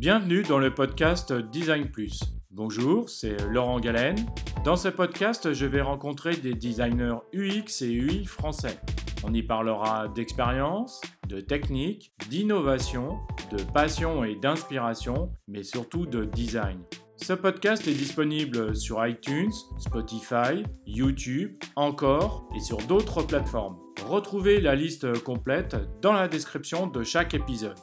Bienvenue 0.00 0.42
dans 0.44 0.58
le 0.58 0.72
podcast 0.72 1.30
Design 1.30 1.90
Plus. 1.90 2.20
Bonjour, 2.50 3.10
c'est 3.10 3.36
Laurent 3.50 3.80
Galen. 3.80 4.16
Dans 4.64 4.76
ce 4.76 4.88
podcast, 4.88 5.52
je 5.52 5.66
vais 5.66 5.82
rencontrer 5.82 6.36
des 6.36 6.54
designers 6.54 7.16
UX 7.34 7.82
et 7.82 7.92
UI 7.92 8.24
français. 8.24 8.80
On 9.24 9.34
y 9.34 9.42
parlera 9.42 10.08
d'expérience, 10.08 11.02
de 11.28 11.40
technique, 11.40 12.14
d'innovation, 12.30 13.18
de 13.52 13.62
passion 13.62 14.24
et 14.24 14.36
d'inspiration, 14.36 15.34
mais 15.46 15.64
surtout 15.64 16.06
de 16.06 16.24
design. 16.24 16.80
Ce 17.16 17.34
podcast 17.34 17.86
est 17.86 17.92
disponible 17.92 18.74
sur 18.74 19.06
iTunes, 19.06 19.52
Spotify, 19.78 20.62
YouTube, 20.86 21.62
encore 21.76 22.48
et 22.56 22.60
sur 22.60 22.78
d'autres 22.78 23.22
plateformes. 23.22 23.76
Retrouvez 24.06 24.62
la 24.62 24.74
liste 24.74 25.22
complète 25.24 25.76
dans 26.00 26.14
la 26.14 26.26
description 26.26 26.86
de 26.86 27.02
chaque 27.02 27.34
épisode. 27.34 27.76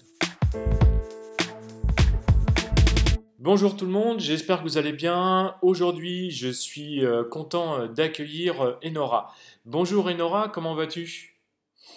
Bonjour 3.50 3.78
tout 3.78 3.86
le 3.86 3.92
monde, 3.92 4.20
j'espère 4.20 4.58
que 4.58 4.64
vous 4.64 4.78
allez 4.78 4.92
bien. 4.92 5.56
Aujourd'hui, 5.62 6.32
je 6.32 6.50
suis 6.50 7.06
euh, 7.06 7.24
content 7.24 7.80
euh, 7.80 7.88
d'accueillir 7.88 8.62
euh, 8.62 8.73
Enora. 8.86 9.32
Bonjour 9.64 10.08
Enora, 10.08 10.50
comment 10.50 10.76
vas-tu? 10.76 11.40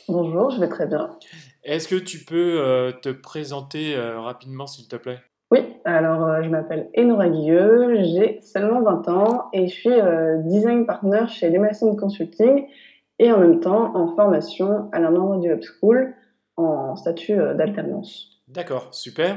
Bonjour, 0.07 0.53
je 0.53 0.61
vais 0.61 0.69
très 0.69 0.87
bien. 0.87 1.19
Est-ce 1.65 1.89
que 1.89 1.97
tu 1.97 2.19
peux 2.19 2.93
te 3.03 3.09
présenter 3.09 3.97
rapidement 3.97 4.69
s'il 4.69 4.87
te 4.87 4.95
plaît? 4.95 5.19
Oui, 5.51 5.59
alors 5.85 6.41
je 6.41 6.49
m'appelle 6.49 6.89
Enora 6.97 7.29
Guilleux, 7.29 7.97
j'ai 8.05 8.41
seulement 8.43 8.83
20 8.83 9.09
ans 9.09 9.49
et 9.53 9.67
je 9.67 9.75
suis 9.75 10.01
design 10.45 10.87
partner 10.87 11.25
chez 11.27 11.51
Lemasson 11.51 11.97
Consulting 11.97 12.69
et 13.19 13.33
en 13.33 13.41
même 13.41 13.59
temps 13.59 13.97
en 13.97 14.15
formation 14.15 14.89
à 14.93 15.01
la 15.01 15.11
Normal 15.11 15.41
Web 15.41 15.63
School 15.63 16.15
en 16.57 16.95
statut 16.95 17.35
d'alternance. 17.35 18.41
D'accord, 18.47 18.95
super. 18.95 19.37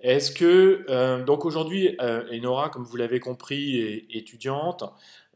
Est-ce 0.00 0.30
que, 0.30 0.86
euh, 0.90 1.24
donc 1.24 1.44
aujourd'hui, 1.44 1.96
euh, 2.00 2.24
Enora, 2.32 2.68
comme 2.68 2.84
vous 2.84 2.96
l'avez 2.96 3.18
compris, 3.18 3.80
est 3.80 4.06
étudiante 4.16 4.84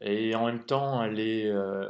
et 0.01 0.35
en 0.35 0.45
même 0.45 0.63
temps, 0.63 1.03
elle 1.03 1.19
est, 1.19 1.47
euh, 1.47 1.89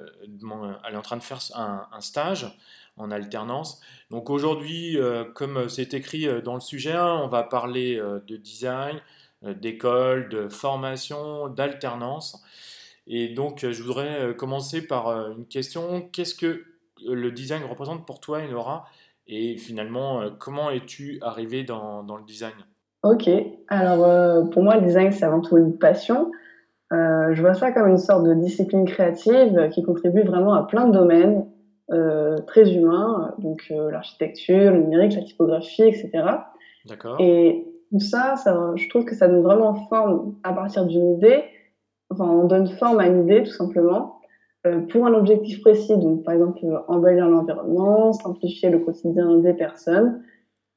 elle 0.88 0.94
est 0.94 0.98
en 0.98 1.02
train 1.02 1.18
de 1.18 1.24
faire 1.24 1.40
un, 1.56 2.02
stage 2.02 2.58
en 2.98 3.12
alternance. 3.12 3.80
Donc 4.10 4.30
aujourd'hui, 4.30 4.98
comme 5.34 5.68
c'est 5.68 5.94
écrit 5.96 6.28
dans 6.44 6.54
le 6.54 6.60
sujet, 6.60 6.96
on 6.96 7.28
va 7.28 7.42
parler 7.42 8.00
de 8.28 8.38
design, 8.38 9.02
d'école, 9.42 10.30
de 10.30 10.48
formation, 10.48 11.48
d'alternance. 11.48 12.44
Et 13.08 13.30
donc, 13.30 13.66
je 13.68 13.82
voudrais 13.82 14.36
commencer 14.36 14.86
par 14.86 15.10
une 15.32 15.48
question. 15.48 16.08
Qu'est-ce 16.12 16.36
que 16.36 16.66
le 17.04 17.32
design 17.32 17.64
représente 17.64 18.06
pour 18.06 18.20
toi, 18.20 18.42
Enora? 18.42 18.86
Et 19.28 19.58
finalement, 19.58 20.22
euh, 20.22 20.30
comment 20.38 20.70
es-tu 20.70 21.20
arrivé 21.22 21.64
dans, 21.64 22.04
dans, 22.04 22.18
le 22.18 22.24
design? 22.24 22.54
Ok, 23.04 23.30
alors 23.68 24.04
euh, 24.06 24.44
pour 24.44 24.64
moi, 24.64 24.76
le 24.76 24.82
design, 24.82 25.12
c'est 25.12 25.26
avant 25.26 25.42
tout 25.42 25.58
une 25.58 25.78
passion. 25.78 26.32
Euh, 26.92 27.34
je 27.34 27.42
vois 27.42 27.54
ça 27.54 27.72
comme 27.72 27.88
une 27.88 27.98
sorte 27.98 28.24
de 28.24 28.34
discipline 28.34 28.86
créative 28.86 29.70
qui 29.72 29.84
contribue 29.84 30.22
vraiment 30.22 30.54
à 30.54 30.64
plein 30.64 30.88
de 30.88 30.94
domaines 30.94 31.48
très 32.48 32.74
humains, 32.74 33.36
donc 33.38 33.70
l'architecture, 33.70 34.72
le 34.72 34.80
numérique, 34.80 35.14
la 35.14 35.22
typographie, 35.22 35.84
etc. 35.84 36.12
D'accord. 36.86 37.18
Et 37.20 37.68
tout 37.92 38.00
ça, 38.00 38.36
ça, 38.36 38.72
je 38.76 38.90
trouve 38.90 39.06
que 39.06 39.14
ça 39.14 39.28
donne 39.28 39.44
vraiment 39.44 39.76
forme 39.76 40.34
à 40.42 40.54
partir 40.54 40.88
d'une 40.88 41.14
idée. 41.14 41.44
Enfin, 42.10 42.26
on 42.26 42.48
donne 42.48 42.68
forme 42.68 43.00
à 43.00 43.06
une 43.06 43.26
idée, 43.26 43.44
tout 43.44 43.52
simplement. 43.52 44.23
Euh, 44.66 44.80
pour 44.80 45.06
un 45.06 45.14
objectif 45.14 45.62
précis, 45.62 45.98
donc 45.98 46.24
par 46.24 46.34
exemple 46.34 46.60
embellir 46.88 47.28
l'environnement, 47.28 48.14
simplifier 48.14 48.70
le 48.70 48.80
quotidien 48.80 49.38
des 49.40 49.54
personnes. 49.54 50.24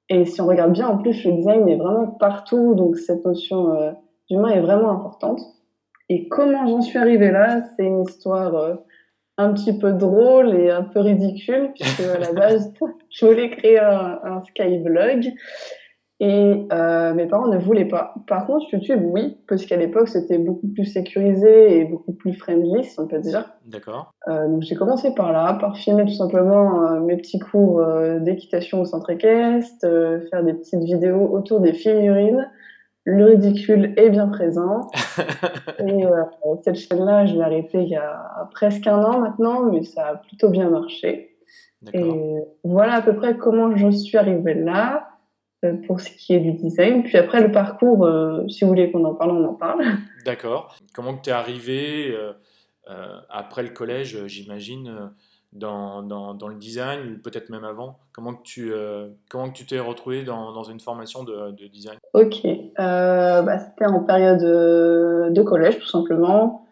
Et 0.09 0.25
si 0.25 0.41
on 0.41 0.47
regarde 0.47 0.73
bien, 0.73 0.89
en 0.89 0.98
plus, 0.98 1.25
le 1.25 1.33
design 1.33 1.69
est 1.69 1.77
vraiment 1.77 2.09
partout, 2.09 2.75
donc 2.75 2.97
cette 2.97 3.25
notion 3.25 3.75
euh, 3.77 3.93
d'humain 4.28 4.50
est 4.50 4.60
vraiment 4.60 4.91
importante. 4.91 5.41
Et 6.09 6.27
comment 6.28 6.66
j'en 6.66 6.81
suis 6.81 6.99
arrivée 6.99 7.31
là, 7.31 7.60
c'est 7.77 7.84
une 7.84 8.03
histoire 8.03 8.55
euh, 8.56 8.75
un 9.38 9.53
petit 9.53 9.78
peu 9.78 9.93
drôle 9.93 10.55
et 10.55 10.71
un 10.71 10.83
peu 10.83 11.00
ridicule, 11.00 11.71
puisque 11.75 12.00
à 12.00 12.19
la 12.19 12.33
base, 12.33 12.72
je 13.10 13.27
voulais 13.27 13.50
créer 13.50 13.78
un, 13.78 14.19
un 14.25 14.41
skyblog. 14.43 15.33
Et 16.19 16.66
euh, 16.72 17.12
mes 17.12 17.27
parents 17.27 17.49
ne 17.49 17.59
voulaient 17.59 17.84
pas. 17.84 18.15
Par 18.27 18.47
contre, 18.47 18.72
YouTube, 18.72 19.00
oui, 19.04 19.37
parce 19.47 19.66
qu'à 19.66 19.77
l'époque, 19.77 20.09
c'était 20.09 20.38
beaucoup 20.38 20.69
plus 20.69 20.87
sécurisé 20.87 21.78
et 21.78 21.84
beaucoup 21.84 22.15
plus 22.15 22.32
friendly, 22.32 22.84
si 22.84 22.99
on 22.99 23.06
peut 23.06 23.19
dire. 23.19 23.53
D'accord. 23.66 24.15
Euh, 24.28 24.49
donc 24.49 24.62
j'ai 24.62 24.77
commencé 24.77 25.15
par 25.15 25.31
là, 25.31 25.59
par 25.60 25.77
filmer 25.77 26.06
tout 26.06 26.15
simplement 26.15 26.82
euh, 26.82 27.00
mes 27.00 27.19
petits 27.19 27.38
cours 27.38 27.81
euh, 27.81 28.19
d'équitation 28.19 28.81
au 28.81 28.87
centre 28.87 29.10
équestre, 29.10 29.84
euh, 29.84 30.21
faire 30.31 30.43
des 30.43 30.54
petites 30.54 30.82
vidéos 30.82 31.28
autour 31.31 31.60
des 31.60 31.75
figurines. 31.75 32.50
Le 33.04 33.27
ridicule 33.27 33.93
est 33.98 34.09
bien 34.09 34.28
présent. 34.28 34.91
et 35.78 36.04
cette 36.62 36.77
chaîne-là, 36.77 37.27
je 37.27 37.34
l'ai 37.34 37.43
arrêtée 37.43 37.83
il 37.83 37.88
y 37.88 37.97
a 37.97 38.48
presque 38.53 38.87
un 38.87 39.04
an 39.04 39.21
maintenant, 39.21 39.65
mais 39.71 39.84
ça 39.84 40.06
a 40.06 40.15
plutôt 40.16 40.48
bien 40.48 40.71
marché. 40.71 41.37
Et 41.93 42.34
voilà 42.65 42.94
à 42.94 43.03
peu 43.03 43.15
près 43.15 43.37
comment 43.37 43.77
je 43.77 43.91
suis 43.91 44.16
arrivée 44.16 44.54
là. 44.54 45.06
Euh, 45.66 45.72
pour 45.87 46.00
ce 46.00 46.10
qui 46.10 46.34
est 46.34 46.41
du 46.41 46.53
design. 46.53 47.03
Puis 47.03 47.16
après, 47.16 47.41
le 47.41 47.53
parcours, 47.53 48.04
euh, 48.04 48.47
si 48.49 48.65
vous 48.65 48.71
voulez 48.71 48.91
qu'on 48.91 49.04
en 49.04 49.15
parle, 49.15 49.32
on 49.32 49.44
en 49.44 49.54
parle. 49.54 49.84
D'accord. 50.25 50.75
Comment 50.94 51.16
tu 51.16 51.31
es 51.31 51.32
arrivé 51.32 52.15
euh, 52.15 53.19
après 53.31 53.62
le 53.62 53.71
collège, 53.71 54.27
j'imagine, 54.27 55.10
dans, 55.53 56.03
dans, 56.03 56.34
dans, 56.34 56.49
le 56.49 56.56
design, 56.56 57.00
ou 57.12 57.22
peut-être 57.22 57.50
même 57.50 57.65
avant? 57.65 57.99
Comment 58.12 58.34
que 58.34 58.43
tu 58.43 58.72
comment 59.28 59.50
que 59.50 59.56
tu 59.56 59.66
t'es 59.66 59.78
retrouvé 59.78 60.22
dans, 60.22 60.53
dans, 60.53 60.65
une 60.65 60.81
formation 60.81 61.25
de, 61.25 61.53
de 61.53 61.66
design? 61.66 61.98
Ok. 62.12 62.47
Bah, 62.77 63.59
C'était 63.59 63.87
en 63.87 64.00
période 64.04 64.41
de 64.41 65.43
collège, 65.43 65.78
tout 65.78 65.88
simplement. 65.88 66.66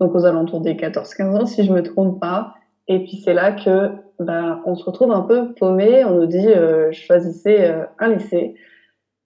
Donc 0.00 0.14
aux 0.14 0.24
alentours 0.24 0.60
des 0.60 0.74
14-15 0.74 1.36
ans, 1.36 1.46
si 1.46 1.64
je 1.64 1.72
me 1.72 1.82
trompe 1.82 2.20
pas. 2.20 2.54
Et 2.88 3.02
puis 3.02 3.16
c'est 3.24 3.34
là 3.34 3.52
que 3.52 3.90
bah, 4.18 4.60
on 4.64 4.74
se 4.74 4.84
retrouve 4.84 5.12
un 5.12 5.22
peu 5.22 5.52
paumé. 5.54 6.04
On 6.04 6.14
nous 6.14 6.26
dit 6.26 6.48
euh, 6.48 6.90
choisissez 6.92 7.64
euh, 7.64 7.84
un 7.98 8.08
lycée. 8.08 8.54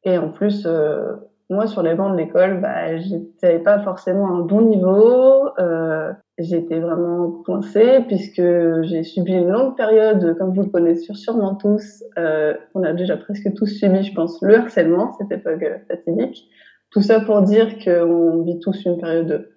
Et 0.04 0.16
en 0.18 0.30
plus, 0.30 0.66
euh, 0.66 1.14
moi 1.50 1.66
sur 1.66 1.82
les 1.82 1.94
bancs 1.94 2.12
de 2.12 2.16
l'école, 2.16 2.60
bah, 2.60 2.96
j'étais 2.98 3.58
pas 3.58 3.78
forcément 3.80 4.28
un 4.28 4.40
bon 4.40 4.62
niveau. 4.62 5.50
Euh, 5.58 6.12
j'étais 6.38 6.80
vraiment 6.80 7.30
coincée 7.44 8.04
puisque 8.06 8.42
j'ai 8.82 9.02
subi 9.02 9.32
une 9.32 9.50
longue 9.50 9.76
période, 9.76 10.36
comme 10.38 10.54
vous 10.54 10.62
le 10.62 10.68
connaissez 10.70 11.12
sûrement 11.14 11.54
tous. 11.54 12.02
Euh, 12.18 12.54
on 12.74 12.82
a 12.82 12.92
déjà 12.92 13.16
presque 13.16 13.52
tous 13.54 13.66
subi, 13.66 14.02
je 14.02 14.14
pense, 14.14 14.40
le 14.42 14.56
harcèlement, 14.56 15.12
cette 15.18 15.32
époque 15.32 15.64
fatidique. 15.88 16.48
Tout 16.90 17.02
ça 17.02 17.20
pour 17.20 17.42
dire 17.42 17.78
qu'on 17.84 18.42
vit 18.42 18.58
tous 18.58 18.84
une 18.84 18.98
période 18.98 19.48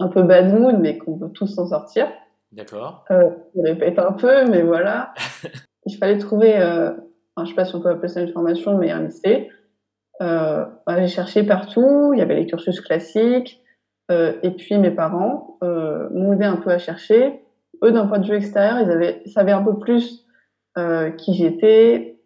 un 0.00 0.08
peu 0.08 0.22
bad 0.22 0.52
mood, 0.52 0.76
mais 0.80 0.98
qu'on 0.98 1.18
peut 1.18 1.30
tous 1.30 1.46
s'en 1.46 1.66
sortir. 1.66 2.08
D'accord. 2.54 3.04
Euh, 3.10 3.30
je 3.56 3.62
répète 3.62 3.98
un 3.98 4.12
peu, 4.12 4.48
mais 4.48 4.62
voilà. 4.62 5.12
Il 5.86 5.96
fallait 5.96 6.18
trouver, 6.18 6.56
euh, 6.56 6.92
enfin, 7.34 7.44
je 7.44 7.50
sais 7.50 7.54
pas 7.54 7.64
si 7.64 7.74
on 7.74 7.80
peut 7.80 7.90
appeler 7.90 8.08
ça 8.08 8.20
une 8.20 8.32
formation, 8.32 8.78
mais 8.78 8.90
un 8.90 9.02
lycée. 9.02 9.50
Euh, 10.22 10.64
bah, 10.86 11.00
j'ai 11.00 11.08
cherché 11.08 11.42
partout, 11.42 12.12
il 12.14 12.18
y 12.18 12.22
avait 12.22 12.36
les 12.36 12.46
cursus 12.46 12.80
classiques, 12.80 13.60
euh, 14.10 14.34
et 14.42 14.50
puis 14.50 14.78
mes 14.78 14.92
parents 14.92 15.58
euh, 15.64 16.08
m'ont 16.10 16.34
aidé 16.34 16.44
un 16.44 16.56
peu 16.56 16.70
à 16.70 16.78
chercher. 16.78 17.40
Eux, 17.82 17.90
d'un 17.90 18.06
point 18.06 18.18
de 18.18 18.26
vue 18.26 18.36
extérieur, 18.36 18.78
ils, 18.80 18.90
avaient, 18.90 19.22
savaient 19.26 19.52
un 19.52 19.62
peu 19.62 19.78
plus 19.78 20.24
euh, 20.78 21.10
qui 21.10 21.34
j'étais. 21.34 22.20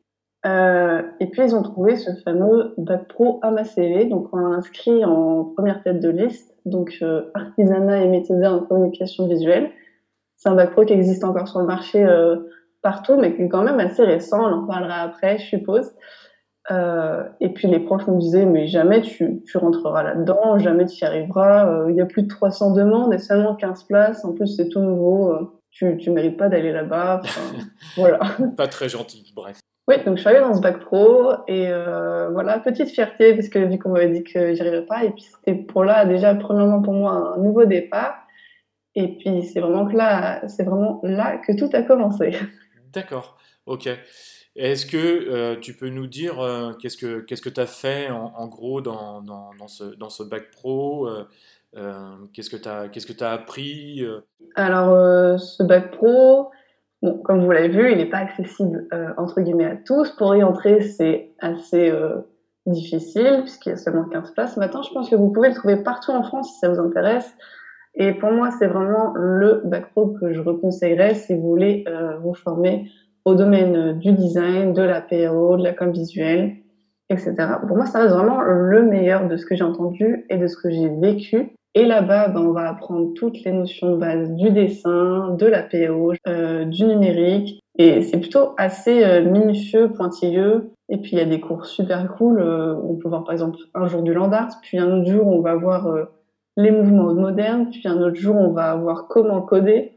et 0.44 1.27
puis 1.27 1.43
ils 1.43 1.55
ont 1.55 1.62
trouvé 1.62 1.97
ce 1.97 2.12
fameux 2.22 2.75
bac 2.77 3.09
pro 3.09 3.41
à 3.43 3.50
ma 3.50 3.65
CV, 3.65 4.05
donc 4.05 4.28
on 4.33 4.37
l'a 4.37 4.56
inscrit 4.56 5.05
en 5.05 5.44
première 5.56 5.83
tête 5.83 6.00
de 6.00 6.11
liste, 6.11 6.55
donc 6.67 7.03
artisanat 7.34 8.03
et 8.05 8.09
métier 8.09 8.34
en 8.47 8.61
communication 8.61 9.27
visuelle. 9.27 9.71
C'est 10.38 10.49
un 10.49 10.54
bac 10.54 10.71
pro 10.71 10.84
qui 10.84 10.94
existe 10.94 11.25
encore 11.25 11.49
sur 11.49 11.59
le 11.59 11.66
marché 11.66 12.03
euh, 12.03 12.37
partout, 12.81 13.17
mais 13.17 13.35
qui 13.35 13.43
est 13.43 13.49
quand 13.49 13.62
même 13.62 13.81
assez 13.81 14.05
récent. 14.05 14.40
On 14.40 14.62
en 14.62 14.67
parlera 14.67 15.02
après, 15.02 15.37
je 15.38 15.44
suppose. 15.44 15.93
Euh, 16.70 17.25
et 17.40 17.52
puis 17.52 17.67
les 17.67 17.81
profs 17.81 18.06
nous 18.06 18.19
disaient, 18.19 18.46
mais 18.46 18.67
jamais 18.67 19.02
tu, 19.02 19.43
tu 19.44 19.58
rentreras 19.58 20.02
là-dedans, 20.02 20.58
jamais 20.58 20.87
tu 20.87 21.02
y 21.02 21.05
arriveras. 21.05 21.69
Euh, 21.69 21.90
il 21.90 21.96
y 21.96 22.00
a 22.00 22.06
plus 22.06 22.23
de 22.23 22.29
300 22.29 22.73
demandes 22.73 23.12
et 23.12 23.19
seulement 23.19 23.56
15 23.56 23.85
places. 23.85 24.25
En 24.25 24.32
plus, 24.32 24.46
c'est 24.46 24.69
tout 24.69 24.81
nouveau. 24.81 25.61
Tu, 25.70 25.99
tu 25.99 26.11
mérites 26.11 26.38
pas 26.38 26.49
d'aller 26.49 26.73
là-bas. 26.73 27.20
voilà. 27.96 28.20
Pas 28.56 28.69
très 28.69 28.88
gentil, 28.88 29.32
bref. 29.35 29.61
Oui, 29.88 29.96
donc 30.05 30.17
je 30.17 30.20
suis 30.20 30.29
arrivée 30.29 30.44
dans 30.44 30.55
ce 30.55 30.61
bac 30.61 30.81
pro 30.81 31.32
et 31.49 31.69
euh, 31.69 32.29
voilà, 32.29 32.58
petite 32.58 32.90
fierté 32.90 33.35
parce 33.35 33.49
que 33.49 33.58
vu 33.58 33.79
qu'on 33.79 33.88
m'avait 33.88 34.11
dit 34.11 34.23
que 34.23 34.52
j'y 34.52 34.61
arriverais 34.61 34.85
pas, 34.85 35.02
et 35.02 35.11
puis 35.11 35.23
c'était 35.23 35.55
pour 35.55 35.82
là 35.82 36.05
déjà 36.05 36.35
premièrement 36.35 36.82
pour 36.82 36.93
moi 36.93 37.35
un 37.35 37.38
nouveau 37.38 37.64
départ 37.64 38.14
et 38.99 39.06
puis 39.17 39.45
c'est 39.45 39.61
vraiment 39.61 39.87
que 39.87 39.97
là, 39.97 40.47
c'est 40.49 40.65
vraiment 40.65 41.00
là 41.05 41.39
que 41.39 41.56
tout 41.56 41.71
a 41.73 41.83
commencé. 41.83 42.33
D'accord, 42.93 43.39
ok. 43.67 43.89
Est-ce 44.56 44.87
que 44.87 44.97
euh, 44.97 45.56
tu 45.61 45.75
peux 45.75 45.89
nous 45.89 46.09
dire 46.09 46.41
euh, 46.41 46.73
qu'est-ce 46.73 46.97
que 46.97 47.21
qu'est-ce 47.21 47.43
que 47.43 47.49
tu 47.49 47.61
as 47.61 47.67
fait 47.67 48.11
en, 48.11 48.49
gros 48.49 48.81
dans, 48.81 49.23
dans, 49.23 49.50
dans, 49.56 49.69
ce, 49.69 49.85
dans 49.85 50.09
ce 50.09 50.25
bac 50.25 50.50
pro 50.50 51.06
euh, 51.06 52.17
Qu'est-ce 52.33 52.50
que 52.50 52.56
tu 52.56 52.69
as 52.69 52.89
qu'est-ce 52.89 53.06
que 53.06 53.23
as 53.23 53.31
appris 53.31 54.05
Alors 54.56 55.39
ce 55.39 55.62
bac 55.62 55.93
pro, 55.93 56.50
bon, 57.00 57.19
comme 57.19 57.45
vous 57.45 57.53
l'avez 57.53 57.69
vu, 57.69 57.93
il 57.93 57.99
n'est 57.99 58.11
pas 58.11 58.19
accessible 58.19 58.89
entre 59.17 59.43
guillemets 59.43 59.71
à 59.71 59.77
tous. 59.77 60.11
Pour 60.17 60.35
y 60.35 60.43
entrer, 60.43 60.81
c'est 60.81 61.31
assez 61.39 61.93
difficile, 62.67 63.43
puisqu'il 63.43 63.69
y 63.69 63.73
a 63.73 63.77
seulement 63.77 64.09
15 64.09 64.33
places. 64.33 64.56
Maintenant, 64.56 64.83
je 64.83 64.93
pense 64.93 65.09
que 65.09 65.15
vous 65.15 65.31
pouvez 65.31 65.50
le 65.50 65.55
trouver 65.55 65.77
partout 65.77 66.11
en 66.11 66.25
France 66.25 66.53
si 66.53 66.59
ça 66.59 66.69
vous 66.69 66.81
intéresse. 66.81 67.33
Et 67.99 68.12
pour 68.12 68.31
moi, 68.31 68.50
c'est 68.59 68.69
vraiment 68.69 69.12
le 69.15 69.61
bac 69.65 69.91
pro 69.91 70.15
que 70.21 70.33
je 70.33 70.41
reconseillerais 70.41 71.15
si 71.15 71.35
vous 71.35 71.43
voulez 71.43 71.85
euh, 71.89 72.17
vous 72.23 72.33
former 72.33 72.89
au 73.25 73.35
domaine 73.35 73.99
du 73.99 74.12
design, 74.12 74.73
de 74.73 74.83
la 74.83 75.03
PO, 75.03 75.56
de 75.56 75.65
la 75.65 75.75
com 75.75 75.93
visuelle, 75.93 76.56
etc. 77.11 77.35
Pour 77.67 77.77
moi, 77.77 77.87
ça 77.87 78.00
reste 78.00 78.15
vraiment 78.15 78.41
le 78.41 78.83
meilleur 78.83 79.29
de 79.29 79.37
ce 79.37 79.45
que 79.45 79.55
j'ai 79.55 79.65
entendu 79.65 80.25
et 80.31 80.39
de 80.39 80.47
ce 80.47 80.56
que 80.56 80.71
j'ai 80.71 80.89
vécu. 80.89 81.50
Et 81.75 81.85
là-bas, 81.85 82.29
ben, 82.29 82.41
on 82.41 82.53
va 82.53 82.69
apprendre 82.69 83.12
toutes 83.15 83.45
les 83.45 83.53
notions 83.53 83.93
de 83.93 83.97
base 83.97 84.31
du 84.33 84.50
dessin, 84.50 85.37
de 85.39 85.47
la 85.47 85.62
PO, 85.62 86.12
euh, 86.27 86.65
du 86.65 86.85
numérique. 86.85 87.61
Et 87.79 88.03
c'est 88.03 88.19
plutôt 88.19 88.55
assez 88.56 89.05
euh, 89.05 89.23
minutieux, 89.25 89.93
pointilleux. 89.93 90.73
Et 90.89 90.97
puis, 90.97 91.12
il 91.12 91.19
y 91.19 91.21
a 91.21 91.27
des 91.27 91.41
cours 91.41 91.67
super 91.67 92.12
cool. 92.17 92.41
Euh, 92.41 92.75
on 92.83 92.97
peut 92.97 93.09
voir, 93.09 93.25
par 93.25 93.33
exemple, 93.33 93.59
un 93.75 93.87
jour 93.87 94.03
du 94.03 94.12
land 94.12 94.33
art, 94.33 94.49
puis 94.62 94.79
un 94.79 94.91
autre 94.91 95.11
jour, 95.11 95.27
on 95.27 95.41
va 95.41 95.55
voir 95.55 95.87
euh, 95.87 96.05
les 96.58 96.72
mouvements 96.72 97.14
modernes, 97.14 97.70
puis 97.70 97.87
un 97.87 98.02
autre 98.02 98.16
jour, 98.16 98.34
on 98.34 98.50
va 98.50 98.75
voir 98.75 99.06
comment 99.08 99.40
coder. 99.40 99.93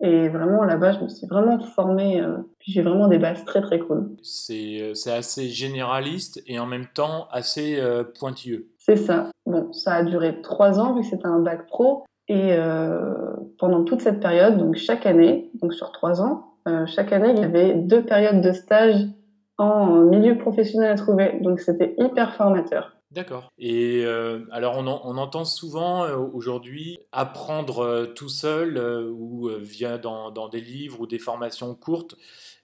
Et 0.00 0.28
vraiment, 0.28 0.64
là-bas, 0.64 0.92
je 0.92 1.00
me 1.00 1.08
suis 1.08 1.26
vraiment 1.26 1.58
formée. 1.58 2.20
Euh, 2.20 2.36
puis 2.58 2.70
j'ai 2.70 2.82
vraiment 2.82 3.08
des 3.08 3.18
bases 3.18 3.44
très, 3.46 3.62
très 3.62 3.78
cool. 3.78 4.10
C'est 4.22 4.92
assez 5.06 5.48
généraliste 5.48 6.42
et 6.46 6.58
en 6.58 6.66
même 6.66 6.86
temps 6.92 7.28
assez 7.30 7.80
euh, 7.80 8.04
pointilleux. 8.18 8.68
C'est 8.76 8.96
ça. 8.96 9.30
Bon, 9.46 9.72
ça 9.72 9.94
a 9.94 10.02
duré 10.02 10.42
trois 10.42 10.78
ans 10.78 10.94
vu 10.94 11.00
que 11.00 11.06
c'était 11.06 11.26
un 11.26 11.38
bac 11.38 11.66
pro. 11.66 12.04
Et 12.28 12.52
euh, 12.52 13.14
pendant 13.58 13.84
toute 13.84 14.02
cette 14.02 14.20
période, 14.20 14.58
donc 14.58 14.74
chaque 14.76 15.06
année, 15.06 15.50
donc 15.62 15.72
sur 15.72 15.92
trois 15.92 16.20
ans, 16.20 16.56
euh, 16.68 16.84
chaque 16.86 17.12
année, 17.12 17.30
il 17.30 17.38
y 17.38 17.44
avait 17.44 17.74
deux 17.74 18.02
périodes 18.02 18.42
de 18.42 18.52
stage 18.52 19.06
en 19.56 20.02
milieu 20.02 20.36
professionnel 20.36 20.90
à 20.92 20.94
trouver. 20.94 21.38
Donc 21.40 21.60
c'était 21.60 21.94
hyper 21.96 22.34
formateur. 22.34 22.96
D'accord. 23.12 23.52
Et 23.58 24.04
euh, 24.06 24.40
alors 24.52 24.76
on, 24.78 24.86
en- 24.86 25.02
on 25.04 25.18
entend 25.18 25.44
souvent 25.44 26.04
euh, 26.04 26.16
aujourd'hui 26.16 26.98
apprendre 27.12 27.80
euh, 27.80 28.06
tout 28.06 28.30
seul 28.30 28.78
euh, 28.78 29.10
ou 29.10 29.50
euh, 29.50 29.58
via 29.60 29.98
dans, 29.98 30.30
dans 30.30 30.48
des 30.48 30.62
livres 30.62 31.00
ou 31.00 31.06
des 31.06 31.18
formations 31.18 31.74
courtes 31.74 32.16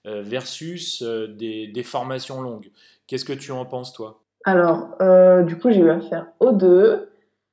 euh, 0.06 0.22
versus 0.22 1.02
euh, 1.02 1.26
des, 1.28 1.66
des 1.66 1.82
formations 1.82 2.40
longues. 2.40 2.70
Qu'est-ce 3.06 3.26
que 3.26 3.34
tu 3.34 3.52
en 3.52 3.66
penses 3.66 3.92
toi? 3.92 4.22
Alors, 4.44 4.94
euh, 5.02 5.42
du 5.42 5.58
coup, 5.58 5.70
j'ai 5.70 5.80
eu 5.80 5.90
à 5.90 6.00
faire 6.00 6.28
aux 6.40 6.52
deux. 6.52 7.10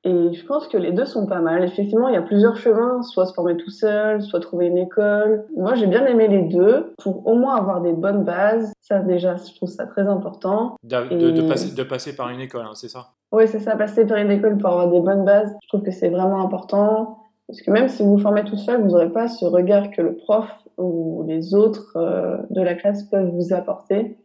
Et 0.08 0.34
je 0.34 0.46
pense 0.46 0.68
que 0.68 0.78
les 0.78 0.92
deux 0.92 1.06
sont 1.06 1.26
pas 1.26 1.40
mal. 1.42 1.64
Effectivement, 1.64 2.08
il 2.10 2.14
y 2.14 2.18
a 2.18 2.22
plusieurs 2.22 2.56
chemins, 2.58 3.02
soit 3.02 3.26
se 3.26 3.34
former 3.34 3.58
tout 3.58 3.72
seul, 3.72 4.22
soit 4.22 4.40
trouver 4.40 4.68
une 4.68 4.78
école. 4.78 5.46
Moi, 5.58 5.74
j'ai 5.74 5.88
bien 5.88 6.06
aimé 6.06 6.28
les 6.28 6.44
deux 6.44 6.94
pour 7.00 7.26
au 7.26 7.34
moins 7.34 7.56
avoir 7.56 7.82
des 7.82 7.92
bonnes 7.94 8.24
bases. 8.24 8.72
Ça, 8.80 9.00
déjà, 9.00 9.36
je 9.36 9.56
trouve 9.56 9.68
ça 9.70 9.88
très 9.88 10.08
important. 10.08 10.76
D'a- 10.84 11.06
De, 11.06 11.32
de 11.32 11.42
Et- 11.42 11.48
passer, 11.48 11.74
de 11.76 11.84
passer 11.84 12.16
par 12.16 12.30
une 12.30 12.40
école, 12.40 12.66
hein, 12.66 12.76
c'est 12.76 12.88
ça? 12.88 13.08
Oui, 13.32 13.48
c'est 13.48 13.60
ça, 13.60 13.76
passer 13.76 14.06
par 14.06 14.18
une 14.18 14.30
école 14.30 14.58
pour 14.60 14.70
avoir 14.70 14.90
des 14.92 15.02
bonnes 15.02 15.26
bases. 15.26 15.52
Je 15.64 15.68
trouve 15.70 15.82
que 15.82 15.92
c'est 15.92 16.10
vraiment 16.10 16.40
important. 16.46 17.18
Parce 17.48 17.62
que 17.62 17.72
même 17.72 17.90
si 17.90 18.04
vous 18.04 18.12
vous 18.18 18.22
formez 18.22 18.44
tout 18.44 18.58
seul, 18.58 18.82
vous 18.82 18.90
n'aurez 18.90 19.12
pas 19.12 19.28
ce 19.28 19.46
regard 19.46 19.90
que 19.92 20.02
le 20.04 20.16
prof 20.16 20.50
ou 20.78 21.24
les 21.28 21.54
autres 21.56 21.94
euh, 21.96 22.38
de 22.52 22.62
la 22.62 22.76
classe 22.76 23.04
peuvent 23.04 23.30
vous 23.32 23.54
apporter. 23.54 24.18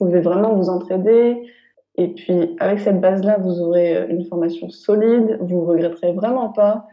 Vous 0.00 0.06
pouvez 0.06 0.20
vraiment 0.20 0.54
vous 0.54 0.68
entraider. 0.70 1.42
Et 1.98 2.08
puis, 2.08 2.56
avec 2.58 2.80
cette 2.80 3.00
base-là, 3.00 3.36
vous 3.38 3.60
aurez 3.60 3.96
euh, 3.96 4.06
une 4.08 4.24
formation 4.24 4.70
solide. 4.70 5.36
Vous 5.40 5.60
ne 5.60 5.66
regretterez 5.66 6.12
vraiment 6.12 6.48
pas 6.48 6.86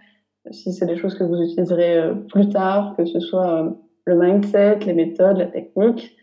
si 0.51 0.73
c'est 0.73 0.85
des 0.85 0.97
choses 0.97 1.17
que 1.17 1.23
vous 1.23 1.41
utiliserez 1.41 1.97
euh, 1.97 2.13
plus 2.13 2.49
tard, 2.49 2.95
que 2.97 3.05
ce 3.05 3.19
soit 3.19 3.63
euh, 3.63 3.69
le 4.05 4.15
mindset, 4.15 4.79
les 4.79 4.93
méthodes, 4.93 5.37
la 5.37 5.47
technique. 5.47 6.17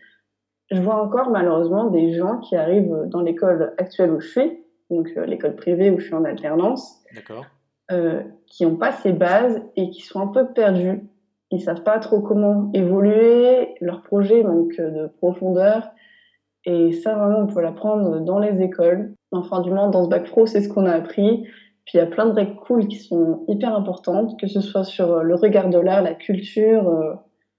Je 0.71 0.81
vois 0.81 1.01
encore 1.01 1.29
malheureusement 1.29 1.89
des 1.89 2.13
gens 2.13 2.37
qui 2.39 2.55
arrivent 2.55 3.05
dans 3.07 3.21
l'école 3.21 3.73
actuelle 3.77 4.11
où 4.11 4.19
je 4.19 4.27
suis, 4.27 4.63
donc 4.89 5.11
euh, 5.17 5.25
l'école 5.25 5.55
privée 5.55 5.91
où 5.91 5.99
je 5.99 6.05
suis 6.05 6.15
en 6.15 6.23
alternance, 6.23 7.03
euh, 7.91 8.21
qui 8.47 8.65
n'ont 8.65 8.77
pas 8.77 8.91
ces 8.91 9.11
bases 9.11 9.61
et 9.75 9.89
qui 9.89 10.01
sont 10.01 10.21
un 10.21 10.27
peu 10.27 10.47
perdus. 10.53 11.01
Ils 11.51 11.61
savent 11.61 11.83
pas 11.83 11.99
trop 11.99 12.21
comment 12.21 12.71
évoluer, 12.73 13.75
leur 13.81 14.01
projet 14.01 14.41
manque 14.41 14.77
de 14.77 15.07
profondeur. 15.17 15.91
Et 16.65 16.91
ça, 16.93 17.15
vraiment, 17.15 17.39
on 17.39 17.47
peut 17.47 17.61
l'apprendre 17.61 18.19
dans 18.19 18.39
les 18.39 18.61
écoles. 18.61 19.13
Enfin, 19.31 19.61
du 19.61 19.71
moins, 19.71 19.89
dans 19.89 20.03
ce 20.03 20.09
bac 20.09 20.25
pro, 20.25 20.45
c'est 20.45 20.61
ce 20.61 20.69
qu'on 20.69 20.85
a 20.85 20.91
appris. 20.91 21.43
Puis 21.85 21.95
il 21.95 21.97
y 21.97 22.01
a 22.01 22.05
plein 22.05 22.25
de 22.25 22.31
règles 22.31 22.55
cool 22.55 22.87
qui 22.87 22.97
sont 22.97 23.43
hyper 23.49 23.75
importantes, 23.75 24.39
que 24.39 24.47
ce 24.47 24.61
soit 24.61 24.85
sur 24.85 25.11
euh, 25.11 25.23
le 25.23 25.35
regard 25.35 25.69
de 25.69 25.77
l'art, 25.77 26.01
la 26.01 26.13
culture, 26.13 26.87
euh, 26.87 27.13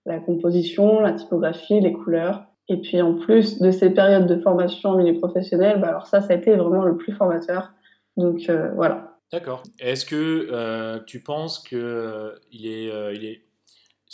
la 0.06 0.18
composition, 0.18 1.00
la 1.00 1.12
typographie, 1.12 1.80
les 1.80 1.92
couleurs. 1.92 2.46
Et 2.68 2.80
puis 2.80 3.02
en 3.02 3.14
plus 3.14 3.60
de 3.60 3.70
ces 3.70 3.90
périodes 3.90 4.26
de 4.26 4.38
formation 4.38 4.90
en 4.90 4.96
milieu 4.96 5.18
professionnel, 5.18 5.80
bah 5.80 5.88
alors 5.88 6.06
ça, 6.06 6.22
ça 6.22 6.32
a 6.32 6.36
été 6.36 6.56
vraiment 6.56 6.84
le 6.84 6.96
plus 6.96 7.12
formateur. 7.12 7.72
Donc 8.16 8.48
euh, 8.48 8.70
voilà. 8.74 9.18
D'accord. 9.30 9.62
Est-ce 9.78 10.06
que 10.06 11.04
tu 11.04 11.20
penses 11.22 11.58
que 11.58 12.34
il 12.50 12.66
est, 12.66 13.14
il 13.14 13.24
est, 13.26 13.44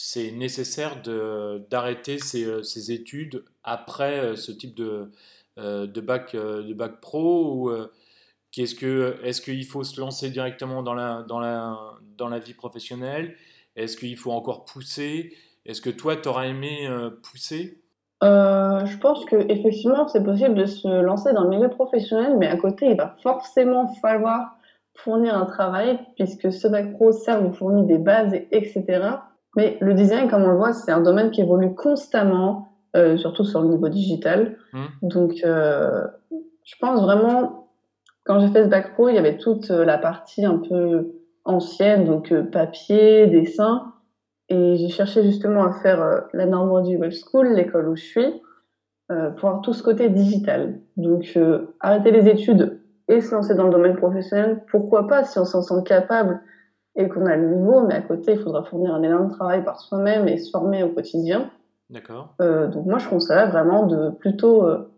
c'est 0.03 0.31
nécessaire 0.31 1.03
de, 1.03 1.67
d'arrêter 1.71 2.17
euh, 2.37 2.63
ses 2.63 2.91
études 2.91 3.45
après 3.65 4.19
euh, 4.19 4.37
ce 4.37 4.53
type 4.53 4.75
de, 4.75 5.11
euh, 5.59 5.87
de 5.87 6.01
bac, 6.01 6.35
euh, 6.35 6.63
de 6.63 6.75
bac 6.75 7.01
pro 7.01 7.55
ou 7.55 7.73
est-ce 8.57 9.41
qu'il 9.41 9.65
faut 9.65 9.85
se 9.85 10.01
lancer 10.01 10.31
directement 10.31 10.83
dans 10.83 10.95
la, 10.95 11.23
dans 11.29 11.39
la, 11.39 11.79
dans 12.19 12.29
la 12.29 12.39
vie 12.39 12.55
professionnelle? 12.55 13.37
Est-ce 13.77 13.97
qu'il 13.97 14.17
faut 14.17 14.33
encore 14.33 14.65
pousser? 14.65 15.33
Est-ce 15.67 15.81
que 15.81 15.91
toi, 15.91 16.17
tu 16.17 16.29
auras 16.29 16.47
aimé 16.47 16.89
pousser? 17.23 17.81
Je 18.23 18.99
pense 18.99 19.25
que 19.25 19.37
effectivement, 19.51 20.09
c'est 20.09 20.25
possible 20.25 20.55
de 20.55 20.65
se 20.67 20.89
lancer 20.89 21.33
dans 21.33 21.45
le 21.45 21.51
milieu 21.51 21.69
professionnel, 21.69 22.37
mais 22.39 22.49
à 22.49 22.57
côté, 22.57 22.91
il 22.91 22.97
va 22.97 23.15
forcément 23.23 23.87
falloir 24.03 24.57
fournir 24.97 25.37
un 25.37 25.47
travail, 25.47 25.99
puisque 26.17 26.53
ce 26.53 26.67
bac 26.69 26.93
pro, 26.93 27.13
certes, 27.13 27.43
vous 27.43 27.53
fournit 27.53 27.87
des 27.87 27.99
bases, 27.99 28.35
et- 28.35 28.49
etc. 28.51 28.85
Mais 29.57 29.79
le 29.81 29.95
design, 29.95 30.29
comme 30.29 30.43
on 30.43 30.51
le 30.51 30.57
voit, 30.57 30.73
c'est 30.73 30.93
un 30.93 31.01
domaine 31.01 31.31
qui 31.31 31.41
évolue 31.41 31.75
constamment, 31.75 32.70
euh, 32.97 33.17
surtout 33.17 33.45
sur 33.45 33.63
le 33.63 33.69
niveau 33.69 33.89
digital. 33.89 34.57
Hmm. 34.73 34.87
Donc, 35.03 35.43
euh, 35.45 36.07
je 36.65 36.75
pense 36.81 37.01
vraiment, 37.03 37.69
quand 38.25 38.41
j'ai 38.41 38.49
fait 38.49 38.65
ce 38.65 38.69
bac 38.69 38.95
pro, 38.95 39.09
il 39.09 39.15
y 39.15 39.19
avait 39.19 39.37
toute 39.37 39.71
euh, 39.71 39.85
la 39.85 39.99
partie 39.99 40.45
un 40.45 40.59
peu 40.59 41.13
ancienne, 41.45 42.05
donc 42.05 42.35
papier, 42.51 43.27
dessin. 43.27 43.93
Et 44.49 44.77
j'ai 44.77 44.89
cherché 44.89 45.23
justement 45.23 45.65
à 45.65 45.73
faire 45.73 46.25
la 46.33 46.47
Normandie 46.47 46.97
Web 46.97 47.13
School, 47.13 47.55
l'école 47.55 47.89
où 47.89 47.95
je 47.95 48.05
suis, 48.05 48.43
pour 49.07 49.49
avoir 49.49 49.61
tout 49.61 49.73
ce 49.73 49.83
côté 49.83 50.09
digital. 50.09 50.81
Donc, 50.97 51.39
arrêter 51.79 52.11
les 52.11 52.29
études 52.29 52.81
et 53.07 53.21
se 53.21 53.33
lancer 53.33 53.55
dans 53.55 53.65
le 53.65 53.71
domaine 53.71 53.97
professionnel, 53.97 54.65
pourquoi 54.71 55.07
pas 55.07 55.23
si 55.23 55.39
on 55.39 55.45
s'en 55.45 55.63
sent 55.63 55.83
capable 55.85 56.41
et 56.97 57.09
qu'on 57.09 57.27
a 57.27 57.37
le 57.37 57.55
niveau, 57.55 57.87
mais 57.87 57.95
à 57.95 58.03
côté, 58.03 58.33
il 58.33 58.39
faudra 58.39 58.65
fournir 58.65 58.93
un 58.93 59.03
énorme 59.03 59.31
travail 59.31 59.65
par 59.65 59.81
soi-même 59.81 60.27
et 60.29 60.37
se 60.37 60.51
former 60.51 60.83
au 60.83 60.89
quotidien. 60.89 61.51
D'accord. 61.91 62.35
Euh, 62.41 62.69
donc 62.69 62.87
moi, 62.87 62.99
je 62.99 63.09
conseillerais 63.09 63.51
vraiment 63.51 63.87
de 63.87 64.11
plutôt 64.11 64.65
euh, 64.65 64.91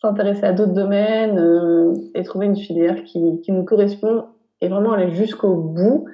s'intéresser 0.00 0.44
à 0.44 0.52
d'autres 0.52 0.72
domaines 0.72 1.38
euh, 1.38 1.94
et 2.14 2.22
trouver 2.22 2.46
une 2.46 2.56
filière 2.56 3.04
qui, 3.04 3.40
qui 3.42 3.52
nous 3.52 3.64
correspond 3.64 4.26
et 4.60 4.68
vraiment 4.68 4.92
aller 4.92 5.10
jusqu'au 5.10 5.54
bout 5.54 6.06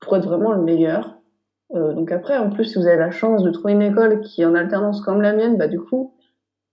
pour 0.00 0.16
être 0.16 0.26
vraiment 0.26 0.52
le 0.52 0.62
meilleur. 0.62 1.18
Euh, 1.74 1.92
donc 1.92 2.12
après, 2.12 2.36
en 2.36 2.50
plus, 2.50 2.64
si 2.64 2.78
vous 2.78 2.86
avez 2.86 2.98
la 2.98 3.10
chance 3.10 3.42
de 3.42 3.50
trouver 3.50 3.72
une 3.72 3.82
école 3.82 4.20
qui 4.20 4.42
est 4.42 4.44
en 4.44 4.54
alternance 4.54 5.00
comme 5.00 5.20
la 5.20 5.32
mienne, 5.32 5.56
bah 5.56 5.68
du 5.68 5.80
coup, 5.80 6.14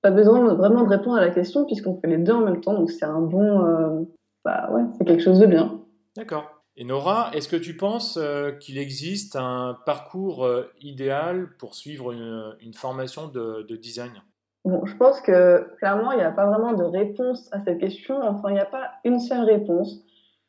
pas 0.01 0.11
besoin 0.11 0.53
vraiment 0.53 0.83
de 0.83 0.89
répondre 0.89 1.17
à 1.17 1.21
la 1.21 1.31
question 1.31 1.65
puisqu'on 1.65 1.95
fait 1.95 2.07
les 2.07 2.17
deux 2.17 2.33
en 2.33 2.41
même 2.41 2.61
temps. 2.61 2.73
Donc 2.73 2.91
c'est 2.91 3.05
un 3.05 3.21
bon, 3.21 3.65
euh, 3.65 4.01
bah 4.45 4.69
ouais, 4.71 4.83
c'est 4.97 5.05
quelque 5.05 5.23
chose 5.23 5.39
de 5.39 5.45
bien. 5.45 5.79
D'accord. 6.15 6.60
Et 6.77 6.85
Nora, 6.85 7.31
est-ce 7.33 7.49
que 7.49 7.57
tu 7.57 7.75
penses 7.75 8.17
euh, 8.17 8.51
qu'il 8.53 8.77
existe 8.77 9.35
un 9.35 9.77
parcours 9.85 10.45
euh, 10.45 10.71
idéal 10.79 11.49
pour 11.59 11.75
suivre 11.75 12.13
une, 12.13 12.73
formation 12.73 13.27
de, 13.27 13.65
de 13.67 13.75
design? 13.75 14.11
Bon, 14.63 14.85
je 14.85 14.95
pense 14.95 15.19
que 15.19 15.75
clairement, 15.77 16.13
il 16.13 16.19
n'y 16.19 16.23
a 16.23 16.31
pas 16.31 16.45
vraiment 16.45 16.73
de 16.73 16.83
réponse 16.83 17.49
à 17.51 17.59
cette 17.59 17.79
question. 17.79 18.21
Enfin, 18.21 18.49
il 18.49 18.53
n'y 18.53 18.59
a 18.59 18.65
pas 18.65 18.91
une 19.03 19.19
seule 19.19 19.43
réponse, 19.43 20.01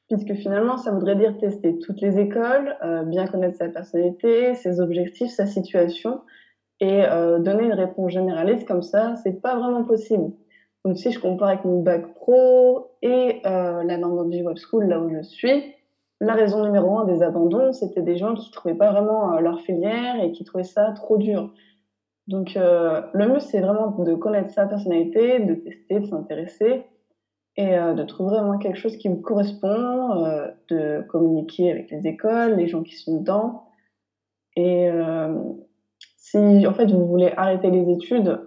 puisque 0.09 0.35
finalement, 0.35 0.77
ça 0.77 0.93
voudrait 0.93 1.17
dire 1.17 1.37
tester 1.39 1.79
toutes 1.81 2.01
les 2.01 2.21
écoles, 2.21 2.77
euh, 2.85 3.03
bien 3.03 3.27
connaître 3.27 3.57
sa 3.57 3.69
personnalité, 3.69 4.55
ses 4.55 4.81
objectifs, 4.81 5.33
sa 5.33 5.47
situation, 5.47 6.21
et 6.81 7.05
donner 7.39 7.67
une 7.67 7.75
réponse 7.75 8.11
généraliste 8.11 8.67
comme 8.67 8.83
ça, 8.83 9.15
c'est 9.23 9.41
pas 9.41 9.55
vraiment 9.55 9.85
possible. 9.85 10.33
Donc, 10.85 10.97
si 10.97 11.13
je 11.13 11.21
compare 11.21 11.51
avec 11.51 11.65
mon 11.65 11.81
bac 11.81 12.13
pro 12.15 12.91
et 13.03 13.41
la 13.45 13.97
Normandie 13.99 14.43
Web 14.43 14.57
School, 14.57 14.87
là 14.87 14.99
où 14.99 15.09
je 15.09 15.23
suis, 15.23 15.63
la 16.23 16.35
raison 16.35 16.65
numéro 16.65 16.99
un 16.99 17.05
des 17.05 17.23
abandons, 17.23 17.73
c'était 17.73 18.01
des 18.01 18.17
gens 18.17 18.35
qui 18.35 18.53
trouvaient 18.53 18.77
pas 18.77 18.93
vraiment 18.93 19.35
euh, 19.35 19.41
leur 19.41 19.61
filière 19.61 20.23
et 20.23 20.31
qui 20.31 20.45
trouvaient 20.45 20.63
ça 20.63 20.93
trop 20.93 21.19
dur. 21.19 21.53
Donc, 22.29 22.57
euh, 22.57 23.03
le 23.13 23.29
mieux, 23.29 23.41
c'est 23.41 23.61
vraiment 23.61 23.91
de 23.91 24.15
connaître 24.15 24.51
sa 24.51 24.67
personnalité, 24.67 25.41
de 25.41 25.55
tester, 25.55 25.99
de 25.99 26.07
s'intéresser 26.07 26.85
et 27.57 27.77
euh, 27.77 27.95
de 27.95 28.05
trouver 28.05 28.37
vraiment 28.37 28.57
quelque 28.59 28.79
chose 28.79 28.97
qui 28.97 29.09
vous 29.09 29.21
correspond, 29.21 30.45
de 30.69 31.05
communiquer 31.09 31.73
avec 31.73 31.91
les 31.91 32.07
écoles, 32.07 32.55
les 32.55 32.69
gens 32.69 32.85
qui 32.85 32.95
sont 32.95 33.19
dedans. 33.19 33.65
Et 34.55 34.89
si, 36.17 36.67
en 36.67 36.73
fait, 36.73 36.87
vous 36.87 37.07
voulez 37.07 37.33
arrêter 37.37 37.71
les 37.71 37.91
études, 37.91 38.39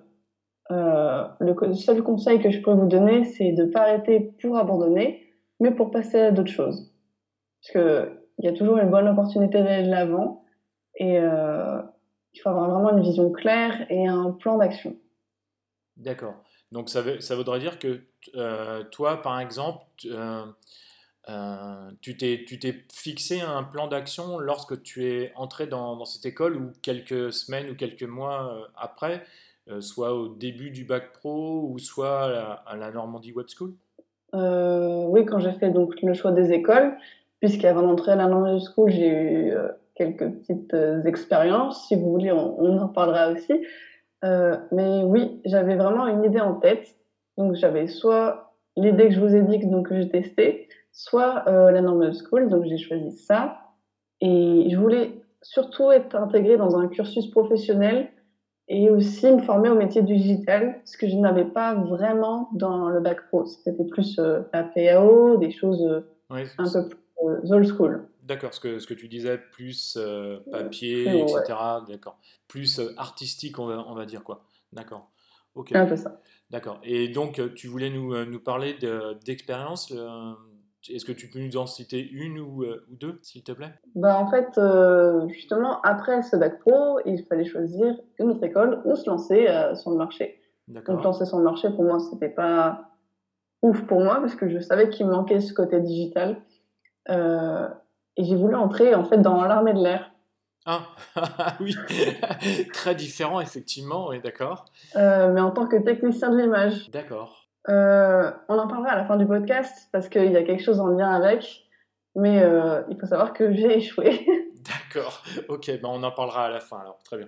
le 0.69 1.73
seul 1.73 2.03
conseil 2.03 2.39
que 2.39 2.51
je 2.51 2.61
peux 2.61 2.71
vous 2.71 2.87
donner, 2.87 3.25
c'est 3.25 3.51
de 3.51 3.63
ne 3.63 3.71
pas 3.71 3.81
arrêter 3.81 4.33
pour 4.41 4.57
abandonner, 4.57 5.23
mais 5.59 5.71
pour 5.71 5.91
passer 5.91 6.19
à 6.19 6.31
d'autres 6.31 6.51
choses. 6.51 6.94
Parce 7.65 7.71
qu'il 7.71 8.45
y 8.45 8.47
a 8.47 8.53
toujours 8.53 8.77
une 8.77 8.89
bonne 8.89 9.07
opportunité 9.07 9.63
d'aller 9.63 9.85
de 9.85 9.91
l'avant 9.91 10.43
et 10.97 11.15
il 11.15 12.41
faut 12.41 12.49
avoir 12.49 12.69
vraiment 12.69 12.95
une 12.97 13.03
vision 13.03 13.31
claire 13.31 13.85
et 13.89 14.07
un 14.07 14.31
plan 14.31 14.57
d'action. 14.57 14.95
D'accord. 15.97 16.35
Donc 16.71 16.89
ça, 16.89 17.01
veut, 17.01 17.21
ça 17.21 17.35
voudrait 17.35 17.59
dire 17.59 17.79
que 17.79 18.01
euh, 18.35 18.83
toi, 18.91 19.21
par 19.21 19.39
exemple, 19.39 19.85
euh, 20.05 20.45
euh, 21.29 21.91
tu 22.01 22.17
t'es 22.17 22.45
fixé 22.91 23.39
un 23.41 23.63
plan 23.63 23.87
d'action 23.87 24.39
lorsque 24.39 24.81
tu 24.83 25.05
es 25.05 25.31
entré 25.35 25.67
dans, 25.67 25.95
dans, 25.95 26.05
cette 26.05 26.25
école 26.25 26.57
ou 26.57 26.71
quelques 26.81 27.31
semaines 27.31 27.69
ou 27.69 27.75
quelques 27.75 28.03
mois 28.03 28.69
après, 28.75 29.23
soit 29.79 30.13
au 30.13 30.27
début 30.27 30.69
du 30.69 30.83
bac 30.83 31.13
pro 31.13 31.69
ou 31.69 31.79
soit 31.79 32.61
à 32.65 32.75
la, 32.75 32.91
Normandie 32.91 33.31
Web 33.31 33.47
School? 33.47 33.73
Oui, 34.33 35.25
quand 35.25 35.39
j'ai 35.39 35.53
fait 35.53 35.71
donc 35.71 36.01
le 36.01 36.13
choix 36.13 36.31
des 36.31 36.51
écoles, 36.51 36.97
puisqu'avant 37.45 37.81
d'entrer 37.81 38.13
à 38.13 38.15
la 38.15 38.27
Web 38.27 38.59
School, 38.59 38.89
j'ai 38.89 39.07
eu 39.07 39.53
quelques 39.95 40.29
petites 40.29 40.75
expériences. 41.05 41.87
Si 41.87 41.95
vous 41.95 42.11
voulez, 42.11 42.31
on, 42.31 42.59
on 42.59 42.77
en 42.79 42.87
parlera 42.87 43.31
aussi. 43.31 43.53
Euh, 44.25 44.57
mais 44.71 45.03
oui, 45.03 45.41
j'avais 45.45 45.75
vraiment 45.75 46.07
une 46.07 46.23
idée 46.23 46.39
en 46.39 46.55
tête. 46.55 46.95
Donc 47.37 47.55
j'avais 47.55 47.87
soit 47.87 48.53
l'idée 48.75 49.09
que 49.09 49.13
je 49.13 49.19
vous 49.19 49.35
ai 49.35 49.41
dit 49.41 49.65
donc, 49.67 49.89
que 49.89 49.95
j'ai 49.95 50.09
testé, 50.09 50.67
soit 50.91 51.43
euh, 51.47 51.71
la 51.71 51.81
normal 51.81 52.13
school. 52.13 52.49
Donc 52.49 52.65
j'ai 52.65 52.77
choisi 52.77 53.11
ça. 53.11 53.57
Et 54.21 54.67
je 54.69 54.77
voulais 54.77 55.21
surtout 55.41 55.91
être 55.91 56.15
intégrée 56.15 56.57
dans 56.57 56.77
un 56.77 56.87
cursus 56.87 57.27
professionnel 57.27 58.07
et 58.67 58.89
aussi 58.89 59.31
me 59.31 59.41
former 59.41 59.69
au 59.69 59.75
métier 59.75 60.01
du 60.01 60.15
digital, 60.15 60.81
ce 60.85 60.97
que 60.97 61.07
je 61.07 61.15
n'avais 61.17 61.45
pas 61.45 61.75
vraiment 61.75 62.49
dans 62.53 62.89
le 62.89 62.99
bac 62.99 63.27
pro. 63.27 63.45
C'était 63.45 63.83
plus 63.83 64.17
euh, 64.17 64.41
la 64.53 64.63
PAO, 64.63 65.37
des 65.37 65.51
choses 65.51 66.03
un 66.31 66.63
peu 66.63 66.89
plus 66.89 67.04
old 67.51 67.65
school. 67.67 68.07
D'accord, 68.23 68.53
ce 68.53 68.59
que, 68.59 68.79
ce 68.79 68.87
que 68.87 68.93
tu 68.93 69.07
disais, 69.07 69.37
plus 69.37 69.97
euh, 69.97 70.39
papier, 70.51 71.21
etc. 71.21 71.43
D'accord. 71.87 72.19
Plus 72.47 72.79
euh, 72.79 72.93
artistique, 72.97 73.59
on 73.59 73.67
va, 73.67 73.85
on 73.87 73.93
va 73.93 74.05
dire 74.05 74.23
quoi. 74.23 74.45
D'accord. 74.73 75.11
Ok. 75.53 75.75
Un 75.75 75.85
peu 75.85 75.95
ça. 75.95 76.21
D'accord. 76.49 76.79
Et 76.83 77.07
donc, 77.07 77.39
euh, 77.39 77.49
tu 77.53 77.67
voulais 77.67 77.89
nous, 77.89 78.25
nous 78.25 78.39
parler 78.39 78.77
d'expérience. 79.23 79.93
Est-ce 80.89 81.05
que 81.05 81.11
tu 81.11 81.29
peux 81.29 81.39
nous 81.39 81.57
en 81.57 81.65
citer 81.65 82.07
une 82.07 82.39
ou, 82.39 82.63
ou 82.63 82.95
deux, 82.95 83.19
s'il 83.21 83.43
te 83.43 83.51
plaît? 83.51 83.73
Bah, 83.95 84.17
En 84.19 84.29
fait, 84.29 84.59
justement, 85.29 85.81
après 85.81 86.21
ce 86.21 86.35
bac 86.35 86.59
pro, 86.59 86.99
il 87.05 87.23
fallait 87.25 87.45
choisir 87.45 87.95
une 88.19 88.31
autre 88.31 88.43
école 88.43 88.81
ou 88.85 88.95
se 88.95 89.09
lancer 89.09 89.47
sur 89.75 89.91
le 89.91 89.97
marché. 89.97 90.41
Donc, 90.67 91.03
lancer 91.03 91.25
sur 91.25 91.37
le 91.37 91.43
marché, 91.43 91.69
pour 91.69 91.83
moi, 91.83 91.99
c'était 91.99 92.29
pas 92.29 92.91
ouf 93.61 93.81
pour 93.87 93.99
moi, 93.99 94.19
parce 94.19 94.35
que 94.35 94.49
je 94.49 94.59
savais 94.59 94.89
qu'il 94.89 95.05
me 95.05 95.11
manquait 95.11 95.39
ce 95.39 95.53
côté 95.53 95.79
digital. 95.79 96.37
Euh, 97.09 97.67
et 98.17 98.23
j'ai 98.23 98.35
voulu 98.35 98.55
entrer 98.55 98.95
en 98.95 99.03
fait 99.03 99.17
dans 99.17 99.43
l'armée 99.43 99.73
de 99.73 99.83
l'air. 99.83 100.11
Ah, 100.65 100.81
oui, 101.59 101.75
très 102.73 102.95
différent 102.95 103.39
effectivement, 103.39 104.09
oui, 104.09 104.19
d'accord. 104.19 104.65
Euh, 104.95 105.31
mais 105.31 105.41
en 105.41 105.51
tant 105.51 105.67
que 105.67 105.75
technicien 105.77 106.31
de 106.31 106.37
l'image. 106.37 106.89
D'accord. 106.89 107.47
Euh, 107.69 108.31
on 108.49 108.57
en 108.57 108.67
parlera 108.67 108.91
à 108.91 108.95
la 108.95 109.05
fin 109.05 109.17
du 109.17 109.27
podcast 109.27 109.89
parce 109.91 110.09
qu'il 110.09 110.31
y 110.31 110.37
a 110.37 110.43
quelque 110.43 110.63
chose 110.63 110.79
en 110.79 110.87
lien 110.87 111.11
avec, 111.11 111.65
mais 112.15 112.41
euh, 112.41 112.81
il 112.89 112.99
faut 112.99 113.05
savoir 113.05 113.33
que 113.33 113.53
j'ai 113.53 113.77
échoué. 113.77 114.25
D'accord, 114.65 115.21
ok, 115.47 115.67
ben 115.67 115.89
on 115.89 116.01
en 116.01 116.11
parlera 116.11 116.45
à 116.45 116.49
la 116.49 116.59
fin 116.59 116.79
alors, 116.79 116.97
très 117.03 117.17
bien. 117.17 117.27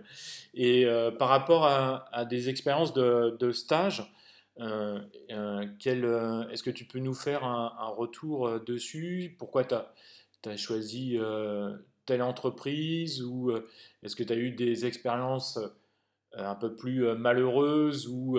Et 0.56 0.88
par 1.20 1.28
rapport 1.28 1.68
à, 1.68 2.26
des 2.26 2.50
expériences 2.50 2.94
de, 2.94 3.38
de 3.40 3.52
stage, 3.52 4.12
est-ce 4.60 6.64
que 6.64 6.70
tu 6.70 6.86
peux 6.86 7.00
nous 7.00 7.14
faire 7.14 7.44
un, 7.44 7.88
retour 7.88 8.60
dessus? 8.62 9.36
Pourquoi 9.38 9.64
tu 9.64 10.50
as 10.50 10.58
choisi 10.58 11.18
euh, 11.18 11.76
telle 12.06 12.22
entreprise? 12.22 13.24
Ou 13.24 13.52
euh, 13.52 13.68
est-ce 14.04 14.16
que 14.16 14.24
tu 14.24 14.34
as 14.34 14.38
eu 14.38 14.52
des 14.52 14.86
expériences 14.86 15.58
euh, 15.58 15.68
un 16.34 16.56
peu 16.56 16.76
plus 16.76 17.16
malheureuses 17.16 18.08
ou, 18.08 18.38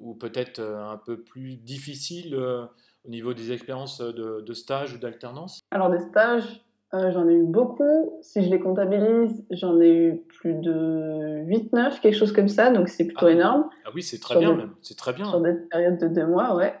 ou 0.00 0.14
peut-être 0.14 0.60
un 0.60 0.98
peu 0.98 1.20
plus 1.20 1.56
difficiles 1.56 2.36
au 2.36 3.08
niveau 3.08 3.34
des 3.34 3.52
expériences 3.52 4.00
de, 4.00 4.52
stage 4.52 4.94
ou 4.94 4.98
d'alternance? 4.98 5.60
Alors 5.70 5.90
des 5.90 6.00
stages, 6.00 6.64
j'en 6.92 7.28
ai 7.28 7.34
eu 7.34 7.44
beaucoup. 7.44 8.18
Si 8.22 8.42
je 8.44 8.50
les 8.50 8.60
comptabilise, 8.60 9.44
j'en 9.50 9.80
ai 9.80 9.90
eu 9.90 10.22
plus 10.40 10.54
de 10.54 11.44
8-9, 11.46 12.00
quelque 12.00 12.16
chose 12.16 12.32
comme 12.32 12.48
ça, 12.48 12.70
donc 12.70 12.88
c'est 12.88 13.04
plutôt 13.04 13.26
ah 13.26 13.32
énorme. 13.32 13.68
Ah 13.84 13.90
oui, 13.94 14.02
c'est 14.02 14.20
très 14.20 14.38
bien 14.38 14.54
même, 14.54 14.70
c'est 14.82 14.96
très 14.96 15.12
bien. 15.12 15.26
Sur 15.26 15.40
des 15.40 15.54
périodes 15.70 15.98
de 15.98 16.08
deux 16.08 16.26
mois, 16.26 16.54
ouais. 16.56 16.74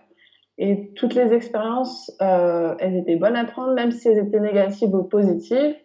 Et 0.58 0.92
toutes 0.94 1.14
les 1.14 1.32
expériences, 1.32 2.10
euh, 2.20 2.74
elles 2.80 2.96
étaient 2.96 3.16
bonnes 3.16 3.36
à 3.36 3.44
prendre, 3.44 3.74
même 3.74 3.92
si 3.92 4.08
elles 4.08 4.18
étaient 4.18 4.40
négatives 4.40 4.92
ou 4.92 5.04
positives. 5.04 5.76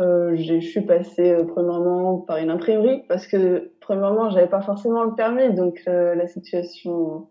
Euh, 0.00 0.34
je 0.36 0.60
suis 0.60 0.80
passée 0.80 1.30
euh, 1.30 1.44
premièrement 1.44 2.18
par 2.18 2.38
une 2.38 2.50
imprimerie 2.50 3.02
parce 3.08 3.26
que 3.26 3.72
premièrement, 3.80 4.30
j'avais 4.30 4.48
pas 4.48 4.62
forcément 4.62 5.04
le 5.04 5.14
permis, 5.14 5.52
donc 5.52 5.82
euh, 5.86 6.14
la 6.14 6.26
situation, 6.26 7.28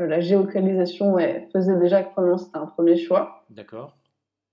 euh, 0.00 0.06
la 0.06 0.20
géolocalisation 0.20 1.14
ouais, 1.14 1.48
faisait 1.52 1.78
déjà 1.78 2.02
que 2.02 2.12
premièrement 2.12 2.38
c'était 2.38 2.58
un 2.58 2.66
premier 2.66 2.96
choix. 2.96 3.44
D'accord. 3.48 3.96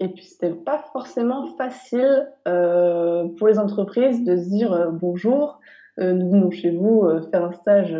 Et 0.01 0.09
puis 0.09 0.25
c'était 0.25 0.49
pas 0.49 0.83
forcément 0.91 1.45
facile 1.57 2.27
pour 2.43 3.47
les 3.47 3.59
entreprises 3.59 4.23
de 4.25 4.35
se 4.35 4.49
dire 4.49 4.89
bonjour, 4.91 5.59
nous 5.97 6.31
venons 6.31 6.49
chez 6.49 6.71
vous 6.71 7.07
faire 7.31 7.45
un 7.45 7.51
stage 7.51 7.95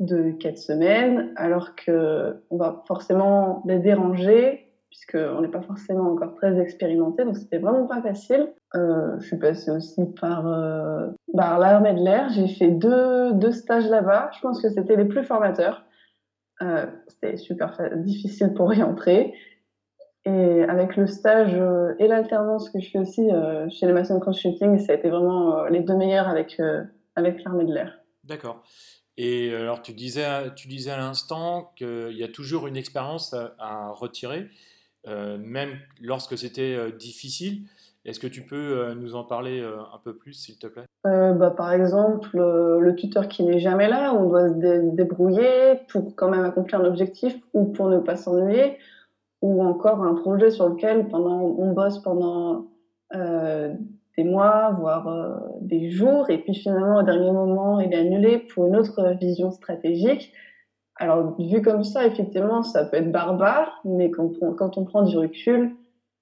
de 0.00 0.30
quatre 0.32 0.58
semaines, 0.58 1.32
alors 1.36 1.74
que 1.74 2.42
on 2.50 2.56
va 2.56 2.82
forcément 2.86 3.62
les 3.66 3.78
déranger, 3.78 4.72
puisqu'on 4.90 5.40
n'est 5.40 5.48
pas 5.48 5.62
forcément 5.62 6.12
encore 6.12 6.34
très 6.34 6.58
expérimenté, 6.58 7.24
donc 7.24 7.36
c'était 7.36 7.58
vraiment 7.58 7.86
pas 7.86 8.02
facile. 8.02 8.52
Euh, 8.74 9.18
je 9.20 9.26
suis 9.26 9.38
passée 9.38 9.70
aussi 9.70 10.04
par, 10.20 10.46
euh, 10.46 11.08
par 11.34 11.58
l'armée 11.58 11.94
de 11.94 12.00
l'air, 12.00 12.28
j'ai 12.30 12.48
fait 12.48 12.70
deux, 12.70 13.32
deux 13.32 13.52
stages 13.52 13.88
là-bas, 13.88 14.30
je 14.34 14.40
pense 14.40 14.60
que 14.60 14.68
c'était 14.68 14.96
les 14.96 15.04
plus 15.04 15.22
formateurs. 15.22 15.84
Euh, 16.62 16.86
c'était 17.08 17.36
super 17.36 17.78
difficile 17.96 18.54
pour 18.54 18.72
y 18.72 18.82
entrer. 18.82 19.34
Et 20.26 20.64
avec 20.64 20.96
le 20.96 21.06
stage 21.06 21.54
euh, 21.54 21.94
et 22.00 22.08
l'alternance 22.08 22.68
que 22.70 22.80
je 22.80 22.90
fais 22.90 22.98
aussi 22.98 23.30
euh, 23.30 23.68
chez 23.70 23.86
les 23.86 23.92
Mason 23.92 24.18
Consulting, 24.18 24.76
ça 24.80 24.92
a 24.92 24.96
été 24.96 25.08
vraiment 25.08 25.56
euh, 25.56 25.68
les 25.68 25.80
deux 25.80 25.94
meilleurs 25.94 26.26
avec, 26.26 26.60
avec 27.14 27.44
l'armée 27.44 27.64
de 27.64 27.72
l'air. 27.72 28.00
D'accord. 28.24 28.64
Et 29.16 29.54
alors, 29.54 29.80
tu 29.82 29.92
disais, 29.92 30.26
tu 30.56 30.68
disais 30.68 30.90
à 30.90 30.98
l'instant 30.98 31.72
qu'il 31.76 32.16
y 32.16 32.24
a 32.24 32.28
toujours 32.28 32.66
une 32.66 32.76
expérience 32.76 33.34
à, 33.58 33.90
retirer, 33.92 34.48
euh, 35.06 35.38
même 35.38 35.70
lorsque 36.02 36.36
c'était 36.36 36.74
euh, 36.74 36.90
difficile. 36.90 37.62
Est-ce 38.04 38.20
que 38.20 38.26
tu 38.26 38.42
peux 38.42 38.78
euh, 38.78 38.94
nous 38.94 39.14
en 39.14 39.24
parler 39.24 39.62
un 39.62 39.98
peu 39.98 40.16
plus, 40.16 40.32
s'il 40.32 40.58
te 40.58 40.66
plaît? 40.66 40.84
Bah, 41.04 41.54
Par 41.56 41.72
exemple, 41.72 42.36
le 42.36 42.94
tuteur 42.94 43.28
qui 43.28 43.42
n'est 43.44 43.58
jamais 43.58 43.88
là, 43.88 44.12
on 44.12 44.28
doit 44.28 44.48
se 44.48 44.94
débrouiller 44.94 45.80
pour 45.88 46.14
quand 46.14 46.28
même 46.28 46.44
accomplir 46.44 46.80
l'objectif 46.80 47.34
ou 47.54 47.64
pour 47.72 47.88
ne 47.88 47.98
pas 47.98 48.16
s'ennuyer, 48.16 48.78
ou 49.46 49.62
encore 49.62 50.02
un 50.02 50.14
projet 50.14 50.50
sur 50.50 50.68
lequel 50.68 51.08
pendant, 51.08 51.40
on 51.40 51.72
bosse 51.72 51.98
pendant 52.00 52.66
des 54.16 54.24
mois, 54.24 54.74
voire 54.78 55.08
euh, 55.08 55.36
des 55.60 55.90
jours, 55.90 56.30
et 56.30 56.38
puis 56.38 56.54
finalement 56.54 57.00
au 57.00 57.02
dernier 57.02 57.32
moment 57.32 57.80
il 57.80 57.92
est 57.92 57.96
annulé 57.96 58.38
pour 58.38 58.66
une 58.66 58.76
autre 58.76 59.14
vision 59.20 59.50
stratégique. 59.50 60.32
Alors 60.96 61.38
vu 61.38 61.60
comme 61.60 61.84
ça, 61.84 62.06
effectivement, 62.06 62.62
ça 62.62 62.86
peut 62.86 62.96
être 62.96 63.12
barbare, 63.12 63.80
mais 63.84 64.10
quand 64.10 64.32
on, 64.40 64.54
quand 64.54 64.78
on 64.78 64.84
prend 64.84 65.02
du 65.02 65.18
recul, 65.18 65.76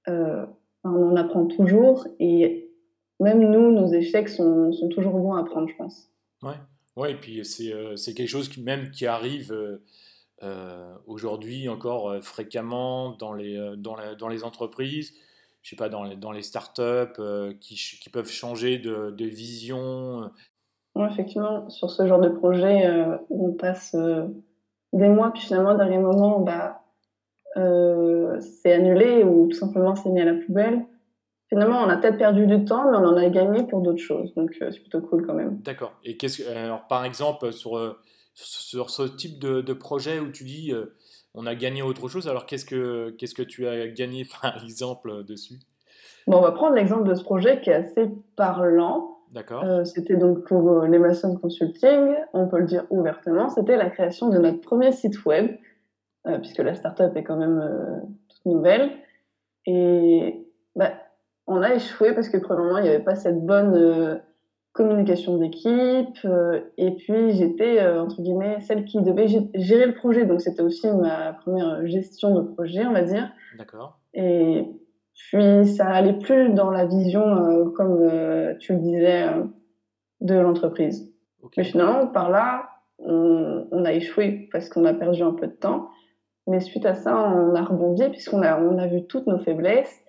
euh, 0.09 0.45
on 0.83 1.13
en 1.13 1.17
apprend 1.17 1.47
toujours, 1.47 2.07
et 2.19 2.73
même 3.21 3.49
nous, 3.49 3.71
nos 3.71 3.87
échecs 3.93 4.29
sont, 4.29 4.73
sont 4.73 4.89
toujours 4.89 5.13
bons 5.13 5.35
à 5.35 5.41
apprendre, 5.41 5.69
je 5.69 5.77
pense. 5.77 6.11
Ouais, 6.43 6.59
ouais 6.97 7.13
et 7.13 7.15
puis 7.15 7.45
c'est 7.45 7.73
euh, 7.73 7.95
quelque 7.95 8.27
chose 8.27 8.49
qui, 8.49 8.61
même 8.61 8.91
qui 8.91 9.07
arrive 9.07 9.53
euh, 9.53 9.85
aujourd'hui 11.07 11.69
encore 11.69 12.17
fréquemment 12.23 13.13
dans 13.13 13.33
les, 13.33 13.75
dans, 13.77 13.97
la, 13.97 14.15
dans 14.15 14.29
les 14.29 14.45
entreprises 14.45 15.15
je 15.65 15.71
sais 15.71 15.77
pas, 15.77 15.89
dans 15.89 16.05
les, 16.05 16.15
dans 16.15 16.31
les 16.31 16.43
startups 16.43 17.19
euh, 17.19 17.55
qui, 17.59 17.75
qui, 17.75 18.11
peuvent 18.11 18.31
changer 18.31 18.79
de, 18.79 19.11
de 19.11 19.25
vision 19.25 20.31
euh. 20.97 21.07
Effectivement, 21.11 21.69
sur 21.71 21.91
ce 21.91 22.07
genre 22.07 22.21
de 22.21 22.29
projet, 22.29 22.87
euh, 22.87 23.17
on 23.31 23.53
passe 23.53 23.97
des 24.93 25.09
mois, 25.09 25.33
puis 25.33 25.43
finalement, 25.43 25.73
au 25.73 25.77
dernier 25.77 25.99
moment, 25.99 26.39
bah, 26.39 26.83
c'est 27.57 28.73
annulé 28.73 29.25
ou 29.25 29.49
tout 29.49 29.57
simplement 29.57 29.97
c'est 29.97 30.09
mis 30.11 30.21
à 30.21 30.25
la 30.25 30.35
poubelle. 30.35 30.87
Finalement, 31.49 31.81
on 31.81 31.89
a 31.89 31.97
peut-être 31.97 32.19
perdu 32.19 32.47
du 32.47 32.65
temps, 32.65 32.91
mais 32.93 32.99
on 32.99 33.07
en 33.07 33.17
a 33.17 33.29
gagné 33.29 33.65
pour 33.65 33.81
d'autres 33.81 34.03
choses. 34.03 34.35
Donc, 34.35 34.55
c'est 34.57 34.81
plutôt 34.81 35.01
cool 35.01 35.27
quand 35.27 35.35
même. 35.35 35.59
D'accord. 35.63 35.95
Et 36.05 36.17
qu'est-ce 36.17 36.43
que, 36.43 36.49
alors, 36.49 36.87
par 36.87 37.05
exemple, 37.05 37.53
sur, 37.53 37.77
sur 38.35 38.91
ce 38.91 39.03
type 39.03 39.39
de, 39.39 39.61
de 39.61 39.73
projet 39.73 40.19
où 40.19 40.31
tu 40.31 40.45
dis 40.45 40.73
on 41.35 41.47
a 41.47 41.55
gagné 41.55 41.83
autre 41.83 42.09
chose. 42.09 42.29
Alors, 42.29 42.47
qu'est-ce 42.47 42.65
que, 42.65 43.11
qu'est-ce 43.11 43.35
que 43.35 43.43
tu 43.43 43.67
as 43.67 43.89
gagné, 43.89 44.25
par 44.43 44.63
exemple, 44.63 45.25
dessus? 45.25 45.59
Bon, 46.27 46.39
On 46.39 46.43
va 46.43 46.53
prendre 46.53 46.75
l'exemple 46.75 47.09
de 47.09 47.15
ce 47.15 47.23
projet 47.23 47.61
qui 47.61 47.71
est 47.71 47.75
assez 47.75 48.11
parlant. 48.37 49.19
D'accord. 49.33 49.65
Euh, 49.65 49.85
c'était 49.85 50.17
donc 50.17 50.45
pour 50.45 50.71
euh, 50.71 50.87
les 50.87 50.99
maçons 50.99 51.37
consulting, 51.37 52.15
on 52.33 52.47
peut 52.47 52.61
le 52.61 52.67
dire 52.67 52.85
ouvertement, 52.91 53.49
c'était 53.49 53.77
la 53.77 53.91
création 53.91 54.29
de 54.29 54.39
notre 54.39 54.61
premier 54.61 54.93
site 54.93 55.25
web, 55.25 55.57
euh, 56.29 56.39
puisque 56.39 56.59
la 56.59 56.75
startup 56.75 57.17
est 57.17 57.25
quand 57.25 57.37
même 57.37 57.59
euh, 57.59 58.01
toute 58.29 58.47
nouvelle. 58.47 58.93
Et 59.67 60.47
bah, 60.77 60.93
on 61.49 61.63
a 61.63 61.75
échoué 61.75 62.15
parce 62.15 62.29
que 62.29 62.37
premièrement, 62.37 62.79
il 62.79 62.85
n'y 62.85 62.89
avait 62.91 63.03
pas 63.03 63.17
cette 63.17 63.45
bonne 63.45 63.75
euh, 63.75 64.17
communication 64.75 65.39
d'équipe. 65.39 66.19
euh, 66.27 66.61
et 66.77 66.91
puis, 66.97 67.31
j'étais, 67.31 67.81
euh, 67.81 68.03
entre 68.03 68.21
guillemets, 68.21 68.61
celle 68.61 68.85
qui 68.85 69.01
devait 69.01 69.27
gé- 69.27 69.49
gérer 69.55 69.87
le 69.87 69.95
projet. 69.95 70.27
Donc, 70.27 70.43
c'était 70.43 70.63
aussi 70.63 70.87
ma 70.91 71.33
première 71.33 71.87
gestion 71.87 72.35
de 72.35 72.43
projet, 72.43 72.85
on 72.85 72.93
va 72.93 73.03
dire. 73.03 73.31
D'accord. 73.57 73.99
Et 74.13 74.67
puis, 75.15 75.65
ça 75.65 75.87
allait 75.87 76.19
plus 76.19 76.53
dans 76.53 76.71
la 76.71 76.85
vision, 76.87 77.25
euh, 77.25 77.71
comme 77.71 77.99
tu 78.61 78.75
le 78.75 78.79
disais, 78.81 79.27
de 80.21 80.35
l'entreprise. 80.35 81.11
Mais 81.57 81.65
finalement, 81.65 82.07
par 82.09 82.31
là, 82.31 82.69
on, 82.99 83.67
on 83.71 83.85
a 83.85 83.93
échoué 83.93 84.49
parce 84.53 84.69
qu'on 84.69 84.85
a 84.85 84.95
perdu 84.95 85.23
un 85.23 85.33
peu 85.33 85.47
de 85.47 85.53
temps. 85.53 85.89
Mais 86.47 86.61
suite 86.61 86.85
à 86.85 86.95
ça, 86.95 87.15
on 87.31 87.55
a 87.55 87.63
rebondi 87.63 88.09
puisqu'on 88.11 88.43
a, 88.43 88.61
on 88.61 88.77
a 88.79 88.87
vu 88.87 89.07
toutes 89.07 89.27
nos 89.27 89.39
faiblesses 89.39 90.01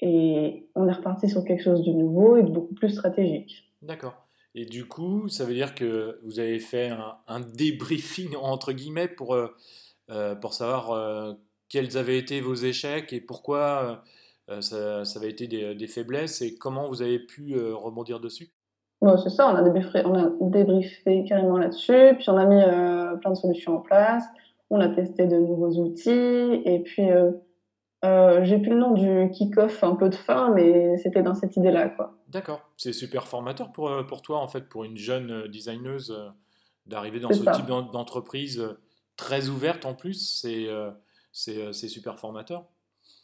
et 0.00 0.68
on 0.74 0.86
est 0.86 0.92
reparti 0.92 1.28
sur 1.28 1.44
quelque 1.44 1.62
chose 1.62 1.84
de 1.84 1.92
nouveau 1.92 2.36
et 2.36 2.42
de 2.42 2.50
beaucoup 2.50 2.74
plus 2.74 2.90
stratégique. 2.90 3.65
D'accord. 3.82 4.26
Et 4.54 4.64
du 4.64 4.88
coup, 4.88 5.28
ça 5.28 5.44
veut 5.44 5.52
dire 5.52 5.74
que 5.74 6.18
vous 6.24 6.40
avez 6.40 6.58
fait 6.58 6.90
un, 7.28 7.40
débriefing 7.40 8.34
entre 8.36 8.72
guillemets 8.72 9.06
pour, 9.06 9.34
euh, 9.34 9.54
euh, 10.10 10.34
pour 10.34 10.54
savoir 10.54 10.92
euh, 10.92 11.34
quels 11.68 11.98
avaient 11.98 12.18
été 12.18 12.40
vos 12.40 12.54
échecs 12.54 13.12
et 13.12 13.20
pourquoi 13.20 14.02
ça, 14.60 15.04
ça 15.04 15.18
avait 15.18 15.28
été 15.28 15.46
des, 15.46 15.86
faiblesses 15.88 16.40
et 16.40 16.56
comment 16.56 16.88
vous 16.88 17.02
avez 17.02 17.18
pu 17.18 17.54
rebondir 17.72 18.20
dessus? 18.20 18.48
Bon, 19.02 19.18
c'est 19.18 19.28
ça, 19.28 19.52
on 19.52 19.56
a 19.56 19.62
débriefé, 19.62 20.02
on 20.06 20.14
a 20.14 20.30
débriefé 20.40 21.24
carrément 21.28 21.58
là-dessus, 21.58 22.14
puis 22.16 22.30
on 22.30 22.36
a 22.36 22.46
mis 22.46 22.62
plein 23.20 23.32
de 23.32 23.36
solutions 23.36 23.76
en 23.76 23.80
place, 23.80 24.24
on 24.70 24.80
a 24.80 24.88
testé 24.88 25.26
de 25.26 25.36
nouveaux 25.36 25.72
outils, 25.80 26.62
et 26.64 26.80
puis 26.84 27.08
euh, 28.06 28.44
j'ai 28.44 28.58
plus 28.58 28.70
le 28.70 28.78
nom 28.78 28.92
du 28.92 29.30
kick-off 29.32 29.82
un 29.84 29.94
peu 29.96 30.08
de 30.08 30.14
fin, 30.14 30.52
mais 30.54 30.96
c'était 30.98 31.22
dans 31.22 31.34
cette 31.34 31.56
idée-là, 31.56 31.88
quoi. 31.90 32.14
D'accord. 32.28 32.60
C'est 32.76 32.92
super 32.92 33.26
formateur 33.26 33.72
pour, 33.72 33.88
euh, 33.90 34.02
pour 34.02 34.22
toi, 34.22 34.38
en 34.38 34.48
fait, 34.48 34.68
pour 34.68 34.84
une 34.84 34.96
jeune 34.96 35.30
euh, 35.30 35.48
designeuse, 35.48 36.16
d'arriver 36.86 37.20
dans 37.20 37.30
ce 37.32 37.42
ça. 37.42 37.52
type 37.52 37.66
d'en- 37.66 37.82
d'entreprise 37.82 38.62
très 39.16 39.48
ouverte 39.48 39.84
en 39.86 39.94
plus. 39.94 40.44
C'est 41.32 41.88
super 41.88 42.18
formateur. 42.18 42.64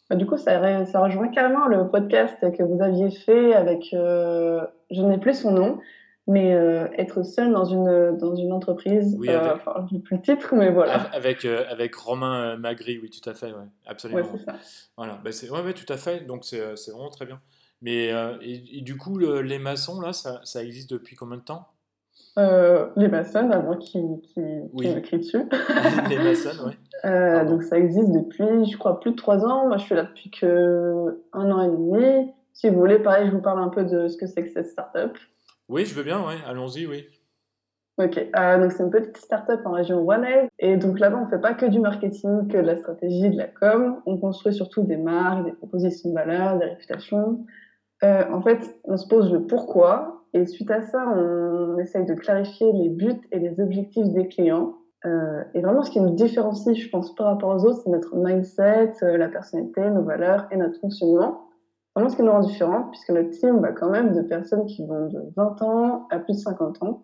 Bah, 0.09 0.15
Du 0.15 0.25
coup, 0.25 0.37
ça, 0.37 0.59
re- 0.59 0.85
ça 0.85 0.99
rejoint 1.01 1.29
carrément 1.29 1.67
le 1.67 1.87
podcast 1.89 2.39
que 2.57 2.61
vous 2.63 2.81
aviez 2.81 3.09
fait 3.09 3.53
avec, 3.53 3.93
euh, 3.93 4.65
je 4.91 5.01
n'ai 5.01 5.17
plus 5.17 5.33
son 5.33 5.51
nom, 5.51 5.79
mais 6.27 6.53
euh, 6.55 6.87
être 6.97 7.23
seul 7.23 7.51
dans 7.51 7.65
une, 7.65 8.17
dans 8.17 8.35
une 8.35 8.51
entreprise. 8.53 9.15
Oui, 9.19 9.29
euh, 9.29 9.53
enfin, 9.55 9.85
je 9.89 9.95
n'ai 9.95 10.01
plus 10.01 10.15
le 10.17 10.21
titre, 10.21 10.55
mais 10.55 10.71
voilà. 10.71 10.93
Av- 10.93 11.09
Avec, 11.13 11.45
euh, 11.45 11.63
avec 11.69 11.93
Romain 11.95 12.55
Magri, 12.57 12.97
oui, 13.01 13.09
tout 13.09 13.27
à 13.29 13.33
fait, 13.33 13.47
ouais, 13.47 13.67
absolument. 13.85 14.21
Ouais, 14.21 14.27
c'est 14.37 14.43
ça. 14.45 14.55
Voilà, 14.97 15.19
bah 15.23 15.31
c'est, 15.31 15.49
ouais, 15.49 15.61
ouais, 15.61 15.73
tout 15.73 15.91
à 15.91 15.97
fait. 15.97 16.25
Donc 16.25 16.45
c'est, 16.45 16.75
c'est 16.77 16.91
vraiment 16.91 17.09
très 17.09 17.25
bien. 17.25 17.39
Mais 17.81 18.11
et, 18.41 18.77
et 18.77 18.81
du 18.81 18.95
coup, 18.95 19.17
le- 19.17 19.41
les 19.41 19.59
maçons 19.59 19.99
là, 19.99 20.13
ça, 20.13 20.39
ça 20.45 20.63
existe 20.63 20.89
depuis 20.89 21.15
combien 21.17 21.37
de 21.37 21.43
temps? 21.43 21.67
Les 22.37 23.07
maçons, 23.09 23.49
avant 23.51 23.75
qui, 23.77 23.99
qui, 24.23 24.41
Oui. 24.71 25.01
qui 25.03 25.17
dessus. 25.17 25.43
Les 26.09 26.17
maçons, 26.17 26.71
Pardon. 27.03 27.51
donc 27.51 27.63
ça 27.63 27.77
existe 27.77 28.11
depuis, 28.11 28.65
je 28.71 28.77
crois, 28.77 28.99
plus 28.99 29.11
de 29.11 29.15
trois 29.15 29.45
ans. 29.45 29.67
Moi, 29.67 29.77
je 29.77 29.83
suis 29.83 29.93
là 29.95 30.03
depuis 30.03 30.31
que 30.31 31.21
un 31.33 31.51
an 31.51 31.61
et 31.61 31.67
demi. 31.69 32.31
Si 32.53 32.69
vous 32.69 32.79
voulez, 32.79 32.97
pareil, 32.99 33.27
je 33.27 33.35
vous 33.35 33.41
parle 33.41 33.61
un 33.61 33.69
peu 33.69 33.83
de 33.83 34.07
ce 34.07 34.15
que 34.17 34.25
c'est 34.25 34.43
que 34.43 34.49
cette 34.51 34.67
startup. 34.69 35.15
Oui, 35.69 35.85
je 35.85 35.95
veux 35.95 36.03
bien, 36.03 36.19
ouais. 36.25 36.35
Allons-y, 36.47 36.85
oui. 36.85 37.05
Ok, 37.99 38.17
euh, 38.17 38.59
donc 38.59 38.71
c'est 38.71 38.81
une 38.81 38.89
petite 38.89 39.17
startup 39.17 39.59
en 39.65 39.71
région 39.71 40.01
rouennaise. 40.01 40.49
Et 40.57 40.77
donc 40.77 40.99
là-bas, 40.99 41.19
on 41.23 41.27
fait 41.27 41.39
pas 41.41 41.53
que 41.53 41.67
du 41.67 41.79
marketing, 41.79 42.47
que 42.47 42.57
de 42.57 42.63
la 42.63 42.77
stratégie, 42.77 43.29
de 43.29 43.37
la 43.37 43.47
com. 43.47 44.01
On 44.07 44.17
construit 44.17 44.53
surtout 44.53 44.81
des 44.81 44.97
marques, 44.97 45.45
des 45.45 45.51
propositions 45.51 46.09
de 46.09 46.15
valeur, 46.15 46.57
des 46.57 46.65
réputations. 46.65 47.45
Euh, 48.03 48.23
en 48.31 48.41
fait, 48.41 48.79
on 48.85 48.97
se 48.97 49.07
pose 49.07 49.31
le 49.31 49.45
pourquoi. 49.45 50.25
Et 50.33 50.47
suite 50.47 50.71
à 50.71 50.81
ça, 50.81 51.05
on 51.15 51.77
essaye 51.77 52.05
de 52.05 52.15
clarifier 52.15 52.71
les 52.73 52.89
buts 52.89 53.21
et 53.31 53.37
les 53.37 53.59
objectifs 53.59 54.09
des 54.09 54.27
clients. 54.27 54.73
Euh, 55.05 55.43
et 55.53 55.61
vraiment, 55.61 55.83
ce 55.83 55.91
qui 55.91 55.99
nous 55.99 56.11
différencie, 56.11 56.75
je 56.75 56.89
pense, 56.89 57.13
par 57.13 57.27
rapport 57.27 57.49
aux 57.49 57.65
autres, 57.65 57.81
c'est 57.83 57.89
notre 57.89 58.15
mindset, 58.15 58.93
euh, 59.03 59.17
la 59.17 59.27
personnalité, 59.27 59.81
nos 59.89 60.03
valeurs 60.03 60.47
et 60.49 60.57
notre 60.57 60.79
fonctionnement. 60.79 61.49
Vraiment, 61.95 62.09
ce 62.09 62.15
qui 62.15 62.23
nous 62.23 62.31
rend 62.31 62.39
différents, 62.39 62.89
puisque 62.89 63.09
notre 63.09 63.29
team 63.29 63.59
va 63.59 63.71
quand 63.71 63.89
même 63.89 64.13
de 64.13 64.21
personnes 64.21 64.65
qui 64.65 64.85
vont 64.85 65.07
de 65.07 65.21
20 65.35 65.61
ans 65.61 66.07
à 66.09 66.19
plus 66.19 66.33
de 66.33 66.39
50 66.39 66.81
ans. 66.83 67.03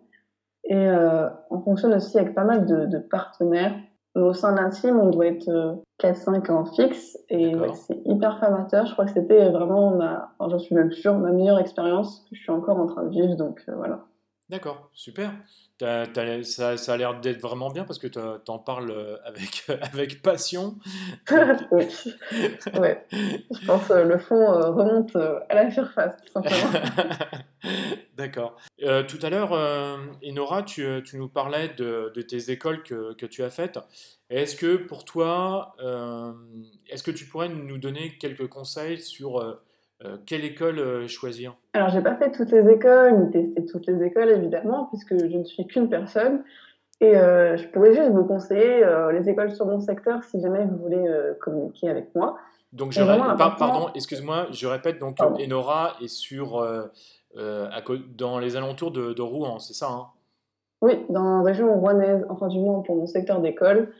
Et 0.64 0.76
euh, 0.76 1.28
on 1.50 1.60
fonctionne 1.60 1.94
aussi 1.94 2.18
avec 2.18 2.34
pas 2.34 2.44
mal 2.44 2.66
de, 2.66 2.86
de 2.86 2.98
partenaires. 2.98 3.76
Au 4.16 4.32
sein 4.32 4.54
d'un 4.54 4.70
team, 4.70 4.98
on 4.98 5.10
doit 5.10 5.26
être 5.26 5.48
euh, 5.48 5.74
4-5 6.00 6.50
en 6.50 6.64
fixe. 6.64 7.16
Et 7.28 7.54
ouais, 7.54 7.72
c'est 7.74 8.00
hyper 8.04 8.40
formateur. 8.40 8.86
Je 8.86 8.92
crois 8.92 9.04
que 9.04 9.12
c'était 9.12 9.48
vraiment 9.50 9.94
ma, 9.94 10.32
enfin, 10.38 10.50
j'en 10.50 10.58
suis 10.58 10.74
même 10.74 10.90
sûre, 10.90 11.16
ma 11.16 11.30
meilleure 11.30 11.60
expérience 11.60 12.26
que 12.28 12.34
je 12.34 12.40
suis 12.40 12.50
encore 12.50 12.78
en 12.78 12.86
train 12.86 13.04
de 13.04 13.10
vivre. 13.10 13.36
Donc 13.36 13.62
euh, 13.68 13.74
voilà. 13.76 14.04
D'accord, 14.48 14.90
super. 14.92 15.30
Ça, 15.80 16.76
ça 16.76 16.92
a 16.92 16.96
l'air 16.96 17.20
d'être 17.20 17.40
vraiment 17.40 17.70
bien 17.70 17.84
parce 17.84 17.98
que 17.98 18.06
t'as- 18.06 18.38
t'en 18.44 18.58
parles 18.58 18.90
euh, 18.90 19.16
avec, 19.24 19.64
avec 19.94 20.20
passion. 20.22 20.76
Donc, 21.30 21.58
oui. 21.70 21.86
ouais. 22.78 23.04
Je 23.12 23.66
pense 23.66 23.88
que 23.88 23.94
le 23.94 24.18
fond 24.18 24.52
euh, 24.52 24.70
remonte 24.70 25.16
euh, 25.16 25.40
à 25.48 25.54
la 25.54 25.70
surface, 25.70 26.14
tout 26.24 26.32
simplement. 26.32 26.70
D'accord. 28.16 28.56
Euh, 28.82 29.02
tout 29.02 29.18
à 29.22 29.30
l'heure, 29.30 29.52
euh, 29.52 29.96
Enora, 30.26 30.62
tu, 30.62 30.84
euh, 30.84 31.00
tu 31.00 31.16
nous 31.16 31.28
parlais 31.28 31.68
de, 31.68 32.12
de 32.14 32.22
tes 32.22 32.50
écoles 32.50 32.82
que, 32.82 33.14
que 33.14 33.26
tu 33.26 33.42
as 33.42 33.50
faites. 33.50 33.78
Est-ce 34.28 34.56
que 34.56 34.76
pour 34.76 35.04
toi, 35.04 35.74
euh, 35.80 36.32
est-ce 36.88 37.02
que 37.02 37.10
tu 37.10 37.24
pourrais 37.26 37.48
nous 37.48 37.78
donner 37.78 38.16
quelques 38.18 38.48
conseils 38.48 39.00
sur 39.00 39.38
euh, 40.04 40.16
quelle 40.26 40.44
école 40.44 40.78
euh, 40.78 41.08
choisir? 41.08 41.54
Alors, 41.72 41.88
j'ai 41.90 42.00
pas 42.00 42.14
fait 42.16 42.30
toutes 42.32 42.50
les 42.50 42.68
écoles, 42.68 43.18
ni 43.18 43.30
testé 43.30 43.64
toutes 43.66 43.86
les 43.86 44.02
écoles, 44.04 44.30
évidemment, 44.30 44.86
puisque 44.86 45.16
je 45.18 45.36
ne 45.36 45.44
suis 45.44 45.66
qu'une 45.66 45.88
personne. 45.88 46.42
Et 47.00 47.16
euh, 47.16 47.56
je 47.56 47.66
pourrais 47.68 47.94
juste 47.94 48.10
vous 48.10 48.24
conseiller 48.24 48.84
les 49.12 49.28
écoles 49.30 49.52
sur 49.52 49.64
mon 49.66 49.80
secteur 49.80 50.22
si 50.24 50.38
jamais 50.40 50.64
vous 50.66 50.76
voulez 50.76 51.02
communiquer 51.40 51.88
avec 51.88 52.14
moi. 52.14 52.36
Donc, 52.74 52.92
je 52.92 53.00
Et 53.00 53.04
vraiment, 53.04 53.30
ré- 53.30 53.36
par- 53.36 53.50
l'important- 53.50 53.72
pardon, 53.72 53.88
excuse-moi, 53.94 54.46
je 54.50 54.66
répète, 54.66 54.98
donc 54.98 55.16
Pardon. 55.16 55.42
Enora 55.42 55.94
est 56.02 56.08
sur, 56.08 56.62
à 56.62 57.80
dans 58.16 58.38
les 58.38 58.56
alentours 58.56 58.90
de, 58.90 59.12
de 59.14 59.22
Rouen, 59.22 59.58
c'est 59.60 59.72
ça, 59.74 59.88
hein? 59.90 60.06
Oui, 60.82 61.04
dans 61.10 61.38
la 61.38 61.42
région 61.42 61.74
rouennaise, 61.78 62.24
enfin 62.30 62.48
du 62.48 62.58
moins 62.58 62.80
pour 62.80 62.96
mon 62.96 63.06
secteur 63.06 63.40
d'école, 63.40 63.92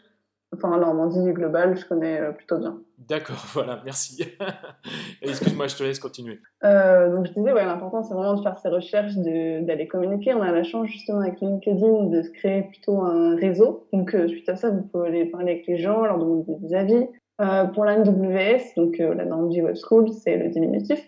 enfin 0.54 0.76
Normandie 0.78 1.32
globale, 1.32 1.76
je 1.76 1.86
connais 1.86 2.20
euh, 2.20 2.32
plutôt 2.32 2.58
bien. 2.58 2.80
D'accord, 2.98 3.44
voilà, 3.52 3.80
merci. 3.84 4.24
Excuse-moi, 5.22 5.66
je 5.68 5.76
te 5.76 5.82
laisse 5.82 5.98
continuer. 5.98 6.40
Euh, 6.64 7.14
donc 7.14 7.26
je 7.26 7.32
disais, 7.32 7.52
ouais, 7.52 7.64
l'important 7.64 8.02
c'est 8.02 8.14
vraiment 8.14 8.34
de 8.34 8.42
faire 8.42 8.56
ses 8.58 8.68
recherches, 8.68 9.16
d'aller 9.16 9.86
communiquer. 9.88 10.34
On 10.34 10.42
a 10.42 10.52
la 10.52 10.64
chance 10.64 10.88
justement 10.88 11.20
avec 11.20 11.40
LinkedIn 11.40 12.06
de 12.06 12.22
se 12.22 12.30
créer 12.30 12.62
plutôt 12.62 13.00
un 13.00 13.36
réseau. 13.36 13.86
Donc 13.92 14.14
euh, 14.14 14.28
suite 14.28 14.48
à 14.48 14.56
ça, 14.56 14.70
vous 14.70 14.82
pouvez 14.82 15.08
aller 15.08 15.26
parler 15.26 15.52
avec 15.52 15.66
les 15.66 15.78
gens, 15.78 16.04
leur 16.04 16.18
demander 16.18 16.56
des 16.60 16.74
avis. 16.74 17.06
Euh, 17.40 17.64
pour 17.64 17.86
la 17.86 17.96
NWS, 17.96 18.74
donc 18.76 18.98
la 18.98 19.24
Normandie 19.24 19.62
Web 19.62 19.76
School, 19.76 20.10
c'est 20.12 20.36
le 20.36 20.50
diminutif. 20.50 21.02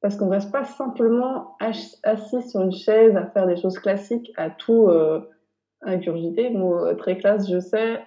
Parce 0.00 0.16
qu'on 0.16 0.26
ne 0.26 0.30
reste 0.30 0.50
pas 0.52 0.64
simplement 0.64 1.56
assis 1.58 2.48
sur 2.48 2.62
une 2.62 2.72
chaise 2.72 3.16
à 3.16 3.26
faire 3.26 3.46
des 3.46 3.56
choses 3.56 3.78
classiques, 3.78 4.32
à 4.36 4.48
tout 4.48 4.88
ingurgiter. 5.82 6.50
Mot 6.50 6.84
euh, 6.84 6.94
très 6.94 7.16
classe, 7.16 7.50
je 7.50 7.58
sais. 7.58 8.00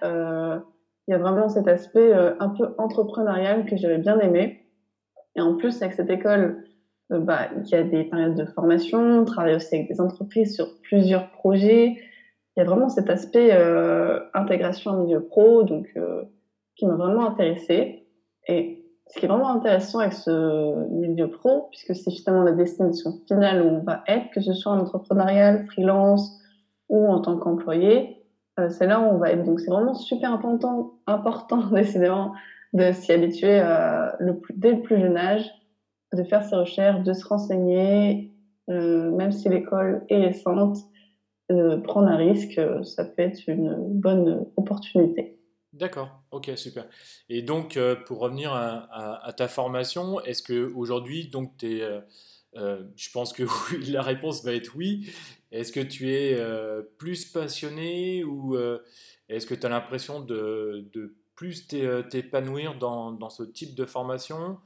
Il 1.10 1.14
y 1.14 1.16
a 1.16 1.18
vraiment 1.18 1.48
cet 1.48 1.66
aspect 1.66 2.14
euh, 2.14 2.34
un 2.38 2.50
peu 2.50 2.72
entrepreneurial 2.78 3.66
que 3.66 3.76
j'avais 3.76 3.98
bien 3.98 4.20
aimé. 4.20 4.60
Et 5.34 5.40
en 5.40 5.56
plus, 5.56 5.82
avec 5.82 5.94
cette 5.94 6.08
école, 6.08 6.62
euh, 7.10 7.18
bah, 7.18 7.48
il 7.56 7.68
y 7.68 7.74
a 7.74 7.82
des 7.82 8.04
périodes 8.04 8.36
de 8.36 8.44
formation, 8.44 9.00
on 9.00 9.24
travaille 9.24 9.56
aussi 9.56 9.74
avec 9.74 9.88
des 9.88 10.00
entreprises 10.00 10.54
sur 10.54 10.80
plusieurs 10.82 11.32
projets. 11.32 11.96
Il 12.56 12.58
y 12.58 12.60
a 12.60 12.64
vraiment 12.64 12.88
cet 12.88 13.10
aspect 13.10 13.50
euh, 13.52 14.20
intégration 14.34 14.92
en 14.92 15.02
milieu 15.02 15.20
pro, 15.20 15.64
donc 15.64 15.92
qui 16.76 16.86
m'a 16.86 16.94
vraiment 16.94 17.26
intéressée. 17.26 18.06
Et 18.46 18.84
ce 19.08 19.18
qui 19.18 19.24
est 19.24 19.28
vraiment 19.28 19.50
intéressant 19.50 19.98
avec 19.98 20.12
ce 20.12 20.88
milieu 20.90 21.28
pro, 21.28 21.70
puisque 21.72 21.96
c'est 21.96 22.12
justement 22.12 22.44
la 22.44 22.52
destination 22.52 23.14
finale 23.26 23.62
où 23.62 23.68
on 23.68 23.80
va 23.82 24.04
être, 24.06 24.30
que 24.30 24.40
ce 24.40 24.52
soit 24.52 24.70
en 24.70 24.78
entrepreneurial, 24.78 25.64
freelance 25.72 26.38
ou 26.88 27.08
en 27.08 27.20
tant 27.20 27.36
qu'employé, 27.36 28.19
euh, 28.58 28.68
c'est 28.70 28.86
là 28.86 29.00
où 29.00 29.04
on 29.04 29.18
va 29.18 29.30
être. 29.32 29.44
Donc 29.44 29.60
c'est 29.60 29.70
vraiment 29.70 29.94
super 29.94 30.32
important, 30.32 30.98
important 31.06 31.66
décidément, 31.72 32.34
de 32.72 32.92
s'y 32.92 33.12
habituer 33.12 33.60
euh, 33.60 34.06
dès 34.54 34.72
le 34.72 34.82
plus 34.82 34.98
jeune 35.00 35.16
âge, 35.16 35.44
de 36.12 36.22
faire 36.24 36.44
ses 36.44 36.56
recherches, 36.56 37.02
de 37.02 37.12
se 37.12 37.26
renseigner, 37.26 38.32
euh, 38.68 39.10
même 39.10 39.32
si 39.32 39.48
l'école 39.48 40.04
est 40.08 40.18
récente, 40.18 40.78
prendre 41.82 42.06
un 42.06 42.16
risque, 42.16 42.60
ça 42.84 43.04
peut 43.04 43.22
être 43.22 43.48
une 43.48 43.76
bonne 44.00 44.46
opportunité. 44.56 45.36
D'accord, 45.72 46.22
ok, 46.30 46.52
super. 46.54 46.84
Et 47.28 47.42
donc, 47.42 47.76
pour 48.06 48.20
revenir 48.20 48.52
à, 48.52 49.26
à- 49.26 49.32
ta 49.32 49.48
formation, 49.48 50.20
est-ce 50.20 50.44
que 50.44 50.72
aujourd'hui, 50.74 51.28
donc, 51.28 51.56
tu 51.56 51.78
es, 51.78 52.00
je 52.54 53.10
pense 53.12 53.32
que 53.32 53.44
la 53.92 54.02
réponse 54.02 54.44
va 54.44 54.52
être 54.52 54.76
oui. 54.76 55.12
Est-ce 55.52 55.72
que 55.72 55.80
tu 55.80 56.12
es 56.12 56.38
plus 56.98 57.24
passionné 57.24 58.24
ou 58.24 58.56
est-ce 59.28 59.46
que 59.46 59.54
tu 59.54 59.66
as 59.66 59.68
l'impression 59.68 60.20
de, 60.20 60.88
de 60.92 61.14
plus 61.34 61.66
t'épanouir 61.66 62.76
dans, 62.78 63.12
dans, 63.12 63.30
ce 63.30 63.42
type 63.42 63.74
de 63.74 63.84
formation 63.84 64.58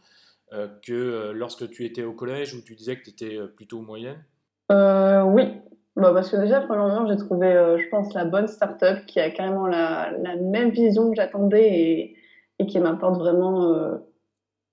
que 0.83 1.33
lorsque 1.35 1.71
tu 1.71 1.85
étais 1.85 2.05
au 2.05 2.13
collège 2.13 2.55
où 2.55 2.63
tu 2.63 2.75
disais 2.75 2.97
que 2.97 3.05
tu 3.05 3.11
étais 3.11 3.39
plutôt 3.57 3.81
moyenne? 3.81 4.23
Oui, 4.71 5.61
bah 5.97 6.13
parce 6.13 6.31
que 6.31 6.37
déjà, 6.37 6.61
premièrement, 6.61 7.07
j'ai 7.07 7.17
trouvé, 7.17 7.53
je 7.79 7.89
pense, 7.89 8.13
la 8.15 8.25
bonne 8.25 8.49
start-up 8.49 9.07
qui 9.07 9.21
a 9.21 9.31
carrément 9.31 9.67
la, 9.67 10.13
la 10.19 10.37
même 10.37 10.71
vision 10.71 11.11
que 11.11 11.17
j'attendais 11.17 11.69
et, 11.69 12.17
et, 12.59 12.67
qui 12.67 12.79
m'apporte 12.79 13.17
vraiment, 13.17 14.01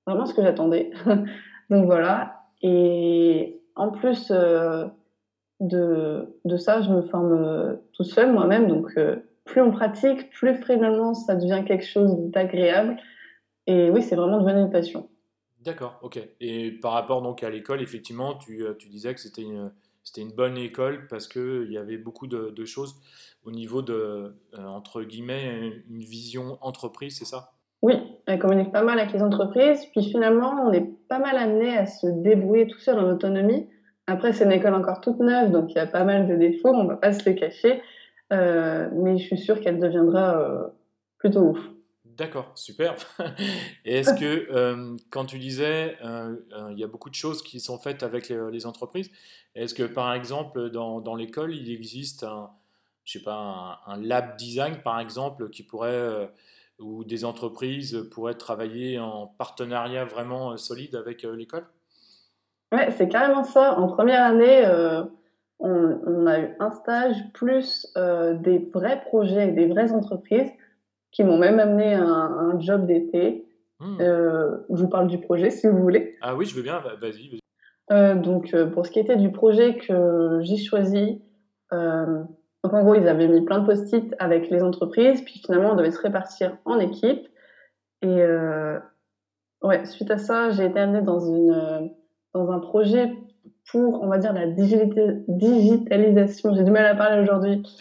vraiment 0.05 0.25
ce 0.25 0.33
que 0.33 0.41
j'attendais. 0.41 0.91
Donc 1.69 1.85
voilà. 1.85 2.40
Et 2.61 3.61
en 3.75 3.91
plus 3.91 4.31
euh, 4.31 4.85
de, 5.59 6.37
de, 6.45 6.57
ça, 6.57 6.81
je 6.81 6.89
me 6.89 7.01
forme 7.01 7.33
euh, 7.33 7.75
tout 7.93 8.03
seul 8.03 8.31
moi-même. 8.31 8.67
Donc 8.67 8.91
euh, 8.97 9.17
plus 9.45 9.61
on 9.61 9.71
pratique, 9.71 10.29
plus 10.31 10.55
finalement 10.63 11.13
ça 11.13 11.35
devient 11.35 11.63
quelque 11.65 11.85
chose 11.85 12.11
d'agréable. 12.31 12.97
Et 13.67 13.89
oui, 13.89 14.01
c'est 14.01 14.15
vraiment 14.15 14.39
devenu 14.39 14.61
une 14.61 14.71
passion. 14.71 15.09
D'accord, 15.59 15.99
ok. 16.01 16.19
Et 16.39 16.71
par 16.71 16.93
rapport 16.93 17.21
donc 17.21 17.43
à 17.43 17.49
l'école, 17.49 17.81
effectivement, 17.81 18.35
tu, 18.35 18.63
tu 18.79 18.89
disais 18.89 19.13
que 19.13 19.19
c'était 19.19 19.43
une, 19.43 19.71
c'était 20.03 20.21
une 20.21 20.31
bonne 20.31 20.57
école 20.57 21.05
parce 21.07 21.27
qu'il 21.27 21.71
y 21.71 21.77
avait 21.77 21.97
beaucoup 21.97 22.25
de, 22.25 22.65
choses 22.65 22.95
au 23.43 23.51
niveau 23.51 23.83
de, 23.83 24.33
entre 24.57 25.03
guillemets, 25.03 25.83
une 25.87 26.01
vision 26.01 26.57
entreprise, 26.61 27.17
c'est 27.19 27.25
ça? 27.25 27.53
Elle 28.31 28.39
communique 28.39 28.71
pas 28.71 28.83
mal 28.83 28.99
avec 28.99 29.13
les 29.13 29.21
entreprises. 29.21 29.85
Puis 29.91 30.03
finalement, 30.03 30.65
on 30.65 30.71
est 30.71 30.89
pas 31.07 31.19
mal 31.19 31.37
amené 31.37 31.77
à 31.77 31.85
se 31.85 32.07
débrouiller 32.07 32.67
tout 32.67 32.79
seul 32.79 32.99
en 32.99 33.09
autonomie. 33.09 33.67
Après, 34.07 34.33
c'est 34.33 34.45
une 34.45 34.51
école 34.51 34.73
encore 34.73 35.01
toute 35.01 35.19
neuve, 35.19 35.51
donc 35.51 35.71
il 35.71 35.75
y 35.75 35.79
a 35.79 35.87
pas 35.87 36.03
mal 36.03 36.27
de 36.27 36.35
défauts, 36.35 36.73
on 36.73 36.85
va 36.85 36.97
pas 36.97 37.13
se 37.13 37.29
les 37.29 37.35
cacher. 37.35 37.81
Euh, 38.33 38.89
mais 38.93 39.17
je 39.17 39.25
suis 39.25 39.37
sûre 39.37 39.59
qu'elle 39.59 39.79
deviendra 39.79 40.39
euh, 40.39 40.67
plutôt 41.17 41.41
ouf. 41.41 41.59
D'accord, 42.05 42.51
super. 42.55 42.95
Et 43.85 43.99
est-ce 43.99 44.13
que, 44.13 44.51
euh, 44.51 44.95
quand 45.09 45.25
tu 45.25 45.39
disais, 45.39 45.97
il 46.01 46.77
y 46.77 46.83
a 46.83 46.87
beaucoup 46.87 47.09
de 47.09 47.15
choses 47.15 47.41
qui 47.41 47.59
sont 47.59 47.77
faites 47.77 48.03
avec 48.03 48.29
les, 48.29 48.65
entreprises, 48.65 49.09
est-ce 49.55 49.73
que 49.73 49.83
par 49.83 50.13
exemple, 50.13 50.69
dans, 50.69 51.01
dans 51.01 51.15
l'école, 51.15 51.55
il 51.55 51.71
existe 51.71 52.23
un, 52.23 52.51
je 53.05 53.13
sais 53.13 53.23
pas, 53.23 53.81
un, 53.85 53.97
lab 53.97 54.37
design, 54.37 54.77
par 54.83 54.99
exemple, 54.99 55.49
qui 55.49 55.63
pourrait 55.63 56.29
où 56.81 57.03
des 57.03 57.25
entreprises 57.25 58.07
pourraient 58.11 58.35
travailler 58.35 58.99
en 58.99 59.27
partenariat 59.27 60.05
vraiment 60.05 60.51
euh, 60.51 60.57
solide 60.57 60.95
avec 60.95 61.23
euh, 61.23 61.35
l'école? 61.35 61.65
Ouais, 62.71 62.91
c'est 62.91 63.09
carrément 63.09 63.43
ça. 63.43 63.77
En 63.77 63.87
première 63.87 64.23
année, 64.23 64.65
euh, 64.65 65.03
on, 65.59 66.25
a 66.25 66.39
eu 66.39 66.55
un 66.59 66.71
stage 66.71 67.15
plus 67.33 67.93
des 67.95 68.69
vrais 68.73 69.01
projets 69.01 69.49
et 69.49 69.51
des 69.51 69.67
vraies 69.67 69.91
entreprises 69.91 70.49
qui 71.11 71.23
m'ont 71.23 71.37
même 71.37 71.59
amené 71.59 71.93
un, 71.93 72.05
un 72.05 72.59
job 72.59 72.85
d'été. 72.85 73.47
Hmm. 73.79 73.97
je 73.99 74.81
vous 74.81 74.87
parle 74.87 75.07
du 75.07 75.19
projet 75.19 75.49
si 75.49 75.67
vous 75.67 75.79
voulez. 75.79 76.15
Ah 76.21 76.35
oui, 76.35 76.45
je 76.45 76.55
veux 76.55 76.61
bien, 76.61 76.79
vas-y. 77.01 77.41
Vas 77.89 78.15
donc, 78.15 78.55
pour 78.73 78.85
ce 78.85 78.91
qui 78.91 78.99
était 78.99 79.17
du 79.17 79.31
projet 79.31 79.75
que 79.75 80.39
j'ai 80.41 80.57
choisi, 80.57 81.21
donc 82.63 82.73
en 82.73 82.83
gros, 82.83 82.95
ils 82.95 83.07
avaient 83.07 83.27
mis 83.27 83.41
plein 83.41 83.59
de 83.59 83.65
post-it 83.65 84.15
avec 84.19 84.49
les 84.49 84.61
entreprises, 84.61 85.21
puis 85.23 85.39
finalement, 85.39 85.71
on 85.71 85.75
devait 85.75 85.91
se 85.91 86.01
répartir 86.01 86.57
en 86.65 86.79
équipe. 86.79 87.27
Et 88.03 88.21
euh, 88.21 88.79
ouais, 89.63 89.85
suite 89.85 90.11
à 90.11 90.17
ça, 90.17 90.51
j'ai 90.51 90.65
été 90.65 90.79
amenée 90.79 91.01
dans, 91.01 91.19
une, 91.19 91.51
euh, 91.51 91.79
dans 92.33 92.51
un 92.51 92.59
projet 92.59 93.11
pour, 93.71 94.03
on 94.03 94.07
va 94.07 94.19
dire, 94.19 94.33
la 94.33 94.47
digitalisation. 94.47 96.53
J'ai 96.53 96.63
du 96.63 96.71
mal 96.71 96.85
à 96.85 96.95
parler 96.95 97.21
aujourd'hui. 97.21 97.63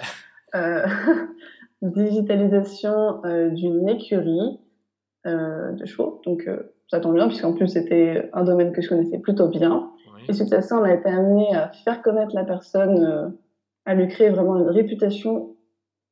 Euh, 0.56 0.84
digitalisation 1.80 3.24
euh, 3.24 3.50
d'une 3.50 3.88
écurie 3.88 4.58
de 5.24 5.84
chevaux. 5.84 6.20
Donc 6.26 6.50
ça 6.88 6.98
tombe 6.98 7.14
bien, 7.14 7.28
puisqu'en 7.28 7.52
plus, 7.52 7.68
c'était 7.68 8.28
un 8.32 8.42
domaine 8.42 8.72
que 8.72 8.82
je 8.82 8.88
connaissais 8.88 9.20
plutôt 9.20 9.46
bien. 9.46 9.92
Et 10.28 10.32
suite 10.32 10.52
à 10.52 10.60
ça, 10.60 10.76
on 10.76 10.82
a 10.82 10.92
été 10.92 11.08
amené 11.08 11.54
à 11.54 11.68
faire 11.68 12.02
connaître 12.02 12.34
la 12.34 12.42
personne 12.42 13.32
à 13.84 13.94
lui 13.94 14.08
créer 14.08 14.30
vraiment 14.30 14.56
une 14.56 14.68
réputation 14.68 15.56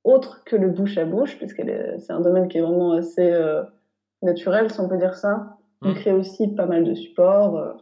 autre 0.05 0.43
que 0.45 0.57
le 0.57 0.71
bouche 0.71 0.97
à 0.99 1.05
bouche, 1.05 1.37
puisque 1.39 1.63
c'est 1.99 2.13
un 2.13 2.21
domaine 2.21 2.49
qui 2.49 2.59
est 2.59 2.63
vraiment 2.63 2.93
assez 2.93 3.31
euh, 3.31 3.63
naturel, 4.23 4.71
si 4.71 4.81
on 4.81 4.89
peut 4.89 4.99
dire 4.99 5.15
ça. 5.15 5.59
Il 5.83 5.91
mmh. 5.91 5.95
crée 5.95 6.13
aussi 6.13 6.49
pas 6.49 6.67
mal 6.67 6.85
de 6.85 6.95
supports. 6.95 7.57
Euh, 7.57 7.73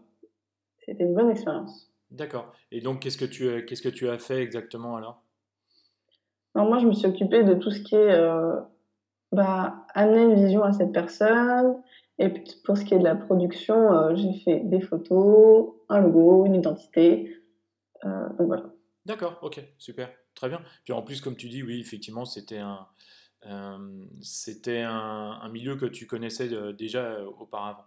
c'était 0.85 1.05
une 1.05 1.15
bonne 1.15 1.31
expérience. 1.31 1.91
D'accord. 2.11 2.53
Et 2.73 2.81
donc, 2.81 3.01
qu'est-ce 3.01 3.19
que 3.19 3.25
tu, 3.25 3.65
qu'est-ce 3.65 3.83
que 3.83 3.89
tu 3.89 4.09
as 4.09 4.19
fait 4.19 4.43
exactement 4.43 4.97
alors? 4.97 5.23
Alors 6.55 6.69
moi, 6.69 6.79
je 6.79 6.87
me 6.87 6.93
suis 6.93 7.07
occupée 7.07 7.45
de 7.45 7.55
tout 7.55 7.71
ce 7.71 7.81
qui 7.81 7.95
est 7.95 8.13
euh, 8.13 8.57
bah, 9.33 9.87
amener 9.95 10.23
une 10.23 10.35
vision 10.35 10.63
à 10.63 10.73
cette 10.73 10.93
personne. 10.93 11.77
Et 12.19 12.33
pour 12.65 12.77
ce 12.79 12.85
qui 12.85 12.95
est 12.95 12.99
de 12.99 13.05
la 13.05 13.15
production, 13.15 14.15
j'ai 14.17 14.33
fait 14.33 14.61
des 14.65 14.81
photos, 14.81 15.75
un 15.91 16.01
logo, 16.01 16.47
une 16.47 16.55
identité. 16.55 17.37
donc 18.03 18.47
voilà. 18.47 18.63
D'accord, 19.07 19.39
ok, 19.43 19.63
super, 19.79 20.11
très 20.35 20.49
bien. 20.49 20.61
Puis 20.85 20.93
en 20.93 21.01
plus, 21.01 21.21
comme 21.21 21.37
tu 21.37 21.49
dis, 21.49 21.63
oui, 21.63 21.81
effectivement, 21.81 22.25
c'était 22.25 22.59
un, 22.59 22.87
euh, 23.47 23.79
c'était 24.21 24.83
un, 24.83 25.49
milieu 25.51 25.77
que 25.77 25.87
tu 25.87 26.07
connaissais 26.07 26.53
euh, 26.53 26.73
déjà 26.73 27.03
euh, 27.03 27.27
auparavant. 27.39 27.85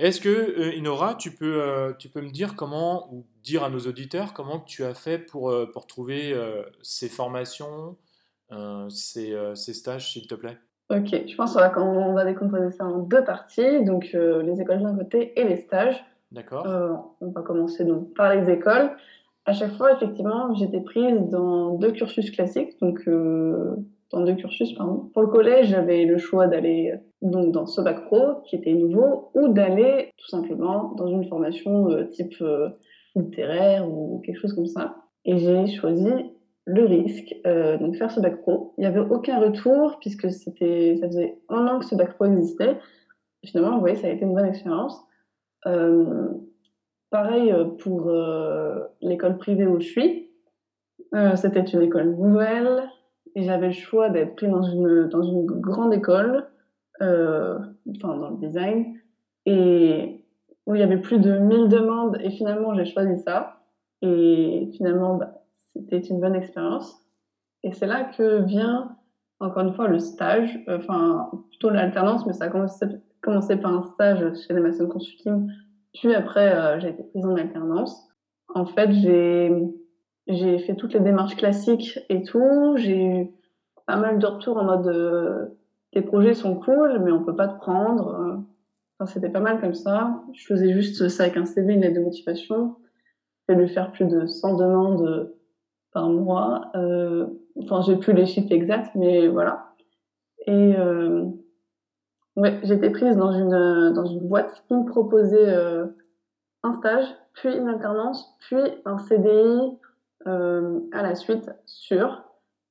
Est-ce 0.00 0.20
que, 0.20 0.74
Inora, 0.76 1.14
tu 1.14 1.30
peux, 1.30 1.94
tu 2.00 2.08
peux 2.08 2.20
me 2.20 2.30
dire 2.30 2.56
comment, 2.56 3.14
ou 3.14 3.24
dire 3.44 3.62
à 3.62 3.70
nos 3.70 3.78
auditeurs, 3.78 4.34
comment 4.34 4.58
tu 4.58 4.82
as 4.82 4.92
fait 4.92 5.20
pour, 5.20 5.54
pour 5.72 5.86
trouver 5.86 6.34
ces 6.82 7.08
formations, 7.08 7.96
ces, 8.88 9.38
ces, 9.54 9.72
stages, 9.72 10.12
s'il 10.12 10.26
te 10.26 10.34
plaît? 10.34 10.58
Ok, 10.90 11.10
je 11.28 11.36
pense 11.36 11.56
qu'on 11.72 12.12
va 12.12 12.24
décomposer 12.24 12.70
ça 12.70 12.86
en 12.86 12.98
deux 12.98 13.22
parties, 13.22 13.84
donc 13.84 14.10
les 14.12 14.60
écoles 14.60 14.82
d'un 14.82 14.96
côté 14.96 15.38
et 15.38 15.44
les 15.44 15.58
stages. 15.58 16.04
D'accord. 16.32 16.66
on 17.20 17.30
va 17.30 17.42
commencer 17.42 17.84
donc 17.84 18.14
par 18.14 18.34
les 18.34 18.50
écoles 18.50 18.96
à 19.46 19.52
chaque 19.52 19.72
fois, 19.72 19.92
effectivement, 19.92 20.54
j'étais 20.54 20.80
prise 20.80 21.20
dans 21.30 21.74
deux 21.74 21.92
cursus 21.92 22.30
classiques, 22.30 22.78
donc 22.80 23.06
euh, 23.08 23.76
dans 24.10 24.22
deux 24.22 24.34
cursus, 24.34 24.72
pardon. 24.72 25.10
Pour 25.12 25.22
le 25.22 25.28
collège, 25.28 25.68
j'avais 25.68 26.04
le 26.04 26.18
choix 26.18 26.46
d'aller 26.46 26.94
donc 27.20 27.52
dans 27.52 27.66
ce 27.66 27.80
bac 27.80 28.04
pro, 28.06 28.42
qui 28.46 28.56
était 28.56 28.72
nouveau, 28.72 29.30
ou 29.34 29.48
d'aller 29.48 30.10
tout 30.16 30.28
simplement 30.28 30.92
dans 30.96 31.08
une 31.08 31.24
formation 31.24 31.90
euh, 31.90 32.04
type 32.04 32.34
euh, 32.40 32.70
littéraire 33.14 33.88
ou 33.88 34.20
quelque 34.24 34.40
chose 34.40 34.54
comme 34.54 34.66
ça. 34.66 34.96
Et 35.24 35.38
j'ai 35.38 35.66
choisi 35.66 36.10
le 36.66 36.84
risque, 36.84 37.34
euh, 37.46 37.76
donc 37.78 37.96
faire 37.96 38.10
ce 38.10 38.20
bac 38.20 38.40
pro. 38.40 38.74
Il 38.78 38.82
n'y 38.82 38.86
avait 38.86 39.00
aucun 39.00 39.38
retour 39.38 39.98
puisque 40.00 40.30
c'était, 40.30 40.96
ça 41.00 41.06
faisait 41.06 41.38
un 41.48 41.66
an 41.66 41.78
que 41.78 41.84
ce 41.84 41.94
bac 41.94 42.14
pro 42.14 42.24
existait. 42.24 42.78
finalement, 43.44 43.74
vous 43.74 43.80
voyez, 43.80 43.96
ça 43.96 44.06
a 44.06 44.10
été 44.10 44.24
une 44.24 44.34
bonne 44.34 44.46
expérience. 44.46 44.98
Euh, 45.66 46.28
Pareil 47.14 47.52
euh, 47.52 47.66
pour 47.66 48.10
euh, 48.10 48.88
l'école 49.00 49.38
privée 49.38 49.68
où 49.68 49.78
je 49.78 49.86
suis. 49.86 50.30
Euh, 51.14 51.36
c'était 51.36 51.60
une 51.60 51.82
école 51.82 52.16
nouvelle 52.16 52.90
et 53.36 53.44
j'avais 53.44 53.68
le 53.68 53.72
choix 53.72 54.10
d'être 54.10 54.34
pris 54.34 54.48
dans 54.48 54.64
une, 54.64 55.04
dans 55.10 55.22
une 55.22 55.46
grande 55.46 55.94
école, 55.94 56.48
enfin 57.00 58.16
dans 58.16 58.30
le 58.30 58.36
design, 58.38 58.96
et 59.46 60.24
où 60.66 60.74
il 60.74 60.80
y 60.80 60.82
avait 60.82 61.00
plus 61.00 61.20
de 61.20 61.38
1000 61.38 61.68
demandes 61.68 62.18
et 62.20 62.30
finalement 62.30 62.74
j'ai 62.74 62.84
choisi 62.84 63.22
ça. 63.22 63.60
Et 64.02 64.70
finalement, 64.76 65.14
bah, 65.14 65.44
c'était 65.72 66.00
une 66.00 66.20
bonne 66.20 66.34
expérience. 66.34 67.00
Et 67.62 67.70
c'est 67.70 67.86
là 67.86 68.10
que 68.16 68.42
vient, 68.42 68.96
encore 69.38 69.62
une 69.62 69.74
fois, 69.74 69.86
le 69.86 70.00
stage, 70.00 70.58
enfin 70.66 71.30
plutôt 71.50 71.70
l'alternance, 71.70 72.26
mais 72.26 72.32
ça 72.32 72.46
a 72.46 72.48
commencé, 72.48 72.86
commencé 73.20 73.54
par 73.56 73.72
un 73.72 73.82
stage 73.82 74.36
chez 74.40 74.52
les 74.52 74.60
Mason 74.60 74.88
Consulting 74.88 75.48
puis 75.94 76.14
après, 76.14 76.54
euh, 76.54 76.80
j'ai 76.80 76.90
été 76.90 77.02
prise 77.04 77.24
en 77.24 77.36
alternance. 77.36 78.08
En 78.54 78.66
fait, 78.66 78.92
j'ai 78.92 79.50
j'ai 80.26 80.58
fait 80.58 80.74
toutes 80.74 80.94
les 80.94 81.00
démarches 81.00 81.36
classiques 81.36 81.98
et 82.08 82.22
tout. 82.22 82.74
J'ai 82.76 82.96
eu 82.96 83.30
pas 83.86 83.96
mal 83.96 84.18
de 84.18 84.26
retours 84.26 84.56
en 84.56 84.64
mode 84.64 84.86
euh, 84.88 85.46
tes 85.92 86.02
projets 86.02 86.34
sont 86.34 86.56
cool, 86.56 87.00
mais 87.04 87.12
on 87.12 87.24
peut 87.24 87.36
pas 87.36 87.48
te 87.48 87.58
prendre. 87.58 88.42
Enfin, 88.98 89.12
c'était 89.12 89.28
pas 89.28 89.40
mal 89.40 89.60
comme 89.60 89.74
ça. 89.74 90.22
Je 90.32 90.46
faisais 90.46 90.72
juste 90.72 91.08
ça 91.08 91.24
avec 91.24 91.36
un 91.36 91.44
CV, 91.44 91.74
une 91.74 91.82
lettre 91.82 91.96
de 91.96 92.04
motivation. 92.04 92.76
J'ai 93.48 93.56
dû 93.56 93.68
faire 93.68 93.92
plus 93.92 94.06
de 94.06 94.26
100 94.26 94.56
demandes 94.56 95.34
par 95.94 96.10
mois. 96.10 96.70
Euh, 96.74 97.26
enfin, 97.62 97.80
j'ai 97.82 97.96
plus 97.96 98.12
les 98.12 98.26
chiffres 98.26 98.52
exacts, 98.52 98.94
mais 98.94 99.28
voilà. 99.28 99.74
Et 100.46 100.74
euh, 100.76 101.24
Ouais, 102.36 102.58
j'étais 102.64 102.90
prise 102.90 103.16
dans 103.16 103.30
une, 103.30 103.54
euh, 103.54 103.92
dans 103.92 104.06
une 104.06 104.26
boîte 104.26 104.64
qui 104.66 104.74
me 104.74 104.84
proposait 104.84 105.48
euh, 105.48 105.86
un 106.64 106.72
stage, 106.72 107.06
puis 107.34 107.56
une 107.56 107.68
alternance, 107.68 108.36
puis 108.40 108.60
un 108.84 108.98
CDI 108.98 109.78
euh, 110.26 110.80
à 110.92 111.02
la 111.02 111.14
suite 111.14 111.50
sûr, 111.64 112.24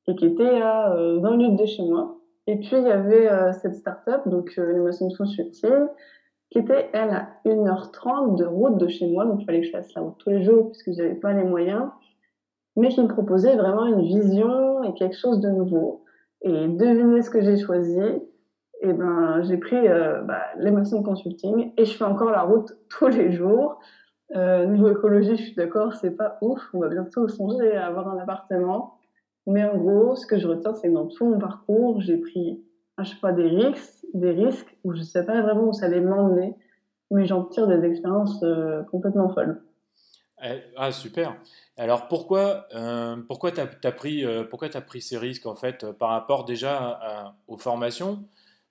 et 0.07 0.15
qui 0.15 0.25
était 0.25 0.61
à 0.61 0.93
20 0.95 1.37
minutes 1.37 1.59
de 1.59 1.65
chez 1.65 1.83
moi. 1.83 2.17
Et 2.45 2.57
puis 2.57 2.71
il 2.73 2.83
y 2.83 2.91
avait 2.91 3.53
cette 3.53 3.75
start-up, 3.75 4.27
donc 4.27 4.53
euh, 4.57 4.83
Mason 4.83 5.09
Consulting, 5.17 5.87
qui 6.49 6.59
était, 6.59 6.89
elle, 6.93 7.09
à 7.09 7.29
1h30 7.45 8.35
de 8.35 8.45
route 8.45 8.77
de 8.77 8.87
chez 8.87 9.07
moi. 9.07 9.25
Donc, 9.25 9.41
il 9.41 9.45
fallait 9.45 9.61
que 9.61 9.67
je 9.67 9.71
fasse 9.71 9.93
la 9.95 10.01
route 10.01 10.15
tous 10.19 10.29
les 10.29 10.43
jours 10.43 10.71
puisque 10.71 10.91
je 10.91 11.01
n'avais 11.01 11.15
pas 11.15 11.33
les 11.33 11.43
moyens. 11.43 11.89
Mais 12.75 12.89
qui 12.89 13.01
me 13.01 13.07
proposait 13.07 13.55
vraiment 13.55 13.85
une 13.85 14.01
vision 14.01 14.83
et 14.83 14.93
quelque 14.93 15.15
chose 15.15 15.39
de 15.39 15.49
nouveau. 15.49 16.03
Et 16.41 16.67
devinez 16.67 17.21
ce 17.21 17.29
que 17.29 17.41
j'ai 17.41 17.57
choisi. 17.57 17.99
Ben, 18.91 19.41
j'ai 19.43 19.57
pris 19.57 19.87
euh, 19.87 20.21
bah, 20.23 20.41
Consulting 21.05 21.71
et 21.77 21.85
je 21.85 21.95
fais 21.95 22.03
encore 22.03 22.31
la 22.31 22.41
route 22.41 22.73
tous 22.89 23.07
les 23.07 23.31
jours. 23.31 23.79
Euh, 24.35 24.65
niveau 24.65 24.89
écologie, 24.89 25.37
je 25.37 25.43
suis 25.43 25.55
d'accord, 25.55 25.93
c'est 25.93 26.17
pas 26.17 26.37
ouf. 26.41 26.59
On 26.73 26.79
va 26.79 26.89
bientôt 26.89 27.27
songer 27.27 27.77
à 27.77 27.87
avoir 27.87 28.09
un 28.09 28.17
appartement. 28.17 28.99
Mais 29.47 29.63
en 29.63 29.77
gros, 29.77 30.15
ce 30.15 30.25
que 30.25 30.37
je 30.37 30.47
retiens, 30.47 30.73
c'est 30.73 30.89
que 30.89 30.93
dans 30.93 31.07
tout 31.07 31.25
mon 31.25 31.39
parcours, 31.39 32.01
j'ai 32.01 32.17
pris 32.17 32.63
à 32.97 33.03
chaque 33.03 33.19
fois 33.19 33.31
des 33.31 33.47
risques, 33.47 34.05
des 34.13 34.31
risques 34.31 34.77
où 34.83 34.93
je 34.93 34.99
ne 34.99 35.03
sais 35.03 35.25
pas 35.25 35.41
vraiment 35.41 35.69
où 35.69 35.73
ça 35.73 35.85
allait 35.85 36.01
m'emmener, 36.01 36.55
mais 37.11 37.25
j'en 37.25 37.43
tire 37.43 37.67
des 37.67 37.85
expériences 37.85 38.41
euh, 38.43 38.83
complètement 38.83 39.29
folles. 39.33 39.61
Eh, 40.43 40.61
ah, 40.75 40.91
super. 40.91 41.35
Alors 41.77 42.07
pourquoi, 42.07 42.67
euh, 42.75 43.17
pourquoi 43.27 43.51
tu 43.51 43.61
as, 43.61 43.91
pris, 43.91 44.25
euh, 44.25 44.43
as 44.51 44.81
pris 44.81 45.01
ces 45.01 45.17
risques 45.17 45.45
en 45.45 45.55
fait 45.55 45.89
par 45.93 46.09
rapport 46.09 46.45
déjà 46.45 47.33
aux 47.47 47.57
formations? 47.57 48.19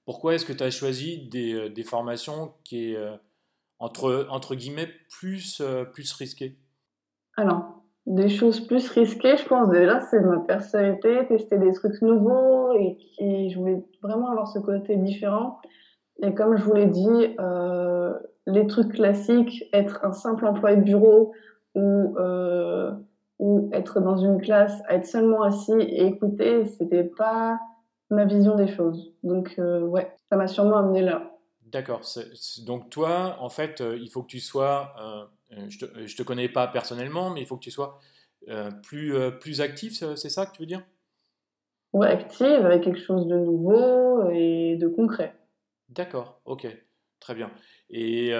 Pourquoi 0.04 0.34
est-ce 0.34 0.44
que 0.44 0.52
tu 0.52 0.62
as 0.64 0.70
choisi 0.70 1.28
des, 1.28 1.70
des, 1.70 1.82
formations 1.84 2.52
qui 2.64 2.92
est 2.92 2.98
entre, 3.78 4.26
entre 4.30 4.54
guillemets 4.54 4.88
plus, 5.08 5.62
plus 5.92 6.12
risquées? 6.12 6.56
Alors, 7.36 7.82
des 8.06 8.28
choses 8.28 8.60
plus 8.66 8.88
risquées, 8.88 9.36
je 9.36 9.46
pense 9.46 9.68
déjà, 9.68 10.00
c'est 10.00 10.20
ma 10.20 10.40
personnalité, 10.40 11.24
tester 11.28 11.56
des 11.58 11.72
trucs 11.72 12.02
nouveaux 12.02 12.72
et, 12.72 13.48
je 13.50 13.58
voulais 13.58 13.84
vraiment 14.02 14.30
avoir 14.30 14.48
ce 14.48 14.58
côté 14.58 14.96
différent. 14.96 15.60
Et 16.20 16.34
comme 16.34 16.56
je 16.56 16.64
vous 16.64 16.74
l'ai 16.74 16.86
dit, 16.86 17.36
euh, 17.38 18.12
les 18.46 18.66
trucs 18.66 18.92
classiques, 18.92 19.64
être 19.72 20.04
un 20.04 20.12
simple 20.12 20.46
employé 20.46 20.76
de 20.76 20.82
bureau 20.82 21.32
ou, 21.76 22.16
euh, 22.18 22.90
ou 23.38 23.70
être 23.72 24.00
dans 24.00 24.16
une 24.16 24.40
classe, 24.40 24.82
être 24.88 25.06
seulement 25.06 25.42
assis 25.42 25.80
et 25.80 26.06
écouter, 26.06 26.64
c'était 26.64 27.04
pas 27.04 27.60
ma 28.12 28.24
vision 28.24 28.56
des 28.56 28.68
choses. 28.68 29.12
Donc 29.22 29.54
euh, 29.58 29.80
ouais, 29.80 30.14
ça 30.30 30.36
m'a 30.36 30.46
sûrement 30.46 30.78
amené 30.78 31.02
là. 31.02 31.30
D'accord. 31.66 32.02
Donc 32.66 32.90
toi, 32.90 33.36
en 33.40 33.48
fait, 33.48 33.82
il 33.96 34.10
faut 34.10 34.22
que 34.22 34.28
tu 34.28 34.40
sois 34.40 34.94
euh, 35.52 35.66
je 35.68 35.84
ne 35.84 36.06
te, 36.06 36.16
te, 36.16 36.22
connais 36.22 36.48
pas 36.48 36.66
personnellement, 36.66 37.30
mais 37.30 37.42
il 37.42 37.46
faut 37.46 37.56
que 37.56 37.62
tu 37.62 37.70
sois 37.70 37.98
euh, 38.48 38.70
plus, 38.70 39.14
euh, 39.14 39.30
plus 39.30 39.60
actif, 39.60 40.02
c'est 40.16 40.28
ça 40.28 40.46
que 40.46 40.52
tu 40.52 40.62
veux 40.62 40.66
dire? 40.66 40.82
Ouais, 41.92 42.08
active, 42.08 42.64
avec 42.64 42.84
quelque 42.84 43.00
chose 43.00 43.26
de 43.26 43.36
nouveau 43.36 44.30
et 44.30 44.76
de 44.76 44.88
concret. 44.88 45.34
D'accord, 45.90 46.40
ok, 46.46 46.66
très 47.20 47.34
bien. 47.34 47.50
Et 47.90 48.32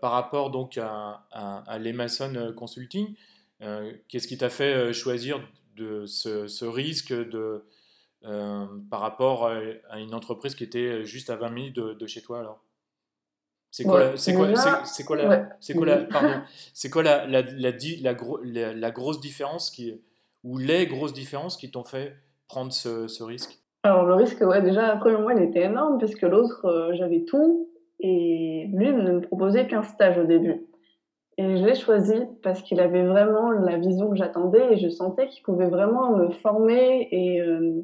par 0.00 0.12
rapport 0.12 0.52
donc 0.52 0.78
à, 0.78 1.26
à, 1.32 1.78
l'Emason 1.80 2.54
Consulting, 2.56 3.16
qu'est-ce 4.06 4.28
qui 4.28 4.38
t'a 4.38 4.48
fait 4.48 4.92
choisir 4.92 5.40
de 5.74 6.06
ce, 6.06 6.64
risque 6.64 7.12
de, 7.12 7.64
par 8.22 9.00
rapport 9.00 9.46
à, 9.46 9.98
une 9.98 10.14
entreprise 10.14 10.54
qui 10.54 10.64
était 10.64 11.04
juste 11.04 11.30
à 11.30 11.36
20 11.36 11.50
minutes 11.50 11.76
de, 11.76 11.94
de 11.94 12.06
chez 12.06 12.22
toi 12.22 12.40
alors? 12.40 12.62
C'est 13.70 13.84
quoi, 13.84 14.16
c'est 14.16 14.34
quoi, 14.34 14.52
c'est 14.84 15.04
quoi 15.04 15.16
la, 15.16 15.48
c'est 15.60 15.74
quoi 15.74 15.86
la, 15.86 15.98
pardon, 15.98 16.40
c'est 16.74 16.90
quoi 16.90 17.04
la, 17.04 17.24
la, 17.26 17.42
la, 17.42 17.70
la, 18.42 18.74
la, 18.74 18.90
grosse 18.90 19.20
différence 19.20 19.70
qui, 19.70 19.94
ou 20.42 20.58
les 20.58 20.88
grosses 20.88 21.12
différences 21.12 21.56
qui 21.56 21.70
t'ont 21.70 21.84
fait 21.84 22.16
prendre 22.48 22.72
ce, 22.72 23.06
ce, 23.06 23.22
risque? 23.22 23.60
Alors 23.84 24.04
le 24.06 24.14
risque, 24.14 24.40
ouais, 24.40 24.60
déjà 24.60 24.88
après 24.88 25.16
moi, 25.16 25.34
il 25.34 25.42
était 25.42 25.62
énorme 25.62 25.98
parce 26.00 26.16
que 26.16 26.26
l'autre, 26.26 26.64
euh, 26.64 26.94
j'avais 26.94 27.24
tout 27.24 27.68
et 28.00 28.68
lui 28.72 28.92
ne 28.92 29.12
me 29.12 29.20
proposait 29.20 29.68
qu'un 29.68 29.84
stage 29.84 30.18
au 30.18 30.24
début. 30.24 30.66
Et 31.38 31.56
je 31.56 31.64
l'ai 31.64 31.76
choisi 31.76 32.16
parce 32.42 32.62
qu'il 32.62 32.80
avait 32.80 33.04
vraiment 33.04 33.52
la 33.52 33.78
vision 33.78 34.10
que 34.10 34.16
j'attendais 34.16 34.74
et 34.74 34.78
je 34.78 34.88
sentais 34.88 35.28
qu'il 35.28 35.44
pouvait 35.44 35.68
vraiment 35.68 36.16
me 36.16 36.30
former 36.30 37.08
et 37.12 37.40
euh, 37.40 37.82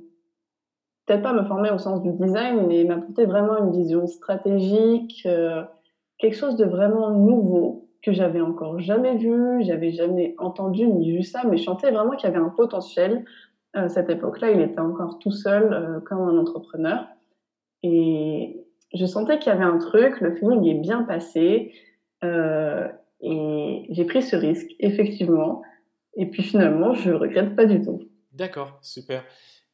peut-être 1.07 1.23
pas 1.23 1.33
me 1.33 1.45
former 1.45 1.71
au 1.71 1.79
sens 1.79 2.03
du 2.03 2.13
design, 2.13 2.67
mais 2.67 2.85
m'apporter 2.85 3.27
vraiment 3.27 3.59
une 3.59 3.73
vision 3.73 4.07
stratégique. 4.07 5.23
Euh, 5.27 5.63
quelque 6.19 6.37
chose 6.37 6.57
de 6.57 6.65
vraiment 6.65 7.11
nouveau 7.11 7.89
que 8.03 8.13
j'avais 8.13 8.41
encore 8.41 8.79
jamais 8.79 9.17
vu, 9.17 9.65
j'avais 9.65 9.91
jamais 9.91 10.35
entendu 10.39 10.87
ni 10.87 11.13
vu 11.13 11.23
ça, 11.23 11.43
mais 11.45 11.57
je 11.57 11.65
sentais 11.65 11.91
vraiment 11.91 12.13
qu'il 12.13 12.29
y 12.29 12.33
avait 12.33 12.43
un 12.43 12.51
potentiel. 12.51 13.25
Euh, 13.77 13.89
cette 13.89 14.09
époque-là, 14.09 14.53
il 14.53 14.61
était 14.61 14.81
encore 14.81 15.19
tout 15.19 15.33
seul 15.33 15.73
euh, 15.73 16.01
comme 16.01 16.21
un 16.21 16.39
entrepreneur. 16.39 17.07
Et 17.83 18.65
je 18.95 19.05
sentais 19.07 19.39
qu'il 19.39 19.53
y 19.53 19.57
avait 19.57 19.65
un 19.65 19.79
truc, 19.79 20.21
le 20.21 20.35
feeling 20.35 20.65
est 20.67 20.81
bien 20.81 21.03
passé. 21.03 21.73
Euh, 22.25 22.89
et 23.21 23.87
j'ai 23.91 24.05
pris 24.05 24.23
ce 24.23 24.37
risque, 24.37 24.71
effectivement. 24.79 25.63
Et 26.17 26.27
puis 26.27 26.43
finalement, 26.43 26.95
je 26.95 27.11
ne 27.11 27.17
regrette 27.17 27.57
pas 27.57 27.67
du 27.67 27.81
tout. 27.83 28.01
D'accord, 28.33 28.79
super. 28.83 29.25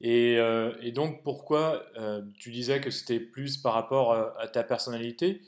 Et, 0.02 0.34
et 0.82 0.92
donc, 0.92 1.22
pourquoi 1.22 1.86
tu 2.36 2.50
disais 2.50 2.80
que 2.80 2.90
c'était 2.90 3.20
plus 3.20 3.56
par 3.56 3.72
rapport 3.72 4.12
à 4.12 4.48
ta 4.48 4.64
personnalité 4.64 5.40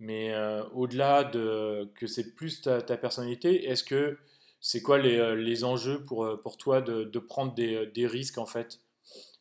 mais 0.00 0.32
euh, 0.32 0.62
au-delà 0.74 1.24
de 1.24 1.90
que 1.96 2.06
c'est 2.06 2.34
plus 2.34 2.62
ta, 2.62 2.80
personnalité, 2.96 3.68
est-ce 3.68 3.82
que 3.82 4.18
c'est 4.60 4.82
quoi 4.82 4.98
les, 4.98 5.18
euh, 5.18 5.64
enjeux 5.64 6.04
pour, 6.04 6.24
euh, 6.24 6.40
pour 6.40 6.56
toi 6.56 6.80
de, 6.80 7.18
prendre 7.18 7.54
des, 7.54 8.06
risques 8.06 8.38
en 8.38 8.46
fait? 8.46 8.80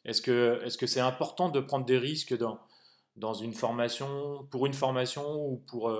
Est-ce 0.05 0.21
que 0.21 0.61
est-ce 0.63 0.77
que 0.77 0.87
c'est 0.87 0.99
important 0.99 1.49
de 1.49 1.59
prendre 1.59 1.85
des 1.85 1.97
risques 1.97 2.35
dans, 2.37 2.59
dans 3.17 3.33
une 3.33 3.53
formation, 3.53 4.47
pour 4.51 4.65
une 4.65 4.73
formation 4.73 5.45
ou 5.45 5.57
pour, 5.67 5.93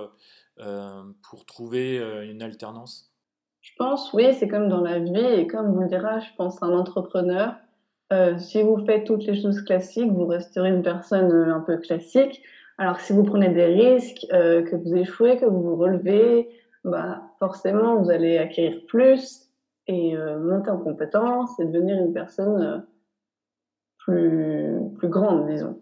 pour 1.22 1.46
trouver 1.46 1.98
une 2.26 2.42
alternance? 2.42 3.12
Je 3.60 3.72
pense, 3.76 4.12
oui, 4.14 4.32
c'est 4.32 4.48
comme 4.48 4.68
dans 4.68 4.80
la 4.80 4.98
vie 4.98 5.14
et 5.14 5.46
comme 5.46 5.74
vous 5.74 5.80
le 5.80 5.88
dira, 5.88 6.20
je 6.20 6.30
pense, 6.36 6.62
un 6.62 6.72
entrepreneur. 6.72 7.54
Si 8.38 8.62
vous 8.62 8.78
faites 8.86 9.04
toutes 9.04 9.24
les 9.24 9.40
choses 9.40 9.62
classiques, 9.62 10.10
vous 10.10 10.26
resterez 10.26 10.70
une 10.70 10.82
personne 10.82 11.32
un 11.32 11.60
peu 11.60 11.76
classique. 11.76 12.42
Alors 12.78 13.00
si 13.00 13.12
vous 13.12 13.24
prenez 13.24 13.48
des 13.48 13.64
risques, 13.64 14.24
euh, 14.32 14.62
que 14.62 14.76
vous 14.76 14.94
échouez, 14.94 15.36
que 15.36 15.44
vous 15.44 15.60
vous 15.60 15.76
relevez, 15.76 16.48
bah, 16.84 17.22
forcément 17.40 18.00
vous 18.00 18.10
allez 18.10 18.38
acquérir 18.38 18.80
plus 18.86 19.50
et 19.88 20.16
euh, 20.16 20.38
monter 20.38 20.70
en 20.70 20.78
compétence 20.78 21.58
et 21.58 21.64
devenir 21.64 21.98
une 21.98 22.12
personne 22.12 22.62
euh, 22.62 22.78
plus, 23.98 24.78
plus 24.96 25.08
grande, 25.08 25.48
disons. 25.48 25.80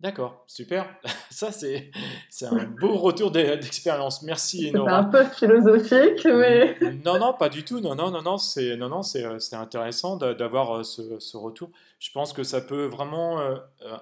D'accord, 0.00 0.44
super. 0.46 0.86
Ça, 1.30 1.52
c'est, 1.52 1.90
c'est 2.28 2.46
un 2.46 2.64
beau 2.64 2.96
retour 2.96 3.30
d'expérience. 3.30 4.22
Merci, 4.22 4.70
Enora. 4.74 4.90
C'est 4.90 4.96
un 4.96 5.04
peu 5.04 5.24
philosophique, 5.24 6.24
mais... 6.24 6.78
Non, 7.04 7.18
non, 7.18 7.32
pas 7.32 7.48
du 7.48 7.64
tout. 7.64 7.80
Non, 7.80 7.94
non, 7.94 8.10
non, 8.10 8.22
non, 8.22 8.36
c'est, 8.36 8.76
non, 8.76 8.88
non, 8.88 9.02
c'est, 9.02 9.24
c'est 9.40 9.56
intéressant 9.56 10.16
d'avoir 10.16 10.84
ce, 10.84 11.18
ce, 11.18 11.36
retour. 11.36 11.70
Je 11.98 12.10
pense 12.12 12.32
que 12.32 12.42
ça 12.42 12.60
peut 12.60 12.84
vraiment 12.84 13.40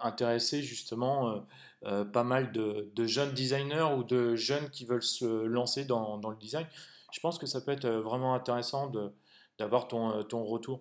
intéresser 0.02 0.62
justement 0.62 1.44
euh, 1.86 2.02
pas 2.02 2.24
mal 2.24 2.50
de, 2.52 2.90
jeunes 3.04 3.32
designers 3.32 3.88
ou 3.96 4.04
de 4.04 4.36
jeunes 4.36 4.70
qui 4.70 4.86
veulent 4.86 5.02
se 5.02 5.44
lancer 5.44 5.84
dans, 5.84 6.16
le 6.16 6.36
design. 6.36 6.66
Je 7.12 7.20
pense 7.20 7.38
que 7.38 7.46
ça 7.46 7.60
peut 7.60 7.72
être 7.72 7.84
euh, 7.84 8.00
vraiment 8.00 8.34
intéressant 8.34 8.90
d'avoir 9.58 9.86
ton, 9.86 10.18
euh, 10.18 10.22
ton 10.22 10.44
retour. 10.44 10.80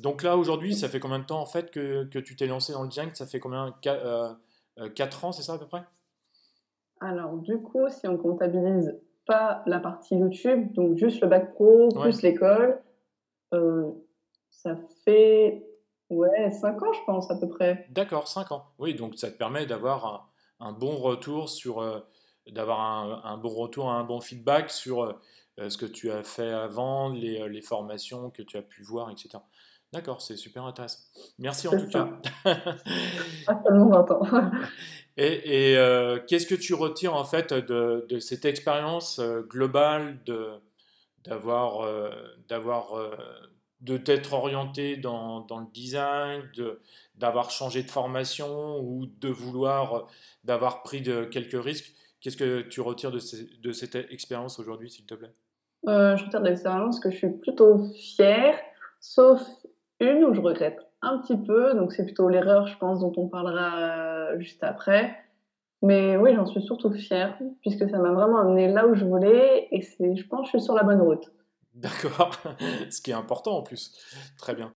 Donc 0.00 0.22
là, 0.22 0.36
aujourd'hui, 0.36 0.74
ça 0.74 0.88
fait 0.88 1.00
combien 1.00 1.18
de 1.18 1.24
temps 1.24 1.40
en 1.40 1.46
fait 1.46 1.70
que, 1.70 2.04
que 2.04 2.18
tu 2.18 2.36
t'es 2.36 2.46
lancé 2.46 2.72
dans 2.72 2.82
le 2.82 2.88
design 2.88 3.10
Ça 3.14 3.26
fait 3.26 3.40
combien 3.40 3.74
4, 3.82 5.24
ans, 5.24 5.32
c'est 5.32 5.42
ça 5.42 5.54
à 5.54 5.58
peu 5.58 5.66
près? 5.66 5.82
Alors, 7.00 7.36
du 7.36 7.58
coup, 7.58 7.88
si 7.88 8.06
on 8.06 8.16
comptabilise 8.16 8.98
pas 9.26 9.62
la 9.66 9.78
partie 9.78 10.16
YouTube, 10.16 10.72
donc 10.72 10.96
juste 10.96 11.20
le 11.20 11.28
bac 11.28 11.52
pro 11.52 11.88
plus 11.88 12.22
l'école, 12.22 12.80
ça 14.50 14.76
fait 15.04 15.66
Ouais, 16.12 16.50
5 16.50 16.82
ans, 16.82 16.92
je 16.92 17.00
pense, 17.06 17.30
à 17.30 17.36
peu 17.36 17.48
près. 17.48 17.86
D'accord, 17.88 18.28
5 18.28 18.52
ans. 18.52 18.66
Oui, 18.78 18.94
donc 18.94 19.16
ça 19.16 19.30
te 19.30 19.36
permet 19.38 19.64
d'avoir 19.64 20.30
un, 20.60 20.72
bon 20.72 20.94
retour 20.96 21.48
sur, 21.48 21.80
euh, 21.80 22.00
d'avoir 22.50 22.80
un, 23.24 23.38
bon 23.38 23.48
retour, 23.48 23.90
un 23.90 24.04
bon 24.04 24.20
feedback 24.20 24.68
sur 24.68 25.04
euh, 25.04 25.12
ce 25.58 25.76
que 25.76 25.86
tu 25.86 26.10
as 26.10 26.22
fait 26.22 26.50
avant, 26.50 27.10
les, 27.10 27.40
euh, 27.40 27.48
les, 27.48 27.62
formations 27.62 28.30
que 28.30 28.42
tu 28.42 28.56
as 28.56 28.62
pu 28.62 28.82
voir, 28.82 29.10
etc. 29.10 29.30
D'accord, 29.92 30.22
c'est 30.22 30.36
super 30.36 30.64
intéressant. 30.64 31.00
Merci 31.38 31.68
en 31.68 31.78
tout 31.78 31.88
cas. 31.88 32.08
ah, 32.44 33.54
tellement 33.64 33.90
20 33.90 34.10
ans. 34.10 34.22
et, 35.18 35.72
et 35.72 36.18
qu'est-ce 36.26 36.46
que 36.46 36.54
tu 36.54 36.72
retires 36.72 37.14
en 37.14 37.24
fait 37.24 37.52
de, 37.52 38.06
de 38.08 38.18
cette 38.18 38.46
expérience 38.46 39.20
globale 39.50 40.22
de, 40.24 40.52
d'avoir, 41.24 41.86
d'avoir 42.48 42.94
de 43.82 43.96
t'être 43.96 44.32
orienté 44.32 44.96
dans, 44.96 45.40
dans, 45.40 45.58
le 45.58 45.66
design, 45.72 46.48
d'avoir 47.16 47.50
changé 47.50 47.82
de 47.82 47.90
formation 47.90 48.78
ou 48.80 49.06
de 49.06 49.28
vouloir, 49.28 49.94
euh, 49.94 50.02
d'avoir 50.44 50.82
pris 50.82 51.02
de, 51.02 51.24
quelques 51.24 51.62
risques? 51.62 51.92
Qu'est-ce 52.20 52.36
que 52.36 52.62
tu 52.62 52.80
retires 52.80 53.10
de, 53.10 53.20
de 53.60 53.72
cette 53.72 53.96
expérience 53.96 54.60
aujourd'hui, 54.60 54.88
s'il 54.88 55.04
te 55.04 55.14
plaît? 55.14 55.32
Euh, 55.88 56.16
Je 56.16 56.24
retire 56.24 56.40
de 56.40 56.48
l'expérience 56.48 57.00
que 57.00 57.10
je 57.10 57.16
suis 57.16 57.30
plutôt 57.30 57.78
fière, 57.94 58.54
sauf 59.00 59.40
une 60.00 60.24
où 60.24 60.34
je 60.34 60.40
regrette 60.40 60.78
un 61.02 61.18
petit 61.18 61.36
peu. 61.36 61.74
Donc 61.74 61.92
c'est 61.92 62.04
plutôt 62.04 62.28
l'erreur, 62.28 62.66
je 62.66 62.76
pense, 62.78 63.00
dont 63.00 63.12
on 63.16 63.28
parlera 63.28 63.78
euh, 63.78 64.38
juste 64.40 64.62
après. 64.62 65.16
Mais 65.82 66.16
oui, 66.16 66.34
j'en 66.34 66.46
suis 66.46 66.62
surtout 66.62 66.92
fière, 66.92 67.36
puisque 67.60 67.88
ça 67.90 67.98
m'a 67.98 68.12
vraiment 68.12 68.38
amené 68.38 68.68
là 68.68 68.86
où 68.86 68.94
je 68.94 69.04
voulais, 69.04 69.66
et 69.72 69.80
je 69.82 70.26
pense 70.28 70.42
que 70.42 70.46
je 70.46 70.50
suis 70.58 70.60
sur 70.60 70.74
la 70.74 70.84
bonne 70.84 71.00
route. 71.00 71.32
D'accord, 71.74 72.38
ce 72.90 73.00
qui 73.00 73.10
est 73.10 73.14
important 73.14 73.56
en 73.56 73.62
plus. 73.62 73.92
Très 74.38 74.54
bien. 74.54 74.72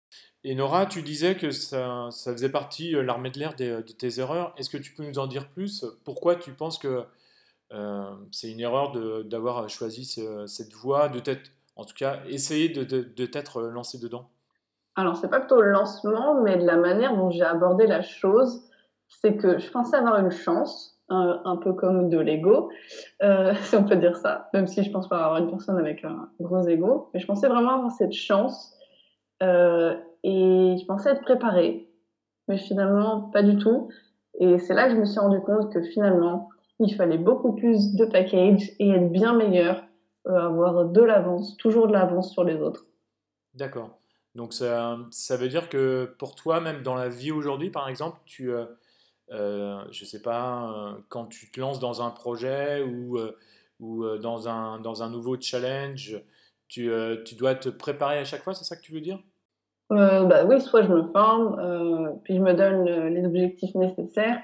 Et 0.45 0.55
Nora, 0.55 0.85
tu 0.85 1.01
disais 1.01 1.35
que 1.35 1.51
ça, 1.51 2.09
ça 2.11 2.31
faisait 2.31 2.49
partie, 2.49 2.95
euh, 2.95 3.01
l'armée 3.01 3.31
de 3.31 3.39
l'air, 3.39 3.55
de 3.55 3.81
tes 3.81 4.19
erreurs. 4.19 4.53
Est-ce 4.57 4.69
que 4.69 4.77
tu 4.77 4.93
peux 4.93 5.03
nous 5.03 5.19
en 5.19 5.27
dire 5.27 5.49
plus? 5.49 5.85
Pourquoi 6.03 6.35
tu 6.35 6.53
penses 6.53 6.77
que 6.77 6.87
euh, 6.87 7.03
c'est 8.31 8.51
une 8.51 8.59
erreur 8.59 8.91
d'avoir 9.25 9.69
choisi 9.69 10.05
cette 10.47 10.73
voie, 10.73 11.09
de 11.09 11.19
t'être, 11.19 11.49
en 11.75 11.83
tout 11.85 11.95
cas, 11.95 12.19
essayer 12.27 12.69
de, 12.69 12.83
de, 12.83 13.25
t'être 13.25 13.61
lancé 13.61 13.99
dedans 13.99 14.29
Alors, 14.95 15.17
c'est 15.17 15.29
pas 15.29 15.39
plutôt 15.39 15.61
le 15.61 15.71
lancement, 15.71 16.41
mais 16.41 16.57
de 16.57 16.65
la 16.65 16.77
manière 16.77 17.15
dont 17.15 17.31
j'ai 17.31 17.43
abordé 17.43 17.87
la 17.87 18.01
chose. 18.01 18.63
C'est 19.07 19.37
que 19.37 19.59
je 19.59 19.69
pensais 19.69 19.95
avoir 19.95 20.19
une 20.19 20.31
chance, 20.31 20.93
un, 21.09 21.57
peu 21.57 21.73
comme 21.73 22.09
de 22.09 22.19
l'ego, 22.19 22.69
euh, 23.21 23.53
si 23.63 23.75
on 23.75 23.83
peut 23.83 23.95
dire 23.95 24.17
ça, 24.17 24.49
même 24.53 24.67
si 24.67 24.83
je 24.83 24.91
pense 24.91 25.07
pas 25.07 25.23
avoir 25.23 25.37
une 25.37 25.49
personne 25.49 25.77
avec 25.77 26.03
un 26.03 26.29
gros 26.39 26.67
ego, 26.67 27.09
mais 27.13 27.19
je 27.19 27.27
pensais 27.27 27.47
vraiment 27.47 27.75
avoir 27.75 27.91
cette 27.91 28.13
chance 28.13 28.75
euh, 29.41 29.95
et 30.23 30.75
je 30.79 30.85
pensais 30.85 31.11
être 31.11 31.21
préparée, 31.21 31.89
mais 32.47 32.57
finalement 32.57 33.29
pas 33.31 33.43
du 33.43 33.57
tout. 33.57 33.89
Et 34.39 34.57
c'est 34.57 34.73
là 34.73 34.87
que 34.87 34.95
je 34.95 34.99
me 34.99 35.05
suis 35.05 35.19
rendu 35.19 35.39
compte 35.41 35.71
que 35.71 35.81
finalement, 35.81 36.49
il 36.83 36.95
fallait 36.95 37.17
beaucoup 37.17 37.53
plus 37.53 37.93
de 37.95 38.05
package 38.05 38.71
et 38.79 38.89
être 38.89 39.11
bien 39.11 39.33
meilleur, 39.33 39.83
euh, 40.27 40.37
avoir 40.37 40.85
de 40.85 41.01
l'avance, 41.01 41.57
toujours 41.57 41.87
de 41.87 41.93
l'avance 41.93 42.31
sur 42.31 42.43
les 42.43 42.55
autres. 42.55 42.85
D'accord. 43.53 43.99
Donc 44.35 44.53
ça, 44.53 44.97
ça, 45.11 45.37
veut 45.37 45.47
dire 45.47 45.69
que 45.69 46.15
pour 46.17 46.35
toi, 46.35 46.59
même 46.59 46.81
dans 46.81 46.95
la 46.95 47.09
vie 47.09 47.31
aujourd'hui, 47.31 47.69
par 47.69 47.87
exemple, 47.87 48.19
tu, 48.25 48.51
euh, 48.51 48.65
euh 49.31 49.83
je 49.91 50.05
sais 50.05 50.21
pas, 50.21 50.97
quand 51.09 51.25
tu 51.25 51.51
te 51.51 51.59
lances 51.59 51.79
dans 51.79 52.01
un 52.01 52.09
projet 52.09 52.81
ou, 52.81 53.19
ou 53.79 54.17
dans, 54.17 54.47
un, 54.47 54.79
dans 54.79 55.03
un 55.03 55.09
nouveau 55.09 55.39
challenge, 55.39 56.19
tu, 56.67 56.89
tu 57.25 57.35
dois 57.35 57.53
te 57.53 57.69
préparer 57.69 58.17
à 58.17 58.25
chaque 58.25 58.43
fois, 58.43 58.55
c'est 58.55 58.63
ça 58.63 58.75
que 58.75 58.81
tu 58.81 58.91
veux 58.91 59.01
dire? 59.01 59.19
Bah 59.91 60.45
oui, 60.45 60.59
soit 60.59 60.81
je 60.81 60.87
me 60.87 61.03
forme, 61.09 62.19
puis 62.23 62.35
je 62.35 62.41
me 62.41 62.53
donne 62.55 62.85
les 63.09 63.23
objectifs 63.23 63.75
nécessaires, 63.75 64.41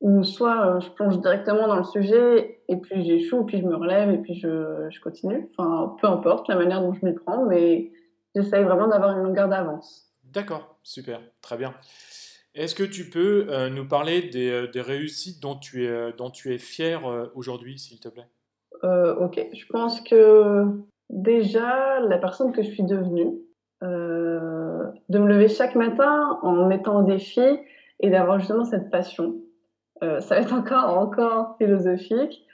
ou 0.00 0.22
soit 0.22 0.66
euh, 0.66 0.80
je 0.80 0.88
plonge 0.90 1.20
directement 1.20 1.68
dans 1.68 1.76
le 1.76 1.84
sujet 1.84 2.62
et 2.68 2.76
puis 2.76 3.04
j'échoue, 3.04 3.44
puis 3.44 3.60
je 3.60 3.66
me 3.66 3.76
relève 3.76 4.10
et 4.10 4.18
puis 4.18 4.34
je, 4.34 4.88
je 4.88 5.00
continue. 5.00 5.48
Enfin, 5.56 5.96
peu 6.00 6.06
importe 6.06 6.48
la 6.48 6.56
manière 6.56 6.80
dont 6.80 6.94
je 6.94 7.04
m'y 7.04 7.12
prends, 7.12 7.44
mais 7.44 7.92
j'essaye 8.34 8.64
vraiment 8.64 8.88
d'avoir 8.88 9.16
une 9.16 9.24
longueur 9.24 9.48
d'avance. 9.48 10.10
D'accord, 10.24 10.78
super, 10.82 11.20
très 11.42 11.56
bien. 11.56 11.74
Est-ce 12.54 12.74
que 12.74 12.82
tu 12.82 13.10
peux 13.10 13.46
euh, 13.50 13.68
nous 13.68 13.86
parler 13.86 14.22
des, 14.22 14.50
euh, 14.50 14.66
des, 14.68 14.80
réussites 14.80 15.40
dont 15.40 15.54
tu 15.54 15.84
es, 15.84 16.12
dont 16.16 16.30
tu 16.30 16.52
es 16.54 16.58
fier 16.58 17.00
aujourd'hui, 17.34 17.78
s'il 17.78 18.00
te 18.00 18.08
plaît? 18.08 18.26
Ok, 18.82 19.38
je 19.52 19.66
pense 19.66 20.00
que 20.00 20.64
déjà, 21.10 22.00
la 22.00 22.16
personne 22.16 22.52
que 22.52 22.62
je 22.62 22.70
suis 22.70 22.82
devenue, 22.82 23.38
de 23.82 25.18
me 25.18 25.26
lever 25.26 25.48
chaque 25.48 25.74
matin 25.74 26.38
en 26.42 26.66
mettant 26.66 26.96
en 26.96 27.02
défi 27.02 27.42
et 28.00 28.08
d'avoir 28.08 28.38
justement 28.38 28.64
cette 28.64 28.90
passion 28.90 29.34
euh, 30.02 30.20
ça 30.20 30.36
va 30.36 30.40
être 30.40 30.54
encore, 30.54 30.98
encore 30.98 31.56
philosophique. 31.58 32.46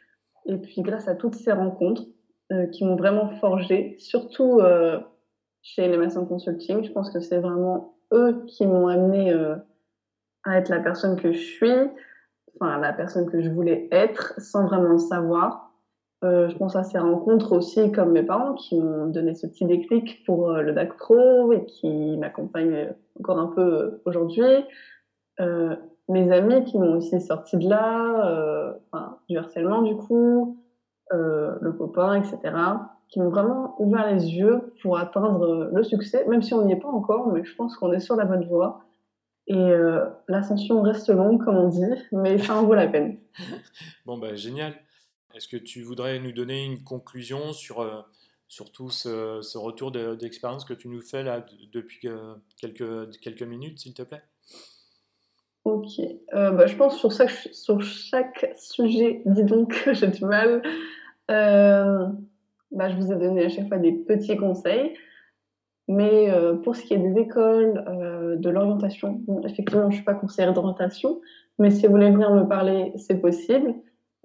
Et 0.47 0.57
puis 0.57 0.83
grâce 0.83 1.09
à 1.09 1.15
toutes 1.15 1.35
ces 1.35 1.53
rencontres 1.53 2.03
euh, 2.53 2.67
qui 2.67 2.85
m'ont 2.85 2.97
vraiment 2.97 3.29
forgé, 3.29 3.97
surtout 3.99 4.61
euh, 4.61 5.01
chez 5.63 5.89
les 5.89 5.97
Mason 5.97 6.25
Consulting, 6.25 6.85
je 6.85 6.93
pense 6.93 7.11
que 7.11 7.21
c'est 7.21 7.39
vraiment 7.39 7.97
eux 8.13 8.45
qui 8.47 8.67
m'ont 8.67 8.87
amené 8.87 9.35
à 10.45 10.59
être 10.59 10.69
la 10.69 10.79
personne 10.79 11.21
que 11.21 11.33
je 11.33 11.39
suis, 11.39 11.91
enfin 12.55 12.79
la 12.79 12.93
personne 12.93 13.29
que 13.29 13.43
je 13.43 13.51
voulais 13.51 13.89
être, 13.91 14.35
sans 14.39 14.65
vraiment 14.65 14.91
le 14.91 14.99
savoir. 14.99 15.73
Je 16.23 16.57
pense 16.57 16.77
à 16.77 16.85
ces 16.85 16.99
rencontres 16.99 17.53
aussi 17.53 17.91
comme 17.91 18.13
mes 18.13 18.23
parents 18.23 18.55
qui 18.55 18.81
m'ont 18.81 19.07
donné 19.07 19.35
ce 19.35 19.49
petit 19.49 19.65
déclic 19.65 20.25
pour 20.25 20.53
le 20.53 20.73
DAC 20.73 20.97
Pro 20.97 21.53
et 21.53 21.65
qui 21.65 22.17
m'accompagnent 22.17 22.95
encore 23.19 23.41
un 23.41 23.49
peu 23.49 24.01
aujourd'hui. 24.05 24.65
Euh, 26.09 26.13
mes 26.13 26.33
amis 26.33 26.65
qui 26.65 26.79
m'ont 26.79 26.97
aussi 26.97 27.21
sorti 27.21 27.57
de 27.57 27.69
là, 27.69 28.27
euh, 28.29 28.73
enfin, 28.91 29.19
du 29.29 29.37
harcèlement 29.37 29.83
du 29.83 29.97
coup, 29.97 30.59
euh, 31.13 31.57
le 31.61 31.73
copain, 31.73 32.15
etc., 32.15 32.55
qui 33.09 33.21
m'ont 33.21 33.31
vraiment 33.31 33.81
ouvert 33.81 34.13
les 34.13 34.35
yeux 34.35 34.75
pour 34.83 34.99
atteindre 34.99 35.71
le 35.73 35.83
succès, 35.85 36.27
même 36.27 36.43
si 36.43 36.55
on 36.55 36.65
n'y 36.65 36.73
est 36.73 36.81
pas 36.81 36.89
encore, 36.89 37.29
mais 37.29 37.45
je 37.45 37.55
pense 37.55 37.77
qu'on 37.77 37.93
est 37.93 38.01
sur 38.01 38.17
la 38.17 38.25
bonne 38.25 38.45
voie. 38.47 38.81
Et 39.47 39.55
euh, 39.55 40.05
l'ascension 40.27 40.83
reste 40.83 41.09
longue, 41.11 41.45
comme 41.45 41.57
on 41.57 41.69
dit, 41.69 41.85
mais 42.11 42.39
ça 42.39 42.57
en 42.57 42.65
vaut 42.65 42.75
la 42.75 42.89
peine. 42.89 43.19
bon, 44.07 44.19
bah 44.19 44.35
génial. 44.35 44.75
Est-ce 45.35 45.47
que 45.47 45.57
tu 45.57 45.83
voudrais 45.83 46.19
nous 46.19 46.33
donner 46.33 46.65
une 46.65 46.83
conclusion 46.83 47.53
sur, 47.53 47.81
euh, 47.81 48.01
sur 48.49 48.73
tout 48.73 48.91
ce, 48.91 49.41
ce 49.43 49.59
retour 49.59 49.93
d'expérience 49.93 50.65
que 50.65 50.75
tu 50.75 50.89
nous 50.89 51.01
fais 51.01 51.23
là 51.23 51.47
depuis 51.73 52.09
quelques, 52.57 53.21
quelques 53.21 53.43
minutes, 53.43 53.79
s'il 53.79 53.95
te 53.95 54.03
plaît? 54.03 54.23
Ok. 55.67 55.99
Euh, 56.33 56.53
bah, 56.53 56.67
je 56.69 56.77
pense 56.77 56.97
sur, 56.97 57.13
ça, 57.13 57.27
sur 57.51 57.83
chaque 57.83 58.53
sujet, 58.55 59.23
dis 59.27 59.43
donc, 59.43 59.77
j'ai 59.93 60.07
du 60.07 60.25
mal. 60.25 60.63
Euh, 61.29 62.07
bah, 62.71 62.89
je 62.89 62.95
vous 62.95 63.11
ai 63.11 63.17
donné 63.17 63.47
à 63.47 63.49
chaque 63.49 63.67
fois 63.67 63.79
des 63.79 63.91
petits 63.91 64.37
conseils. 64.37 64.95
Mais 65.89 66.31
euh, 66.31 66.55
pour 66.55 66.77
ce 66.77 66.83
qui 66.85 66.95
est 66.95 66.99
des 66.99 67.21
écoles, 67.21 67.85
de 68.39 68.49
l'orientation, 68.49 69.23
effectivement, 69.45 69.83
je 69.83 69.87
ne 69.89 69.93
suis 69.95 70.05
pas 70.05 70.15
conseillère 70.15 70.53
d'orientation, 70.53 71.21
mais 71.59 71.71
si 71.71 71.87
vous 71.87 71.93
voulez 71.93 72.13
venir 72.13 72.33
me 72.33 72.47
parler, 72.47 72.93
c'est 72.95 73.21
possible. 73.21 73.75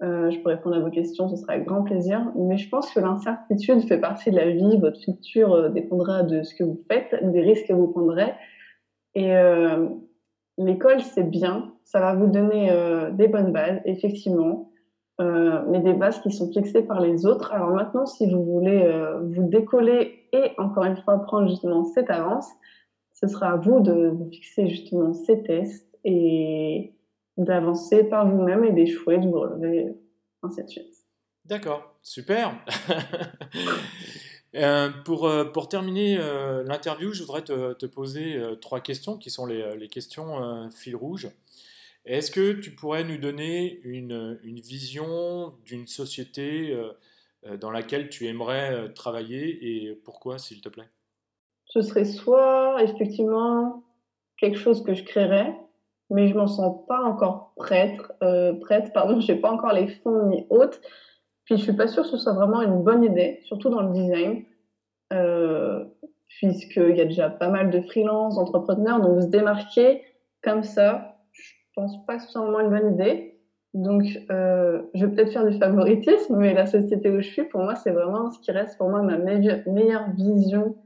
je 0.00 0.42
peux 0.42 0.50
répondre 0.50 0.76
à 0.76 0.80
vos 0.80 0.90
questions, 0.90 1.28
ce 1.28 1.34
sera 1.34 1.54
avec 1.54 1.66
grand 1.66 1.82
plaisir. 1.82 2.24
Mais 2.36 2.56
je 2.56 2.68
pense 2.68 2.88
que 2.92 3.00
l'incertitude 3.00 3.80
fait 3.88 3.98
partie 3.98 4.30
de 4.30 4.36
la 4.36 4.48
vie. 4.48 4.78
Votre 4.78 5.00
futur 5.00 5.70
dépendra 5.70 6.22
de 6.22 6.44
ce 6.44 6.54
que 6.54 6.62
vous 6.62 6.80
faites, 6.88 7.16
des 7.32 7.40
risques 7.40 7.66
que 7.66 7.72
vous 7.72 7.88
prendrez. 7.88 8.32
Et 9.16 9.34
l'école, 10.58 11.00
c'est 11.00 11.28
bien, 11.28 11.72
ça 11.84 12.00
va 12.00 12.14
vous 12.14 12.26
donner 12.26 12.70
euh, 12.70 13.10
des 13.10 13.28
bonnes 13.28 13.52
bases, 13.52 13.80
effectivement, 13.84 14.70
euh, 15.20 15.62
mais 15.68 15.80
des 15.80 15.92
bases 15.92 16.20
qui 16.20 16.30
sont 16.30 16.50
fixées 16.50 16.82
par 16.82 17.00
les 17.00 17.26
autres. 17.26 17.52
Alors 17.52 17.70
maintenant, 17.70 18.06
si 18.06 18.30
vous 18.30 18.44
voulez 18.44 18.82
euh, 18.82 19.20
vous 19.20 19.48
décoller 19.48 20.26
et 20.32 20.52
encore 20.58 20.84
une 20.84 20.96
fois 20.96 21.18
prendre 21.18 21.48
justement 21.48 21.84
cette 21.84 22.10
avance, 22.10 22.48
ce 23.12 23.26
sera 23.26 23.52
à 23.52 23.56
vous 23.56 23.80
de 23.80 24.08
vous 24.08 24.26
fixer 24.26 24.68
justement 24.68 25.12
ces 25.12 25.42
tests 25.42 25.98
et 26.04 26.94
d'avancer 27.36 28.04
par 28.04 28.28
vous-même 28.28 28.64
et 28.64 28.72
d'échouer, 28.72 29.18
de 29.18 29.26
vous 29.26 29.40
relever, 29.40 29.94
ainsi 30.42 30.62
suite. 30.66 30.94
D'accord, 31.44 31.94
super. 32.00 32.52
Euh, 34.54 34.90
pour, 35.04 35.26
euh, 35.26 35.44
pour 35.44 35.68
terminer 35.68 36.18
euh, 36.18 36.62
l'interview, 36.64 37.12
je 37.12 37.22
voudrais 37.22 37.42
te, 37.42 37.86
poser 37.86 38.40
trois 38.60 38.80
questions 38.80 39.16
qui 39.16 39.30
sont 39.30 39.46
les, 39.46 39.88
questions 39.88 40.70
fil 40.70 40.96
rouge. 40.96 41.28
Est-ce 42.04 42.30
que 42.30 42.52
tu 42.52 42.72
pourrais 42.72 43.04
nous 43.04 43.16
donner 43.16 43.80
une, 43.84 44.38
vision 44.44 45.54
d'une 45.64 45.86
société 45.86 46.76
dans 47.60 47.70
laquelle 47.70 48.08
tu 48.08 48.26
aimerais 48.26 48.92
travailler 48.94 49.86
et 49.86 49.94
pourquoi, 49.94 50.38
s'il 50.38 50.60
te 50.60 50.68
plaît? 50.68 50.88
Ce 51.66 51.80
serait 51.80 52.04
soit 52.04 52.82
effectivement 52.82 53.84
quelque 54.36 54.58
chose 54.58 54.82
que 54.82 54.94
je 54.94 55.04
créerais, 55.04 55.54
mais 56.10 56.28
je 56.28 56.34
m'en 56.34 56.48
sens 56.48 56.86
pas 56.88 57.02
encore 57.02 57.52
prête. 57.56 58.00
prête, 58.60 58.92
pardon, 58.92 59.20
j'ai 59.20 59.36
pas 59.36 59.50
encore 59.50 59.72
les 59.72 59.88
fonds 59.88 60.28
ni 60.28 60.46
autres. 60.50 60.80
Puis 61.44 61.56
je 61.56 61.62
suis 61.62 61.72
pas 61.72 61.88
sûre 61.88 62.04
que 62.04 62.10
ce 62.10 62.16
soit 62.16 62.34
vraiment 62.34 62.62
une 62.62 62.82
bonne 62.82 63.02
idée, 63.04 63.40
surtout 63.44 63.68
dans 63.68 63.82
le 63.82 63.92
design, 63.92 64.44
euh, 65.12 65.84
puisqu'il 66.28 66.96
y 66.96 67.00
a 67.00 67.04
déjà 67.04 67.30
pas 67.30 67.48
mal 67.48 67.70
de 67.70 67.80
freelance, 67.82 68.36
d'entrepreneurs, 68.36 69.00
donc 69.00 69.22
se 69.22 69.26
démarquer 69.26 70.02
comme 70.42 70.62
ça, 70.62 71.16
je 71.32 71.52
pense 71.74 72.04
pas 72.06 72.16
que 72.16 72.22
ce 72.22 72.30
soit 72.30 72.42
vraiment 72.42 72.60
une 72.60 72.70
bonne 72.70 72.94
idée. 72.94 73.28
Donc, 73.74 74.04
euh, 74.30 74.82
je 74.94 75.06
vais 75.06 75.14
peut-être 75.14 75.32
faire 75.32 75.46
du 75.46 75.56
favoritisme, 75.58 76.36
mais 76.36 76.52
la 76.52 76.66
société 76.66 77.10
où 77.10 77.20
je 77.20 77.28
suis, 77.28 77.44
pour 77.44 77.62
moi, 77.62 77.74
c'est 77.74 77.90
vraiment 77.90 78.30
ce 78.30 78.38
qui 78.40 78.50
reste 78.50 78.76
pour 78.76 78.90
moi 78.90 79.02
ma 79.02 79.16
meilleure 79.16 80.10
vision 80.10 80.76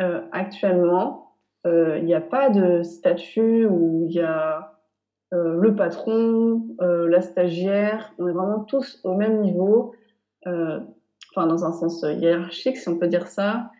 euh, 0.00 0.22
actuellement. 0.32 1.20
Il 1.66 2.04
n'y 2.04 2.14
a 2.14 2.20
pas 2.20 2.50
de 2.50 2.82
statut 2.82 3.64
où 3.64 4.04
il 4.06 4.12
y 4.12 4.20
a 4.20 4.73
euh, 5.32 5.58
le 5.60 5.74
patron, 5.74 6.62
euh, 6.80 7.08
la 7.08 7.20
stagiaire, 7.20 8.12
on 8.18 8.28
est 8.28 8.32
vraiment 8.32 8.60
tous 8.60 9.00
au 9.04 9.14
même 9.14 9.40
niveau, 9.40 9.94
euh, 10.46 10.80
enfin 11.30 11.46
dans 11.46 11.64
un 11.64 11.72
sens 11.72 12.02
hiérarchique 12.02 12.76
si 12.76 12.88
on 12.88 12.98
peut 12.98 13.08
dire 13.08 13.26
ça. 13.26 13.70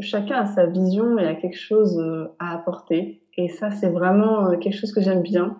Chacun 0.00 0.36
a 0.36 0.46
sa 0.46 0.66
vision 0.66 1.18
et 1.18 1.26
a 1.26 1.34
quelque 1.34 1.58
chose 1.58 2.00
à 2.38 2.54
apporter. 2.54 3.22
Et 3.36 3.48
ça, 3.48 3.70
c'est 3.70 3.90
vraiment 3.90 4.56
quelque 4.58 4.76
chose 4.76 4.92
que 4.92 5.00
j'aime 5.00 5.22
bien. 5.22 5.58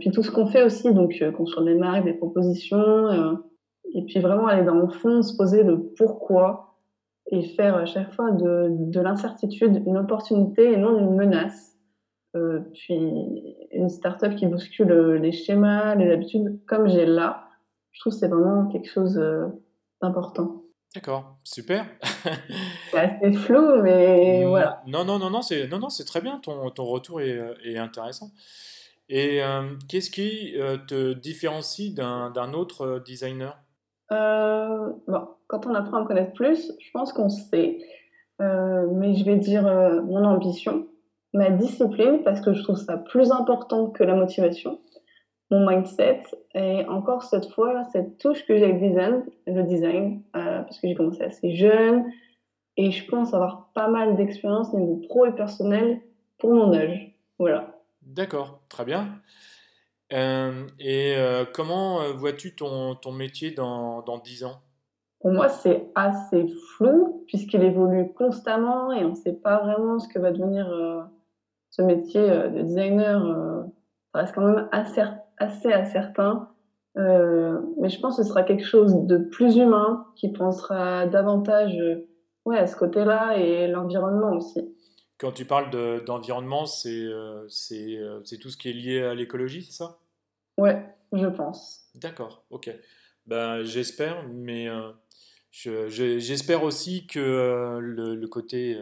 puis 0.00 0.10
tout 0.10 0.22
ce 0.22 0.30
qu'on 0.30 0.46
fait 0.46 0.62
aussi, 0.62 0.92
donc 0.94 1.22
construire 1.36 1.66
des 1.66 1.74
marques, 1.74 2.04
des 2.04 2.14
propositions, 2.14 3.38
et 3.94 4.02
puis 4.06 4.20
vraiment 4.20 4.46
aller 4.46 4.64
dans 4.64 4.74
le 4.74 4.88
fond, 4.88 5.22
se 5.22 5.36
poser 5.36 5.62
le 5.62 5.92
pourquoi 5.96 6.76
et 7.30 7.42
faire 7.42 7.76
à 7.76 7.84
chaque 7.84 8.12
fois 8.14 8.30
de, 8.30 8.68
de 8.70 9.00
l'incertitude 9.00 9.82
une 9.86 9.98
opportunité 9.98 10.72
et 10.72 10.76
non 10.78 10.98
une 10.98 11.14
menace. 11.14 11.69
Puis 12.32 12.94
une 13.72 13.88
startup 13.88 14.34
qui 14.36 14.46
bouscule 14.46 14.92
les 15.14 15.32
schémas, 15.32 15.94
les 15.94 16.10
habitudes, 16.10 16.60
comme 16.66 16.88
j'ai 16.88 17.06
là, 17.06 17.48
je 17.92 18.00
trouve 18.00 18.12
que 18.12 18.18
c'est 18.18 18.28
vraiment 18.28 18.68
quelque 18.68 18.88
chose 18.88 19.20
d'important. 20.00 20.62
D'accord, 20.94 21.38
super. 21.44 21.86
c'est 22.90 22.98
assez 22.98 23.32
flou, 23.32 23.82
mais 23.82 24.44
voilà. 24.44 24.82
Non, 24.86 25.04
non, 25.04 25.18
non, 25.18 25.30
non, 25.30 25.42
c'est 25.42 25.68
non, 25.68 25.78
non, 25.78 25.88
c'est 25.88 26.04
très 26.04 26.20
bien. 26.20 26.38
Ton, 26.38 26.70
ton 26.70 26.84
retour 26.84 27.20
est, 27.20 27.40
est 27.64 27.78
intéressant. 27.78 28.30
Et 29.08 29.40
qu'est-ce 29.88 30.10
qui 30.10 30.54
te 30.86 31.12
différencie 31.14 31.94
d'un 31.94 32.52
autre 32.52 33.02
designer? 33.04 33.56
Euh, 34.12 34.90
bon, 35.06 35.28
quand 35.46 35.66
on 35.66 35.74
apprend 35.74 35.98
à 35.98 36.00
me 36.00 36.06
connaître 36.06 36.32
plus, 36.32 36.72
je 36.78 36.90
pense 36.92 37.12
qu'on 37.12 37.28
sait. 37.28 37.78
Euh, 38.40 38.86
mais 38.92 39.14
je 39.14 39.24
vais 39.24 39.36
dire 39.36 39.66
euh, 39.66 40.00
mon 40.02 40.24
ambition, 40.24 40.86
ma 41.32 41.50
discipline, 41.50 42.22
parce 42.24 42.40
que 42.40 42.52
je 42.52 42.62
trouve 42.62 42.76
ça 42.76 42.96
plus 42.96 43.30
important 43.30 43.88
que 43.88 44.02
la 44.02 44.14
motivation, 44.14 44.80
mon 45.50 45.68
mindset, 45.68 46.22
et 46.54 46.84
encore 46.86 47.22
cette 47.22 47.46
fois, 47.46 47.84
cette 47.92 48.18
touche 48.18 48.44
que 48.46 48.56
j'ai 48.56 48.64
avec 48.64 48.80
design, 48.80 49.24
le 49.46 49.62
design, 49.62 50.22
parce 50.32 50.78
que 50.78 50.88
j'ai 50.88 50.94
commencé 50.94 51.22
assez 51.22 51.54
jeune, 51.54 52.04
et 52.76 52.90
je 52.90 53.04
pense 53.06 53.34
avoir 53.34 53.70
pas 53.74 53.88
mal 53.88 54.16
d'expérience 54.16 54.72
niveau 54.72 55.02
pro 55.08 55.26
et 55.26 55.32
personnel 55.32 56.00
pour 56.38 56.54
mon 56.54 56.72
âge. 56.72 57.14
Voilà. 57.38 57.80
D'accord, 58.02 58.62
très 58.68 58.84
bien. 58.84 59.08
Euh, 60.12 60.66
et 60.78 61.14
euh, 61.16 61.44
comment 61.44 62.00
euh, 62.00 62.12
vois-tu 62.12 62.56
ton, 62.56 62.96
ton, 62.96 63.12
métier 63.12 63.52
dans, 63.52 64.02
dans 64.02 64.18
10 64.18 64.44
ans? 64.44 64.60
Pour 65.20 65.30
moi, 65.32 65.48
c'est 65.48 65.86
assez 65.94 66.46
flou 66.74 67.24
puisqu'il 67.28 67.62
évolue 67.62 68.12
constamment 68.14 68.92
et 68.92 69.04
on 69.04 69.10
ne 69.10 69.14
sait 69.14 69.34
pas 69.34 69.58
vraiment 69.58 69.98
ce 69.98 70.08
que 70.08 70.18
va 70.18 70.32
devenir 70.32 70.66
ce 71.70 71.82
métier 71.82 72.20
de 72.20 72.62
designer. 72.62 73.22
ça 74.12 74.20
reste 74.20 74.34
quand 74.34 74.44
même 74.44 74.68
assez, 74.72 75.02
assez 75.38 75.72
incertain. 75.72 76.48
mais 76.96 77.88
je 77.88 78.00
pense 78.00 78.16
que 78.16 78.22
ce 78.22 78.28
sera 78.28 78.42
quelque 78.42 78.64
chose 78.64 79.06
de 79.06 79.18
plus 79.18 79.56
humain 79.56 80.06
qui 80.16 80.32
pensera 80.32 81.06
davantage 81.06 81.76
ouais, 82.44 82.58
à 82.58 82.66
ce 82.66 82.76
côté-là 82.76 83.36
et 83.36 83.68
l'environnement 83.68 84.32
aussi. 84.32 84.74
Quand 85.18 85.32
tu 85.32 85.44
parles 85.44 85.70
d'environnement, 86.04 86.66
c'est 86.66 87.08
c'est 87.48 88.38
tout 88.40 88.50
ce 88.50 88.56
qui 88.56 88.70
est 88.70 88.74
lié 88.74 89.02
à 89.02 89.14
l'écologie, 89.14 89.62
c'est 89.62 89.76
ça? 89.84 89.98
Ouais, 90.58 90.84
je 91.12 91.26
pense. 91.26 91.88
D'accord, 91.94 92.44
ok. 92.50 92.70
Ben, 93.26 93.62
j'espère, 93.62 94.24
mais 94.28 94.68
euh, 95.66 95.88
j'espère 95.88 96.62
aussi 96.62 97.06
que 97.06 97.18
euh, 97.18 97.80
le, 97.80 98.28
côté 98.28 98.80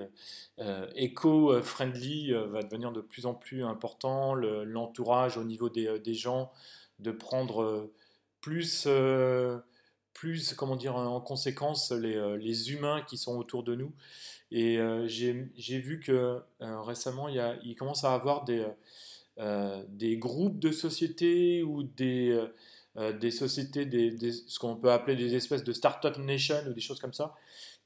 euh, 0.58 0.86
éco-friendly 0.94 2.32
va 2.32 2.62
devenir 2.62 2.92
de 2.92 3.00
plus 3.00 3.26
en 3.26 3.34
plus 3.34 3.64
important, 3.64 4.34
l'entourage 4.34 5.36
au 5.38 5.44
niveau 5.44 5.68
des, 5.68 5.98
des, 5.98 6.14
gens, 6.14 6.52
de 6.98 7.10
prendre 7.10 7.90
plus, 8.40 8.86
plus, 10.12 10.54
comment 10.54 10.76
dire, 10.76 10.96
en 10.96 11.20
conséquence 11.20 11.92
les, 11.92 12.36
les, 12.38 12.72
humains 12.72 13.02
qui 13.08 13.16
sont 13.16 13.36
autour 13.36 13.62
de 13.62 13.74
nous. 13.74 13.92
Et 14.50 14.78
j'ai 15.06 15.78
vu 15.78 16.00
que 16.00 16.42
récemment, 16.60 17.28
il, 17.28 17.36
y 17.36 17.40
a, 17.40 17.56
il 17.64 17.74
commence 17.76 18.04
à 18.04 18.14
avoir 18.14 18.44
des 18.44 18.66
euh, 19.40 19.84
des 19.90 20.16
groupes 20.16 20.58
de 20.58 20.72
sociétés 20.72 21.62
ou 21.62 21.84
des, 21.84 22.36
euh, 22.98 23.08
euh, 23.08 23.12
des 23.12 23.30
sociétés, 23.30 23.88
ce 24.46 24.58
qu'on 24.58 24.76
peut 24.76 24.90
appeler 24.90 25.16
des 25.16 25.34
espèces 25.34 25.64
de 25.64 25.72
start-up 25.72 26.18
nation 26.18 26.62
ou 26.68 26.72
des 26.72 26.80
choses 26.80 27.00
comme 27.00 27.12
ça, 27.12 27.34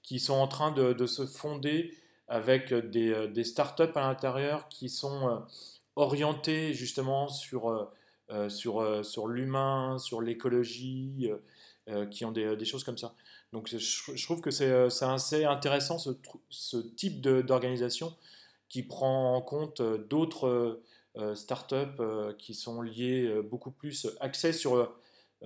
qui 0.03 0.19
sont 0.19 0.35
en 0.35 0.49
train 0.49 0.73
de, 0.73 1.07
se 1.07 1.27
fonder 1.27 1.95
avec 2.29 2.73
des, 2.73 3.29
des 3.29 3.45
start-up 3.45 3.97
à 3.97 4.01
l'intérieur 4.01 4.69
qui 4.69 4.89
sont 4.89 5.43
orientés 5.97 6.73
justement 6.75 7.29
sur, 7.29 7.89
sur, 8.49 9.05
sur 9.05 9.29
l'humain, 9.29 9.99
sur 9.99 10.21
l'écologie, 10.21 11.31
qui 12.11 12.25
ont 12.25 12.33
des, 12.33 12.65
choses 12.65 12.83
comme 12.83 12.99
ça. 12.99 13.15
Donc 13.53 13.69
je, 13.69 14.25
trouve 14.25 14.41
que 14.41 14.51
c'est 14.51 14.73
assez 15.03 15.45
intéressant 15.45 15.99
ce, 15.99 16.11
ce 16.49 16.79
type 16.79 17.21
d'organisation 17.21 18.13
qui 18.69 18.83
prend 18.83 19.37
en 19.37 19.43
compte 19.43 19.83
d'autres 19.83 20.81
euh, 21.19 21.35
startups 21.35 22.01
euh, 22.01 22.33
qui 22.39 22.55
sont 22.55 22.81
liées 22.81 23.27
euh, 23.27 23.43
beaucoup 23.43 23.71
plus 23.71 24.09
axées 24.21 24.55
sur, 24.55 24.91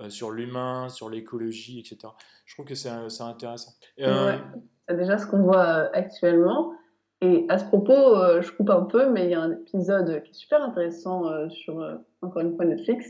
sur 0.09 0.31
l'humain, 0.31 0.89
sur 0.89 1.09
l'écologie, 1.09 1.79
etc. 1.79 2.13
Je 2.45 2.55
trouve 2.55 2.65
que 2.65 2.75
c'est 2.75 2.89
intéressant. 2.89 3.73
c'est 3.97 4.95
déjà 4.95 5.17
ce 5.17 5.27
qu'on 5.27 5.43
voit 5.43 5.89
actuellement. 5.95 6.73
Et 7.21 7.45
à 7.49 7.57
ce 7.57 7.65
propos, 7.65 8.15
je 8.41 8.51
coupe 8.51 8.69
un 8.69 8.83
peu, 8.83 9.09
mais 9.09 9.25
il 9.25 9.31
y 9.31 9.33
a 9.33 9.41
un 9.41 9.51
épisode 9.51 10.21
qui 10.23 10.31
est 10.31 10.35
super 10.35 10.61
intéressant 10.61 11.49
sur, 11.49 11.83
encore 12.21 12.41
une 12.41 12.55
fois, 12.55 12.65
Netflix, 12.65 13.07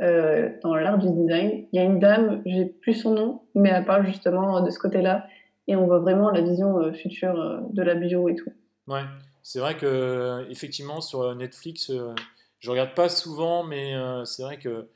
dans 0.00 0.74
l'art 0.74 0.98
du 0.98 1.08
design. 1.10 1.66
Il 1.72 1.76
y 1.76 1.78
a 1.78 1.84
une 1.84 2.00
dame, 2.00 2.42
j'ai 2.46 2.64
plus 2.64 2.94
son 2.94 3.12
nom, 3.12 3.42
mais 3.54 3.68
elle 3.68 3.84
parle 3.84 4.06
justement 4.06 4.60
de 4.60 4.70
ce 4.70 4.78
côté-là. 4.78 5.26
Et 5.68 5.76
on 5.76 5.86
voit 5.86 6.00
vraiment 6.00 6.30
la 6.30 6.42
vision 6.42 6.92
future 6.92 7.62
de 7.70 7.82
la 7.82 7.94
bio 7.94 8.28
et 8.28 8.34
tout. 8.34 8.50
Ouais, 8.86 9.04
c'est 9.44 9.60
vrai 9.60 9.76
que 9.76 10.46
effectivement 10.50 11.02
sur 11.02 11.34
Netflix, 11.34 11.90
euh, 11.90 12.14
je 12.60 12.70
regarde 12.70 12.94
pas 12.94 13.10
souvent, 13.10 13.62
mais 13.62 13.94
euh, 13.94 14.24
c'est 14.24 14.42
vrai 14.42 14.58
que 14.58 14.68
euh, 14.68 14.90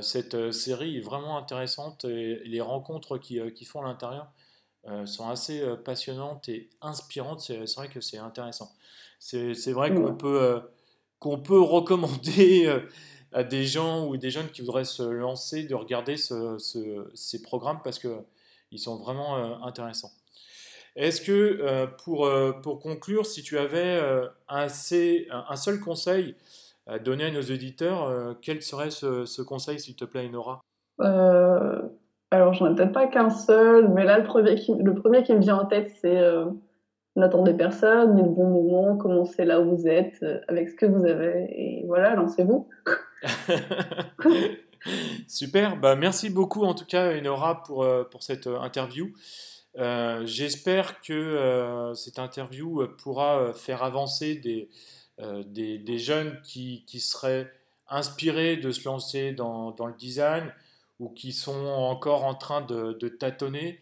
cette 0.00 0.52
série 0.52 0.98
est 0.98 1.00
vraiment 1.00 1.36
intéressante 1.36 2.04
et 2.04 2.40
les 2.44 2.60
rencontres 2.60 3.18
qu'ils 3.18 3.52
qui 3.52 3.64
font 3.64 3.82
à 3.82 3.88
l'intérieur 3.88 4.28
sont 5.06 5.28
assez 5.28 5.64
passionnantes 5.84 6.48
et 6.48 6.70
inspirantes. 6.80 7.40
C'est 7.40 7.74
vrai 7.74 7.88
que 7.88 8.00
c'est 8.00 8.18
intéressant. 8.18 8.70
C'est 9.18 9.72
vrai 9.72 9.94
qu'on 9.94 10.14
peut, 10.14 10.62
qu'on 11.18 11.38
peut 11.38 11.60
recommander 11.60 12.72
à 13.32 13.42
des 13.42 13.64
gens 13.64 14.06
ou 14.06 14.16
des 14.16 14.30
jeunes 14.30 14.50
qui 14.50 14.60
voudraient 14.60 14.84
se 14.84 15.02
lancer 15.02 15.64
de 15.64 15.74
regarder 15.74 16.16
ces 16.16 17.42
programmes 17.42 17.80
parce 17.82 17.98
qu'ils 17.98 18.78
sont 18.78 18.96
vraiment 18.96 19.64
intéressants. 19.64 20.12
Est-ce 20.94 21.22
que, 21.22 21.32
euh, 21.32 21.86
pour, 21.86 22.26
euh, 22.26 22.52
pour 22.52 22.80
conclure, 22.80 23.24
si 23.24 23.42
tu 23.42 23.58
avais 23.58 23.78
euh, 23.78 24.26
un, 24.48 24.66
un, 24.66 25.56
seul 25.56 25.80
conseil 25.80 26.34
donner 27.04 27.24
à 27.24 27.30
nos 27.30 27.42
auditeurs, 27.42 28.36
quel 28.42 28.62
serait 28.62 28.90
ce, 28.90 29.42
conseil, 29.42 29.78
s'il 29.78 29.96
te 29.96 30.04
plaît, 30.04 30.28
Nora 30.28 30.60
Alors, 30.98 32.54
j'en 32.54 32.72
ai 32.72 32.74
peut-être 32.74 32.92
pas 32.92 33.06
qu'un 33.06 33.30
seul, 33.30 33.88
mais 33.88 34.04
là, 34.04 34.18
le 34.18 34.24
premier 34.24 34.56
qui, 34.56 34.74
le 34.74 34.94
premier 34.94 35.22
qui 35.22 35.34
me 35.34 35.40
vient 35.40 35.56
en 35.56 35.66
tête, 35.66 35.90
c'est 36.00 36.18
n'attendez 37.14 37.54
personne, 37.54 38.14
ni 38.14 38.22
le 38.22 38.28
bon 38.28 38.48
moment, 38.48 38.96
commencez 38.96 39.44
là 39.44 39.60
où 39.60 39.76
vous 39.76 39.86
êtes, 39.86 40.24
avec 40.48 40.70
ce 40.70 40.74
que 40.74 40.86
vous 40.86 41.04
avez, 41.04 41.46
et 41.50 41.84
voilà, 41.86 42.14
lancez-vous. 42.14 42.68
Super, 45.28 45.76
bah, 45.76 45.94
merci 45.94 46.30
beaucoup 46.30 46.64
en 46.64 46.74
tout 46.74 46.86
cas, 46.86 47.20
Nora, 47.20 47.62
pour, 47.62 47.86
pour 48.10 48.22
cette 48.22 48.46
interview. 48.46 49.12
Euh, 49.78 50.26
j'espère 50.26 51.00
que 51.00 51.12
euh, 51.12 51.94
cette 51.94 52.18
interview 52.18 52.82
euh, 52.82 52.94
pourra 53.02 53.54
faire 53.54 53.82
avancer 53.82 54.34
des, 54.34 54.68
des, 55.18 55.98
jeunes 55.98 56.40
qui, 56.42 56.84
seraient 57.00 57.50
inspirés 57.88 58.56
de 58.56 58.70
se 58.70 58.84
lancer 58.84 59.32
dans, 59.32 59.74
le 59.78 59.96
design 59.96 60.52
ou 60.98 61.08
qui 61.08 61.32
sont 61.32 61.66
encore 61.66 62.24
en 62.24 62.34
train 62.34 62.60
de, 62.60 63.08
tâtonner. 63.08 63.80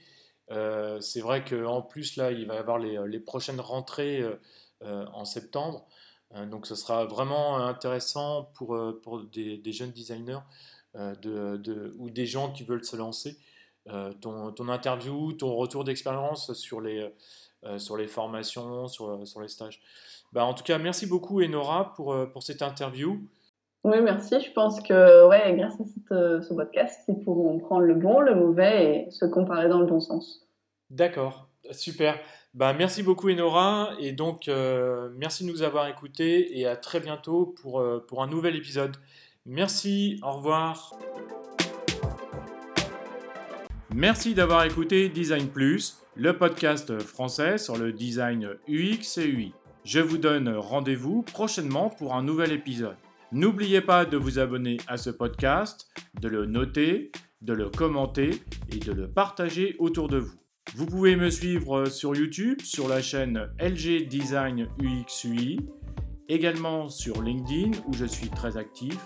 c'est 0.49 1.20
vrai 1.20 1.45
qu'en 1.45 1.83
plus, 1.83 2.16
là, 2.16 2.31
il 2.33 2.47
va 2.47 2.55
y 2.55 2.59
avoir 2.59 2.78
les, 2.78 2.99
les 3.07 3.20
prochaines 3.20 3.61
rentrées 3.61 4.24
en 4.83 5.24
septembre. 5.24 5.87
donc, 6.47 6.66
ce 6.66 6.74
sera 6.74 7.05
vraiment 7.05 7.59
intéressant 7.59 8.51
pour, 8.55 8.76
des, 9.33 9.72
jeunes 9.72 9.93
designers 9.93 10.41
de, 10.95 11.57
de, 11.57 11.95
ou 11.99 12.11
des 12.11 12.26
gens 12.26 12.53
qui 12.53 12.64
veulent 12.64 12.85
se 12.85 12.97
lancer 12.97 13.39
euh, 13.89 14.12
ton, 14.20 14.68
interview, 14.68 15.33
ton 15.33 15.57
retour 15.57 15.85
d'expérience 15.85 16.53
sur, 16.53 16.81
les, 16.81 16.99
euh, 16.99 17.09
sur 17.76 17.96
les 17.96 18.06
formations, 18.06 18.88
sur, 18.88 19.26
sur 19.26 19.40
les 19.40 19.48
stages. 19.48 19.80
Bah, 20.32 20.44
en 20.44 20.54
tout 20.54 20.62
cas, 20.62 20.78
merci 20.78 21.06
beaucoup 21.06 21.42
Enora 21.42 21.92
pour, 21.94 22.12
euh, 22.12 22.26
pour 22.26 22.42
cette 22.42 22.62
interview. 22.62 23.20
Oui, 23.82 24.00
merci. 24.02 24.40
Je 24.40 24.52
pense 24.52 24.80
que 24.80 25.28
ouais, 25.28 25.56
grâce 25.56 25.74
à 25.74 25.84
cette, 25.84 26.44
ce 26.44 26.54
podcast, 26.54 27.00
ils 27.08 27.18
pourront 27.24 27.58
prendre 27.58 27.82
le 27.82 27.94
bon, 27.94 28.20
le 28.20 28.34
mauvais 28.34 29.06
et 29.06 29.11
se 29.11 29.24
comparer 29.24 29.68
dans 29.68 29.80
le 29.80 29.86
bon 29.86 30.00
sens. 30.00 30.46
D'accord, 30.90 31.48
super. 31.70 32.18
Bah, 32.52 32.72
merci 32.72 33.02
beaucoup 33.02 33.30
Enora 33.30 33.90
et 33.98 34.12
donc 34.12 34.50
merci 35.16 35.46
de 35.46 35.50
nous 35.50 35.62
avoir 35.62 35.86
écoutés 35.88 36.58
et 36.58 36.66
à 36.66 36.76
très 36.76 37.00
bientôt 37.00 37.54
pour, 37.62 37.82
pour 38.06 38.22
un 38.22 38.26
nouvel 38.26 38.56
épisode. 38.56 38.96
Merci, 39.46 40.20
au 40.22 40.32
revoir. 40.32 40.92
Merci 43.94 44.34
d'avoir 44.34 44.64
écouté 44.64 45.08
Design 45.08 45.48
Plus, 45.48 45.98
le 46.21 46.37
podcast 46.37 47.01
français 47.01 47.57
sur 47.57 47.79
le 47.79 47.95
design 47.95 48.51
UX 48.68 49.16
et 49.16 49.25
UI. 49.25 49.55
Je 49.85 50.01
vous 50.01 50.18
donne 50.18 50.51
rendez-vous 50.51 51.23
prochainement 51.23 51.89
pour 51.89 52.14
un 52.14 52.23
nouvel 52.23 52.53
épisode. 52.53 52.97
N'oubliez 53.33 53.81
pas 53.81 54.05
de 54.05 54.18
vous 54.18 54.39
abonner 54.39 54.77
à 54.87 54.99
ce 54.99 55.09
podcast, 55.09 55.89
de 56.21 56.29
le 56.29 56.45
noter, 56.45 57.11
de 57.41 57.55
le 57.55 57.71
commenter 57.71 58.43
et 58.71 58.77
de 58.77 58.93
le 58.93 59.09
partager 59.09 59.77
autour 59.79 60.09
de 60.09 60.18
vous. 60.18 60.37
Vous 60.75 60.85
pouvez 60.85 61.16
me 61.16 61.31
suivre 61.31 61.87
sur 61.87 62.14
YouTube 62.14 62.61
sur 62.62 62.87
la 62.87 63.01
chaîne 63.01 63.49
LG 63.59 64.07
Design 64.07 64.68
UX 64.79 65.25
UI 65.25 65.59
également 66.29 66.91
sur 66.91 67.23
LinkedIn 67.23 67.71
où 67.87 67.95
je 67.95 68.05
suis 68.05 68.29
très 68.29 68.59
actif, 68.59 68.99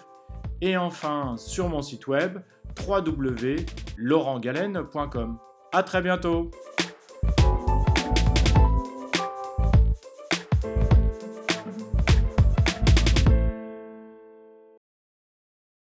et 0.61 0.77
enfin 0.77 1.37
sur 1.37 1.69
mon 1.69 1.81
site 1.81 2.09
web 2.09 2.41
www.laurentgalen.com. 2.85 5.39
À 5.73 5.85
très 5.85 6.03
bientôt 6.03 6.51